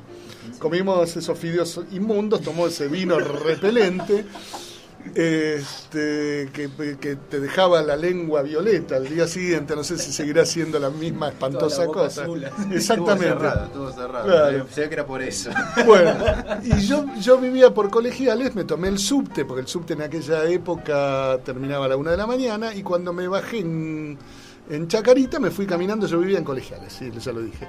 Comimos 0.60 1.16
esos 1.18 1.38
fideos 1.38 1.82
inmundos, 1.92 2.42
tomó 2.42 2.68
ese 2.68 2.88
vino 2.88 3.20
repelente. 3.20 4.26
Este, 5.16 6.50
que, 6.54 6.70
que 7.00 7.16
te 7.16 7.40
dejaba 7.40 7.82
la 7.82 7.96
lengua 7.96 8.42
violeta 8.42 8.96
al 8.96 9.08
día 9.08 9.28
siguiente, 9.28 9.76
no 9.76 9.84
sé 9.84 9.98
si 9.98 10.12
seguirá 10.12 10.46
siendo 10.46 10.80
la 10.80 10.90
misma 10.90 11.30
espantosa 11.30 11.82
la 11.82 11.88
cosa. 11.88 12.24
azul. 12.24 12.44
Estuvo 12.44 12.74
Exactamente. 12.74 13.28
cerrado, 13.28 13.66
estuvo 13.66 13.92
cerrado. 13.92 14.26
Claro. 14.26 14.66
Se 14.72 14.82
ve 14.82 14.88
que 14.88 14.94
era 14.96 15.06
por 15.06 15.22
eso. 15.22 15.52
Bueno, 15.86 16.16
y 16.64 16.82
yo, 16.82 17.06
yo 17.20 17.38
vivía 17.38 17.74
por 17.74 17.90
colegiales, 17.90 18.56
me 18.56 18.64
tomé 18.64 18.88
el 18.88 18.98
subte, 18.98 19.46
porque 19.46 19.62
el 19.62 19.68
subte 19.68 19.94
en 19.94 20.02
aquella 20.02 20.46
época 20.46 21.40
terminaba 21.44 21.86
a 21.86 21.90
la 21.90 21.98
una 21.98 22.12
de 22.12 22.18
la 22.18 22.28
mañana, 22.28 22.74
y 22.74 22.82
cuando 22.82 23.14
me 23.14 23.28
bajé 23.28 23.60
en, 23.60 24.18
en 24.70 24.88
Chacarita 24.88 25.40
me 25.40 25.52
fui 25.52 25.66
caminando, 25.66 26.08
yo 26.08 26.20
vivía 26.20 26.38
en 26.38 26.44
colegiales, 26.44 26.94
sí, 26.94 27.12
ya 27.12 27.32
lo 27.32 27.42
dije. 27.42 27.68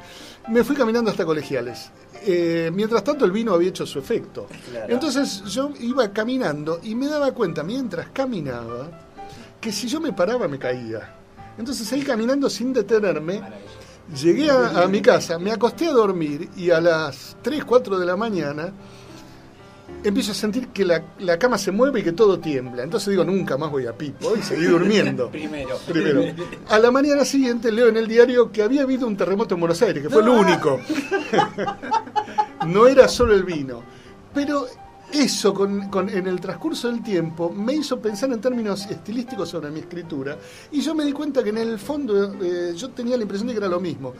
Me 0.49 0.62
fui 0.62 0.76
caminando 0.76 1.11
hasta 1.11 1.24
colegiales. 1.24 1.90
Eh, 2.22 2.70
mientras 2.72 3.03
tanto 3.03 3.24
el 3.24 3.32
vino 3.32 3.53
había 3.53 3.68
hecho 3.68 3.84
su 3.86 3.99
efecto. 3.99 4.47
Claro. 4.70 4.92
Entonces 4.92 5.42
yo 5.45 5.70
iba 5.80 6.12
caminando 6.12 6.80
y 6.82 6.95
me 6.95 7.09
daba 7.09 7.32
cuenta 7.32 7.62
mientras 7.62 8.09
caminaba 8.12 8.88
que 9.61 9.72
si 9.72 9.88
yo 9.88 10.01
me 10.01 10.12
paraba 10.12 10.47
me 10.49 10.59
caía. 10.59 11.14
Entonces 11.59 11.92
ahí 11.92 12.03
caminando 12.03 12.49
sin 12.49 12.72
detenerme. 12.72 13.42
Llegué 14.20 14.51
a, 14.51 14.82
a 14.82 14.86
mi 14.86 15.01
casa, 15.01 15.38
me 15.38 15.51
acosté 15.51 15.86
a 15.86 15.92
dormir 15.92 16.51
y 16.57 16.70
a 16.70 16.78
las 16.80 17.38
3, 17.40 17.64
4 17.64 17.99
de 17.99 18.05
la 18.05 18.16
mañana 18.16 18.70
empiezo 20.05 20.32
a 20.32 20.34
sentir 20.34 20.68
que 20.68 20.84
la, 20.84 21.02
la 21.18 21.38
cama 21.38 21.59
se 21.59 21.72
mueve 21.72 22.00
y 22.00 22.02
que 22.02 22.12
todo 22.12 22.38
tiembla. 22.38 22.82
Entonces 22.82 23.09
digo, 23.11 23.24
nunca 23.24 23.57
más 23.59 23.70
voy 23.70 23.86
a 23.86 23.96
Pipo 23.96 24.36
y 24.36 24.42
seguí 24.42 24.64
durmiendo. 24.66 25.30
Primero. 25.32 25.76
Primero. 25.88 26.22
A 26.68 26.78
la 26.78 26.90
mañana 26.90 27.24
siguiente 27.24 27.72
leo 27.72 27.88
en 27.88 27.96
el 27.96 28.07
diario 28.07 28.52
que 28.52 28.62
había 28.62 28.82
habido 28.82 29.07
un 29.07 29.16
terremoto 29.16 29.55
en 29.55 29.61
Buenos 29.61 29.80
Aires, 29.82 30.02
que 30.02 30.11
fue 30.11 30.22
el 30.22 30.28
único. 30.28 30.80
no 32.66 32.86
era 32.86 33.09
solo 33.09 33.34
el 33.34 33.44
vino. 33.44 33.82
Pero 34.32 34.66
eso 35.12 35.55
con, 35.55 35.88
con- 35.90 36.09
en 36.09 36.26
el 36.26 36.40
transcurso 36.40 36.88
del 36.90 37.02
tiempo 37.02 37.50
me 37.50 37.74
hizo 37.74 38.00
pensar 38.00 38.32
en 38.32 38.40
términos 38.40 38.86
estilísticos 38.86 39.48
sobre 39.48 39.70
mi 39.70 39.80
escritura 39.80 40.36
y 40.72 40.80
yo 40.80 40.94
me 40.94 41.05
di 41.05 41.12
cuenta 41.12 41.42
que 41.44 41.50
en 41.50 41.59
el 41.59 41.78
fondo 41.78 42.34
eh, 42.42 42.72
yo 42.76 42.90
tenía 42.90 43.16
la 43.16 43.22
impresión 43.22 43.46
de 43.48 43.55
que 43.55 43.59
era 43.59 43.68
lo 43.68 43.80
mismo. 43.80 44.12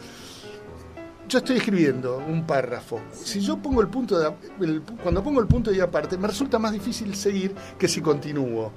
Yo 1.35 1.39
estoy 1.39 1.57
escribiendo 1.57 2.19
un 2.19 2.47
párrafo. 2.47 3.01
Si 3.13 3.41
yo 3.41 3.57
pongo 3.57 3.81
el 3.81 3.89
punto 3.89 4.17
de, 4.21 4.33
el- 4.61 4.83
cuando 5.03 5.21
pongo 5.21 5.41
el 5.41 5.49
punto 5.49 5.73
de 5.73 5.83
aparte, 5.83 6.17
me 6.17 6.29
resulta 6.29 6.61
más 6.61 6.71
difícil 6.71 7.13
seguir 7.17 7.53
que 7.77 7.89
si 7.89 8.01
continúo. 8.01 8.71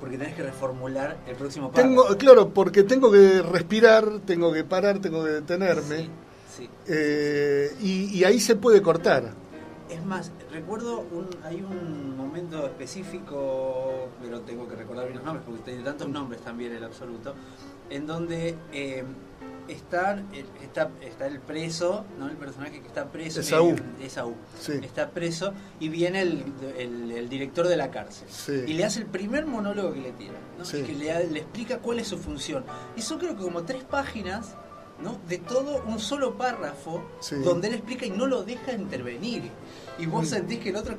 Porque 0.00 0.18
tenés 0.18 0.34
que 0.34 0.42
reformular 0.42 1.18
el 1.24 1.36
próximo 1.36 1.70
párrafo. 1.70 1.88
Tengo, 1.88 2.18
claro, 2.18 2.48
porque 2.48 2.82
tengo 2.82 3.12
que 3.12 3.42
respirar, 3.42 4.18
tengo 4.26 4.52
que 4.52 4.64
parar, 4.64 4.98
tengo 4.98 5.22
que 5.22 5.30
detenerme. 5.30 5.98
Sí, 5.98 6.10
sí. 6.56 6.68
eh, 6.88 7.70
y, 7.80 8.06
y 8.18 8.24
ahí 8.24 8.40
se 8.40 8.56
puede 8.56 8.82
cortar. 8.82 9.32
Es 9.88 10.04
más, 10.04 10.32
recuerdo, 10.50 10.98
un, 11.12 11.28
hay 11.44 11.62
un 11.62 12.16
momento 12.16 12.66
específico, 12.66 14.08
pero 14.20 14.40
tengo 14.40 14.66
que 14.66 14.74
recordar 14.74 15.04
bien 15.04 15.18
los 15.18 15.24
nombres 15.24 15.46
porque 15.46 15.62
tiene 15.62 15.84
tantos 15.84 16.08
nombres 16.08 16.40
también 16.40 16.72
el 16.72 16.82
absoluto, 16.82 17.34
en 17.88 18.04
donde 18.04 18.56
eh, 18.72 19.04
está, 19.68 20.12
el- 20.32 20.46
está, 20.62 20.90
está 21.02 21.26
el 21.26 21.40
preso, 21.40 22.04
¿no? 22.18 22.28
el 22.28 22.36
personaje 22.36 22.80
que 22.80 22.86
está 22.86 23.06
preso. 23.06 23.40
Esaú. 23.40 23.74
Esaú. 24.00 24.34
Sí. 24.60 24.72
Está 24.82 25.10
preso 25.10 25.52
y 25.80 25.88
viene 25.88 26.22
el, 26.22 26.44
el- 26.78 27.10
el 27.12 27.28
director 27.28 27.66
de 27.68 27.76
la 27.76 27.90
cárcel. 27.90 28.28
Sí. 28.30 28.64
Y 28.66 28.74
le 28.74 28.84
hace 28.84 29.00
el 29.00 29.06
primer 29.06 29.46
monólogo 29.46 29.92
que 29.94 30.00
le 30.00 30.12
tira, 30.12 30.34
¿no? 30.58 30.64
Sí. 30.64 30.82
que 30.82 30.92
le, 30.94 31.28
le 31.30 31.40
explica 31.40 31.78
cuál 31.78 31.98
es 32.00 32.08
su 32.08 32.18
función. 32.18 32.64
Y 32.96 33.02
son 33.02 33.18
creo 33.18 33.36
que 33.36 33.42
como 33.42 33.62
tres 33.64 33.84
páginas 33.84 34.54
¿no? 35.02 35.18
De 35.28 35.38
todo 35.38 35.82
un 35.88 35.98
solo 35.98 36.36
párrafo 36.38 37.02
donde 37.42 37.66
él 37.66 37.74
explica 37.74 38.06
y 38.06 38.10
no 38.10 38.26
lo 38.28 38.44
deja 38.44 38.72
intervenir. 38.72 39.50
Y 39.98 40.06
vos 40.06 40.22
Mm. 40.24 40.28
sentís 40.28 40.60
que 40.60 40.68
el 40.70 40.76
otro 40.76 40.94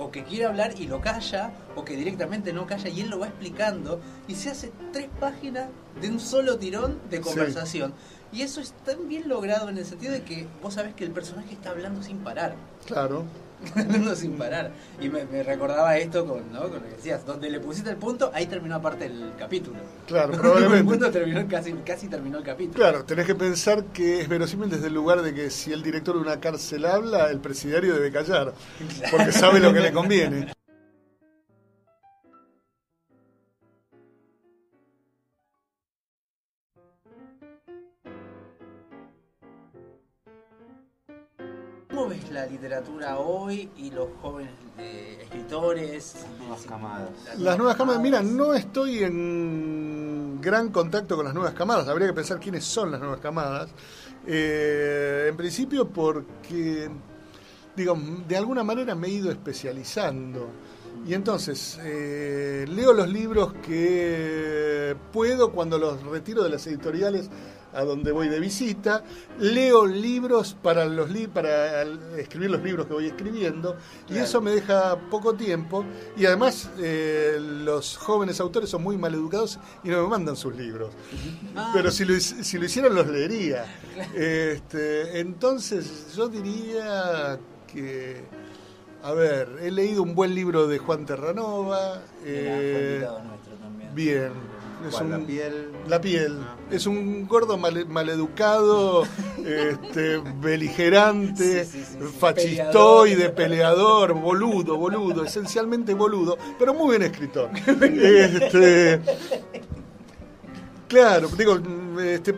o 0.00 0.10
que 0.10 0.24
quiere 0.24 0.46
hablar 0.46 0.72
y 0.80 0.86
lo 0.86 1.00
calla, 1.00 1.52
o 1.76 1.84
que 1.84 1.94
directamente 1.94 2.52
no 2.52 2.66
calla 2.66 2.88
y 2.88 3.02
él 3.02 3.10
lo 3.10 3.18
va 3.18 3.26
explicando, 3.28 4.00
y 4.26 4.34
se 4.34 4.50
hace 4.50 4.72
tres 4.92 5.08
páginas 5.20 5.68
de 6.00 6.08
un 6.08 6.18
solo 6.18 6.58
tirón 6.58 6.98
de 7.10 7.18
Sí. 7.18 7.22
conversación. 7.22 7.92
Y 8.32 8.42
eso 8.42 8.60
es 8.60 8.72
tan 8.84 9.08
bien 9.08 9.28
logrado 9.28 9.68
en 9.68 9.76
el 9.78 9.84
sentido 9.84 10.12
de 10.12 10.22
que 10.22 10.46
vos 10.62 10.74
sabés 10.74 10.94
que 10.94 11.04
el 11.04 11.10
personaje 11.10 11.52
está 11.52 11.70
hablando 11.70 12.02
sin 12.02 12.18
parar. 12.18 12.54
Claro. 12.86 13.24
hablando 13.76 14.14
sin 14.14 14.32
parar. 14.32 14.70
Y 15.00 15.08
me, 15.08 15.24
me 15.24 15.42
recordaba 15.42 15.96
esto 15.96 16.26
con, 16.26 16.52
¿no? 16.52 16.62
con 16.62 16.74
lo 16.74 16.82
que 16.82 16.96
decías, 16.96 17.24
donde 17.24 17.50
le 17.50 17.60
pusiste 17.60 17.90
el 17.90 17.96
punto, 17.96 18.30
ahí 18.34 18.46
terminó 18.46 18.76
aparte 18.76 19.06
el 19.06 19.32
capítulo. 19.38 19.78
Claro, 20.06 20.58
el 20.74 20.84
punto 20.84 21.10
terminó 21.10 21.46
casi, 21.48 21.72
casi 21.84 22.08
terminó 22.08 22.38
el 22.38 22.44
capítulo. 22.44 22.74
Claro, 22.74 23.04
tenés 23.04 23.26
que 23.26 23.34
pensar 23.34 23.84
que 23.86 24.20
es 24.20 24.28
verosímil 24.28 24.70
desde 24.70 24.88
el 24.88 24.94
lugar 24.94 25.22
de 25.22 25.34
que 25.34 25.50
si 25.50 25.72
el 25.72 25.82
director 25.82 26.14
de 26.16 26.22
una 26.22 26.40
cárcel 26.40 26.86
habla, 26.86 27.30
el 27.30 27.40
presidiario 27.40 27.94
debe 27.94 28.10
callar, 28.10 28.52
porque 29.10 29.32
sabe 29.32 29.60
lo 29.60 29.72
que 29.72 29.80
le 29.80 29.92
conviene. 29.92 30.52
¿Cómo 41.90 42.08
ves 42.08 42.30
la 42.30 42.46
literatura 42.46 43.18
hoy 43.18 43.68
y 43.76 43.90
los 43.90 44.08
jóvenes 44.22 44.52
eh, 44.78 45.18
escritores? 45.22 46.14
Nuevas 46.38 46.62
camadas. 46.62 47.10
Las 47.36 47.58
nuevas 47.58 47.76
camadas, 47.76 48.00
mira, 48.00 48.22
no 48.22 48.54
estoy 48.54 49.02
en 49.02 50.40
gran 50.40 50.68
contacto 50.68 51.16
con 51.16 51.24
las 51.24 51.34
nuevas 51.34 51.52
camadas, 51.52 51.88
habría 51.88 52.06
que 52.06 52.12
pensar 52.12 52.38
quiénes 52.38 52.64
son 52.64 52.92
las 52.92 53.00
nuevas 53.00 53.18
camadas. 53.18 53.70
Eh, 54.24 55.26
en 55.30 55.36
principio 55.36 55.88
porque, 55.88 56.88
digo, 57.74 57.98
de 58.28 58.36
alguna 58.36 58.62
manera 58.62 58.94
me 58.94 59.08
he 59.08 59.10
ido 59.10 59.32
especializando. 59.32 60.48
Y 61.04 61.14
entonces, 61.14 61.80
eh, 61.82 62.66
leo 62.68 62.92
los 62.92 63.08
libros 63.08 63.54
que 63.66 64.94
puedo 65.12 65.50
cuando 65.50 65.76
los 65.76 66.04
retiro 66.04 66.44
de 66.44 66.50
las 66.50 66.64
editoriales 66.68 67.30
a 67.72 67.82
donde 67.84 68.10
voy 68.12 68.28
de 68.28 68.40
visita, 68.40 69.04
leo 69.38 69.86
libros 69.86 70.56
para 70.62 70.84
los 70.86 71.10
li- 71.10 71.26
para 71.28 71.82
escribir 72.18 72.50
los 72.50 72.62
libros 72.62 72.86
que 72.86 72.92
voy 72.94 73.06
escribiendo 73.06 73.76
y 74.06 74.12
Claro. 74.12 74.24
eso 74.24 74.40
me 74.40 74.50
deja 74.50 74.96
poco 75.10 75.34
tiempo 75.34 75.84
y 76.16 76.26
además 76.26 76.68
eh, 76.78 77.38
los 77.40 77.96
jóvenes 77.96 78.40
autores 78.40 78.70
son 78.70 78.82
muy 78.82 78.96
maleducados 78.98 79.58
y 79.84 79.88
no 79.88 80.02
me 80.02 80.08
mandan 80.08 80.36
sus 80.36 80.54
libros. 80.56 80.90
Ah, 81.54 81.70
Pero 81.74 81.90
si 81.90 82.04
lo, 82.04 82.18
si 82.18 82.58
lo 82.58 82.64
hicieran 82.64 82.94
los 82.94 83.06
leería. 83.06 83.64
Este, 84.14 85.20
entonces 85.20 86.12
yo 86.16 86.28
diría 86.28 87.38
que, 87.72 88.22
a 89.02 89.12
ver, 89.12 89.58
he 89.62 89.70
leído 89.70 90.02
un 90.02 90.14
buen 90.14 90.34
libro 90.34 90.66
de 90.66 90.78
Juan 90.78 91.06
Terranova. 91.06 92.02
eh, 92.24 93.06
nuestro 93.28 93.54
también. 93.54 93.94
bien. 93.94 94.32
Es 94.88 94.94
¿Cuál, 94.94 95.04
un- 95.06 95.10
la 95.12 95.18
piel. 95.26 95.68
la 95.88 96.00
piel. 96.00 96.38
Ah. 96.42 96.56
Es 96.70 96.86
un 96.86 97.26
gordo 97.26 97.56
mal- 97.58 97.86
maleducado, 97.86 99.04
este, 99.44 100.18
beligerante, 100.40 101.64
Sí, 101.64 101.84
sí, 101.84 101.84
sí, 101.92 101.98
peleador, 103.34 104.14
boludo, 104.14 104.76
boludo, 104.76 105.24
esencialmente 105.24 105.94
boludo, 105.94 106.38
pero 106.58 106.72
muy 106.74 106.90
bien 106.98 107.10
escritor. 107.10 107.50
Este, 107.56 109.00
claro, 110.88 111.28
digo, 111.36 111.58
este, 112.02 112.34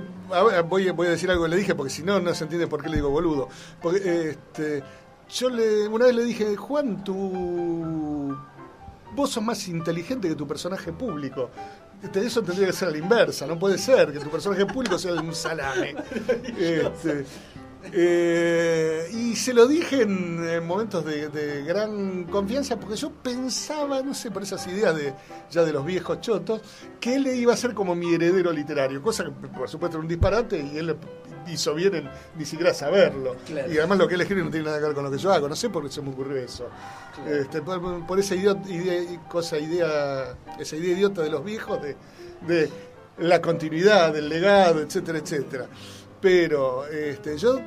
voy, 0.68 0.88
a- 0.88 0.92
voy 0.92 1.06
a 1.06 1.10
decir 1.10 1.30
algo 1.30 1.44
que 1.44 1.50
le 1.50 1.56
dije, 1.56 1.74
porque 1.74 1.90
si 1.92 2.02
no, 2.02 2.20
no 2.20 2.34
se 2.34 2.44
entiende 2.44 2.66
por 2.66 2.82
qué 2.82 2.88
le 2.88 2.96
digo 2.96 3.10
boludo. 3.10 3.48
Porque 3.80 4.30
este, 4.30 4.82
yo 5.30 5.48
le, 5.50 5.88
una 5.88 6.06
vez 6.06 6.14
le 6.14 6.24
dije, 6.24 6.56
Juan, 6.56 7.02
tú 7.04 8.36
vos 9.14 9.30
sos 9.30 9.42
más 9.42 9.66
inteligente 9.68 10.28
que 10.28 10.34
tu 10.34 10.46
personaje 10.46 10.92
público. 10.92 11.50
Eso 12.14 12.42
tendría 12.42 12.66
que 12.66 12.72
ser 12.72 12.88
a 12.88 12.90
la 12.90 12.98
inversa, 12.98 13.46
no 13.46 13.58
puede 13.58 13.78
ser 13.78 14.12
que 14.12 14.18
tu 14.18 14.28
personaje 14.28 14.66
público 14.66 14.98
sea 14.98 15.14
un 15.14 15.34
salame. 15.34 15.94
Este, 16.58 17.24
eh, 17.92 19.08
y 19.12 19.34
se 19.34 19.52
lo 19.52 19.66
dije 19.66 20.02
en, 20.02 20.64
momentos 20.64 21.04
de, 21.04 21.28
de 21.28 21.64
gran 21.64 22.24
confianza 22.24 22.78
porque 22.78 22.96
yo 22.96 23.10
pensaba, 23.10 24.02
no 24.02 24.14
sé, 24.14 24.30
por 24.30 24.42
esas 24.42 24.64
ideas 24.68 24.94
de 24.96 25.14
ya 25.50 25.64
de 25.64 25.72
los 25.72 25.84
viejos 25.84 26.20
chotos, 26.20 26.60
que 27.00 27.16
él 27.16 27.26
iba 27.26 27.52
a 27.52 27.56
ser 27.56 27.74
como 27.74 27.94
mi 27.94 28.14
heredero 28.14 28.52
literario, 28.52 29.02
cosa 29.02 29.24
que 29.24 29.30
por 29.30 29.68
supuesto 29.68 29.96
era 29.96 30.02
un 30.02 30.08
disparate 30.08 30.58
y 30.72 30.78
él 30.78 30.96
hizo 31.48 31.74
bien 31.74 31.94
en 31.94 32.10
ni 32.36 32.44
siquiera 32.44 32.72
saberlo. 32.74 33.36
Claro. 33.46 33.72
Y 33.72 33.78
además 33.78 33.98
lo 33.98 34.08
que 34.08 34.14
él 34.14 34.20
escribe 34.20 34.42
no 34.44 34.50
tiene 34.50 34.66
nada 34.66 34.78
que 34.78 34.84
ver 34.86 34.94
con 34.94 35.04
lo 35.04 35.10
que 35.10 35.18
yo 35.18 35.32
hago, 35.32 35.48
no 35.48 35.56
sé 35.56 35.70
por 35.70 35.82
qué 35.84 35.90
se 35.90 36.02
me 36.02 36.10
ocurrió 36.10 36.36
eso. 36.36 36.68
Claro. 37.14 37.36
Este, 37.36 37.62
por, 37.62 38.06
por 38.06 38.18
esa 38.20 38.34
idea, 38.34 38.56
idea- 38.68 39.20
cosa, 39.28 39.58
idea, 39.58 40.34
esa 40.58 40.76
idea 40.76 40.92
idiota 40.92 41.22
de 41.22 41.30
los 41.30 41.44
viejos 41.44 41.80
de, 41.82 41.96
de 42.46 42.70
la 43.18 43.40
continuidad, 43.42 44.12
del 44.12 44.28
legado, 44.28 44.80
etcétera, 44.80 45.18
etcétera. 45.18 45.66
Pero 46.20 46.86
este, 46.86 47.36
yo 47.36 47.58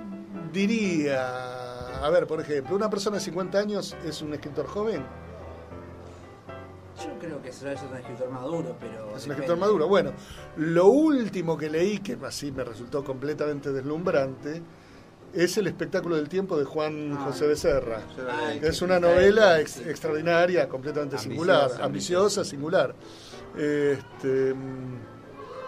diría, 0.54 2.00
a 2.06 2.10
ver, 2.10 2.26
por 2.28 2.40
ejemplo, 2.42 2.76
una 2.76 2.90
persona 2.90 3.18
de 3.18 3.24
50 3.24 3.58
años 3.60 3.96
es 4.06 4.22
un 4.22 4.34
escritor 4.34 4.66
joven, 4.68 5.04
Yo 7.04 7.20
creo 7.20 7.41
que 7.41 7.50
eso 7.50 7.70
es 7.70 7.82
un 7.82 7.98
escritor 7.98 8.30
maduro, 8.30 8.76
pero. 8.80 9.16
es 9.18 9.26
un 9.26 9.32
escritor 9.34 9.58
maduro. 9.58 9.88
Bueno, 9.88 10.12
lo 10.58 10.88
último 10.88 11.58
que 11.58 11.70
leí, 11.70 12.00
que 12.00 12.18
así 12.26 12.52
me 12.52 12.64
resultó 12.64 13.04
completamente 13.04 13.72
deslumbrante, 13.74 14.62
es 15.34 15.58
El 15.58 15.68
espectáculo 15.68 16.16
del 16.16 16.30
tiempo 16.30 16.58
de 16.58 16.64
Juan 16.64 17.12
Ah. 17.18 17.26
José 17.26 17.48
Becerra. 17.48 18.00
Ay. 18.48 18.62
Es 18.64 18.82
una 18.82 19.00
novela 19.02 19.60
ex- 19.60 19.80
extraordinaria, 19.86 20.70
completamente 20.70 21.18
Ambiciosa, 21.18 21.68
singular, 21.68 21.72
ambiciosa. 21.84 22.46
singular. 22.46 22.96
Este, 23.58 24.56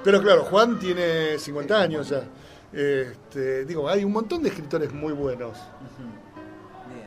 pero 0.05 0.21
claro, 0.21 0.43
Juan 0.45 0.79
tiene 0.79 1.37
50 1.37 1.81
años 1.81 2.07
ya. 2.09 2.23
Este, 2.71 3.65
digo, 3.65 3.89
hay 3.89 4.05
un 4.05 4.13
montón 4.13 4.41
de 4.43 4.49
escritores 4.49 4.93
muy 4.93 5.11
buenos, 5.11 5.57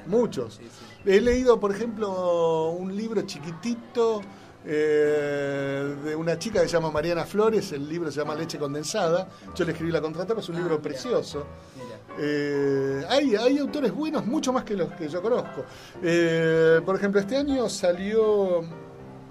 muchos. 0.07 0.55
Sí, 0.55 0.65
sí. 0.65 0.85
He 1.07 1.21
leído, 1.21 1.59
por 1.59 1.73
ejemplo, 1.73 2.71
un 2.71 2.95
libro 2.95 3.23
chiquitito 3.23 4.21
eh, 4.67 5.95
de 6.05 6.15
una 6.15 6.39
chica 6.39 6.61
que 6.61 6.69
se 6.69 6.75
llama 6.75 6.91
Mariana 6.91 7.25
Flores, 7.25 7.73
el 7.73 7.89
libro 7.89 8.11
se 8.11 8.21
llama 8.21 8.35
Leche 8.35 8.59
Condensada. 8.59 9.27
Yo 9.55 9.65
le 9.65 9.73
escribí 9.73 9.91
la 9.91 10.03
contratapa, 10.03 10.41
es 10.41 10.49
un 10.51 10.57
Ah, 10.57 10.59
libro 10.59 10.75
mira. 10.79 10.83
precioso. 10.83 11.47
Mira. 11.77 11.97
Eh, 12.19 13.05
hay, 13.09 13.35
hay 13.37 13.59
autores 13.59 13.93
buenos, 13.95 14.27
mucho 14.27 14.53
más 14.53 14.65
que 14.65 14.75
los 14.77 14.91
que 14.93 15.09
yo 15.09 15.23
conozco. 15.23 15.65
Eh, 16.03 16.81
por 16.85 16.97
ejemplo, 16.97 17.21
este 17.21 17.37
año 17.37 17.69
salió. 17.71 18.61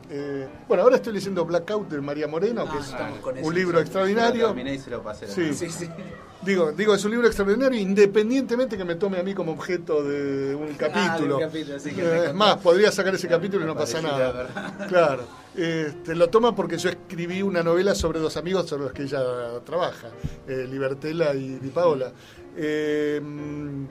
eh, 0.10 0.48
bueno, 0.68 0.82
ahora 0.82 0.96
estoy 0.96 1.14
leyendo 1.14 1.46
Blackout 1.46 1.88
de 1.88 2.02
María 2.02 2.28
Moreno, 2.28 2.64
que 2.66 2.78
Ah, 2.96 3.12
es 3.36 3.46
un 3.46 3.54
libro 3.54 3.74
lo 3.74 3.82
extraordinario. 3.82 4.48
terminé 4.48 4.74
y 4.74 4.80
se 4.80 4.90
lo 4.90 5.04
pasé. 5.04 5.26
a 5.26 5.28
la 5.28 5.34
Sí. 5.36 5.54
Sí, 5.54 5.70
sí. 5.70 5.88
Digo, 6.42 6.72
digo, 6.72 6.96
es 6.96 7.04
un 7.04 7.12
libro 7.12 7.28
extraordinario, 7.28 7.78
independientemente 7.78 8.78
que 8.78 8.86
me 8.86 8.96
tome 8.96 9.20
a 9.20 9.24
mí 9.24 9.34
como 9.34 9.52
objeto 9.52 10.04
de 10.04 10.56
un 10.56 10.74
capítulo. 10.76 11.00
Ah, 11.10 11.18
de 11.18 11.34
un 11.34 11.40
capítulo, 11.42 11.80
sí, 11.80 11.92
que 11.92 12.02
Eh, 12.02 12.06
te 12.22 12.26
es 12.28 12.34
más, 12.34 12.58
podría 12.58 12.92
sacar 12.92 13.14
ese 13.14 13.28
capítulo 13.28 13.66
y 13.66 13.68
no 13.68 13.76
pasa 13.76 14.02
nada. 14.02 14.32
¿verdad? 14.32 14.74
Claro. 14.88 15.24
Este, 15.56 16.16
lo 16.16 16.30
toma 16.30 16.56
porque 16.56 16.78
yo 16.78 16.90
escribí 16.90 17.42
una 17.42 17.62
novela 17.62 17.94
sobre 17.94 18.20
dos 18.20 18.38
amigos 18.38 18.68
sobre 18.70 18.84
los 18.84 18.94
que 18.94 19.04
ella 19.04 19.20
trabaja, 19.66 20.08
eh, 20.48 20.66
Libertela 20.70 21.34
y 21.34 21.60
Di 21.60 21.70
Paola. 21.70 22.14
Eh, 22.56 23.20
mm, 23.22 23.86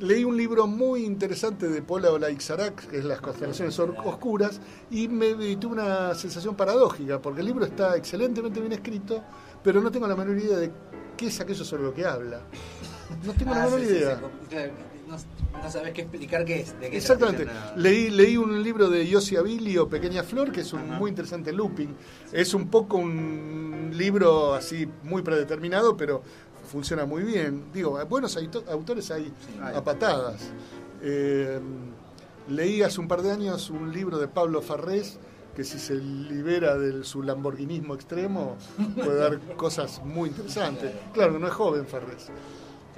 leí 0.00 0.24
un 0.24 0.36
libro 0.36 0.66
muy 0.66 1.04
interesante 1.04 1.68
de 1.68 1.82
Paula 1.82 2.10
Olaixarac, 2.10 2.88
que 2.88 2.98
es 2.98 3.04
Las 3.04 3.20
constelaciones 3.20 3.78
oscuras, 3.78 4.60
y 4.90 5.06
me 5.06 5.28
y 5.28 5.56
tuve 5.56 5.74
una 5.74 6.14
sensación 6.14 6.56
paradójica, 6.56 7.20
porque 7.20 7.40
el 7.40 7.46
libro 7.46 7.64
está 7.64 7.96
excelentemente 7.96 8.58
bien 8.58 8.72
escrito, 8.72 9.22
pero 9.62 9.80
no 9.80 9.90
tengo 9.92 10.08
la 10.08 10.16
menor 10.16 10.36
idea 10.38 10.56
de 10.56 10.72
qué 11.18 11.26
es 11.26 11.38
aquello 11.40 11.64
sobre 11.64 11.82
lo 11.82 11.92
que 11.92 12.06
habla. 12.06 12.40
No 13.24 13.32
tengo 13.34 13.52
la 13.54 13.62
Ah, 13.62 13.64
menor 13.66 13.80
sí, 13.80 13.86
sí, 13.86 13.92
idea. 13.92 14.20
sí, 14.48 14.56
no, 15.08 15.16
no 15.62 15.70
sabes 15.70 15.92
qué 15.92 16.02
explicar 16.02 16.44
qué 16.44 16.60
es. 16.60 16.72
De 16.80 16.86
qué 16.90 16.90
se 16.92 17.12
Exactamente. 17.12 17.46
Leí, 17.76 18.08
leí 18.10 18.36
un 18.36 18.62
libro 18.62 18.88
de 18.88 19.06
Yossi 19.06 19.36
Abilio, 19.36 19.88
Pequeña 19.88 20.22
Flor, 20.22 20.52
que 20.52 20.60
es 20.62 20.72
un 20.72 20.80
Ajá. 20.80 20.98
muy 20.98 21.10
interesante 21.10 21.52
looping. 21.52 21.94
Es 22.32 22.54
un 22.54 22.68
poco 22.68 22.96
un 22.98 23.90
libro 23.94 24.54
así 24.54 24.88
muy 25.02 25.22
predeterminado, 25.22 25.96
pero 25.96 26.22
funciona 26.70 27.04
muy 27.06 27.22
bien. 27.24 27.64
Digo, 27.72 27.98
buenos 28.06 28.36
autores 28.36 29.10
hay 29.10 29.32
hay. 29.62 29.74
a 29.76 29.82
patadas. 29.82 30.50
Eh, 31.02 31.58
leí 32.48 32.82
hace 32.82 33.00
un 33.00 33.08
par 33.08 33.22
de 33.22 33.30
años 33.32 33.70
un 33.70 33.92
libro 33.92 34.18
de 34.18 34.28
Pablo 34.28 34.60
Farrés 34.62 35.18
que 35.58 35.64
si 35.64 35.76
se 35.80 35.96
libera 35.96 36.78
de 36.78 37.02
su 37.02 37.20
lamborghinismo 37.20 37.94
extremo 37.96 38.56
puede 38.94 39.18
dar 39.18 39.40
cosas 39.56 40.00
muy 40.04 40.28
interesantes. 40.28 40.92
Claro, 41.12 41.36
no 41.36 41.48
es 41.48 41.52
joven 41.52 41.84
Farrés. 41.84 42.28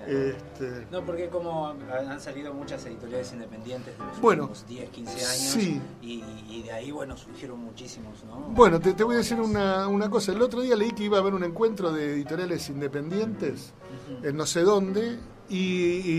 Este, 0.07 0.87
No, 0.91 1.03
porque 1.07 1.29
como 1.31 1.69
han 1.69 2.21
salido 2.21 2.53
muchas 2.53 2.85
editoriales 2.85 3.33
independientes 3.33 3.97
de 3.99 4.05
los 4.05 4.21
Bueno, 4.21 4.43
últimos 4.45 4.67
10, 4.69 4.91
15 4.91 5.13
años 5.13 5.53
sí. 5.53 5.81
y, 6.03 6.23
y 6.51 6.63
de 6.65 6.73
ahí, 6.73 6.91
bueno, 6.91 7.17
surgieron 7.17 7.61
muchísimos, 7.61 8.23
¿no? 8.25 8.37
Bueno, 8.51 8.79
te, 8.79 8.93
te 8.93 9.05
voy 9.05 9.15
a 9.15 9.19
decir 9.19 9.41
una, 9.41 9.89
una 9.89 10.11
cosa. 10.11 10.33
El 10.33 10.43
otro 10.43 10.61
día 10.61 10.77
leí 10.77 10.91
que 10.93 11.05
iba 11.05 11.17
a 11.17 11.21
haber 11.21 11.33
un 11.33 11.45
encuentro 11.45 11.91
de 11.93 12.13
editoriales 12.13 12.69
independientes 12.69 13.73
en 14.23 14.37
no 14.37 14.45
sé 14.45 14.65
dónde 14.65 15.19
y, 15.49 15.57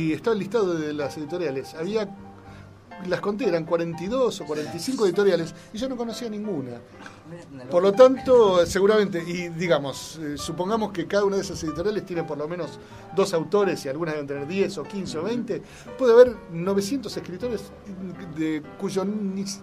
y 0.10 0.14
estaba 0.14 0.34
el 0.34 0.39
listado 0.39 0.74
de 0.74 0.92
las 0.94 1.18
editoriales. 1.18 1.76
Había, 1.76 2.10
las 3.08 3.22
conté, 3.22 3.47
eran 3.47 3.66
42 3.66 4.41
o 4.41 4.45
45 4.45 5.06
editoriales 5.06 5.54
y 5.74 5.78
yo 5.78 5.88
no 5.89 5.95
conocía 5.95 6.30
ninguna. 6.30 6.72
Una 7.54 7.64
Por 7.66 7.82
lo 7.84 7.93
tanto, 7.93 8.66
seguramente, 8.66 9.24
y 9.26 9.49
digamos, 9.49 10.20
eh, 10.22 10.38
supongamos 10.38 10.91
que 10.91 11.08
cada 11.08 11.24
una 11.26 11.38
de 11.38 11.41
esas 11.43 11.64
editoriales 11.64 12.06
tiene 12.06 12.24
por 12.24 12.38
lo 12.38 12.47
menos 12.47 12.80
dos 13.16 13.34
autores 13.34 13.86
y 13.86 13.89
algunas 13.89 14.14
deben 14.16 14.28
tener 14.28 14.47
10 14.47 14.78
o 14.80 14.84
15 14.84 15.18
o 15.18 15.24
20, 15.24 15.62
puede 15.97 16.14
haber 16.14 16.36
900 16.52 17.16
escritores 17.16 17.72
de, 18.38 18.62
cuyo 18.80 19.06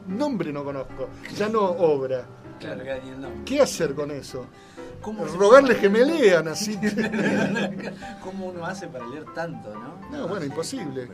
nombre 0.07 0.53
no 0.53 0.65
conozco, 0.65 1.09
ya 1.37 1.49
no 1.49 1.63
obra. 1.63 2.25
Claro. 2.59 2.83
¿Qué 3.45 3.61
hacer 3.61 3.95
con 3.95 4.11
eso? 4.11 4.47
¿Cómo 5.01 5.29
se- 5.29 5.37
Rogarles 5.37 5.79
que 5.79 5.89
me 5.89 6.05
lean, 6.05 6.49
así. 6.49 6.77
¿Cómo 8.25 8.47
uno 8.47 8.67
hace 8.67 8.89
para 8.89 9.07
leer 9.07 9.25
tanto, 9.35 9.73
no? 9.75 9.99
No, 10.11 10.27
bueno, 10.27 10.47
imposible. 10.47 11.09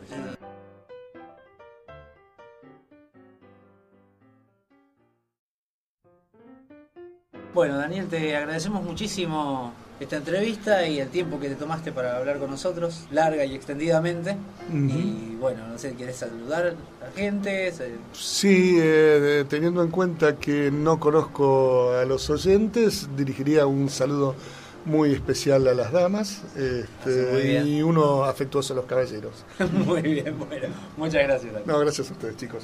Bueno, 7.55 7.77
Daniel, 7.77 8.07
te 8.09 8.35
agradecemos 8.35 8.83
muchísimo 8.83 9.71
esta 9.97 10.17
entrevista 10.17 10.85
y 10.85 10.99
el 10.99 11.07
tiempo 11.07 11.39
que 11.39 11.47
te 11.47 11.55
tomaste 11.55 11.93
para 11.93 12.17
hablar 12.17 12.37
con 12.37 12.51
nosotros, 12.51 13.05
larga 13.11 13.45
y 13.45 13.55
extendidamente. 13.55 14.35
Y 14.69 15.37
bueno, 15.39 15.65
no 15.65 15.77
sé, 15.77 15.93
¿quieres 15.93 16.17
saludar 16.17 16.75
a 17.01 17.05
la 17.05 17.11
gente? 17.15 17.71
Sí, 18.11 18.75
eh, 18.77 19.45
teniendo 19.47 19.81
en 19.83 19.89
cuenta 19.89 20.35
que 20.35 20.69
no 20.69 20.99
conozco 20.99 21.93
a 21.93 22.03
los 22.03 22.29
oyentes, 22.29 23.07
dirigiría 23.15 23.65
un 23.65 23.89
saludo 23.89 24.35
muy 24.83 25.13
especial 25.13 25.65
a 25.69 25.73
las 25.73 25.93
damas 25.93 26.41
este, 26.57 27.63
y 27.65 27.81
uno 27.81 28.25
afectuoso 28.25 28.73
a 28.73 28.75
los 28.75 28.85
caballeros. 28.85 29.45
Muy 29.71 30.01
bien, 30.01 30.37
bueno, 30.37 30.67
muchas 30.97 31.23
gracias. 31.23 31.53
Daniel. 31.53 31.71
No, 31.71 31.79
gracias 31.79 32.09
a 32.09 32.11
ustedes, 32.11 32.35
chicos. 32.35 32.63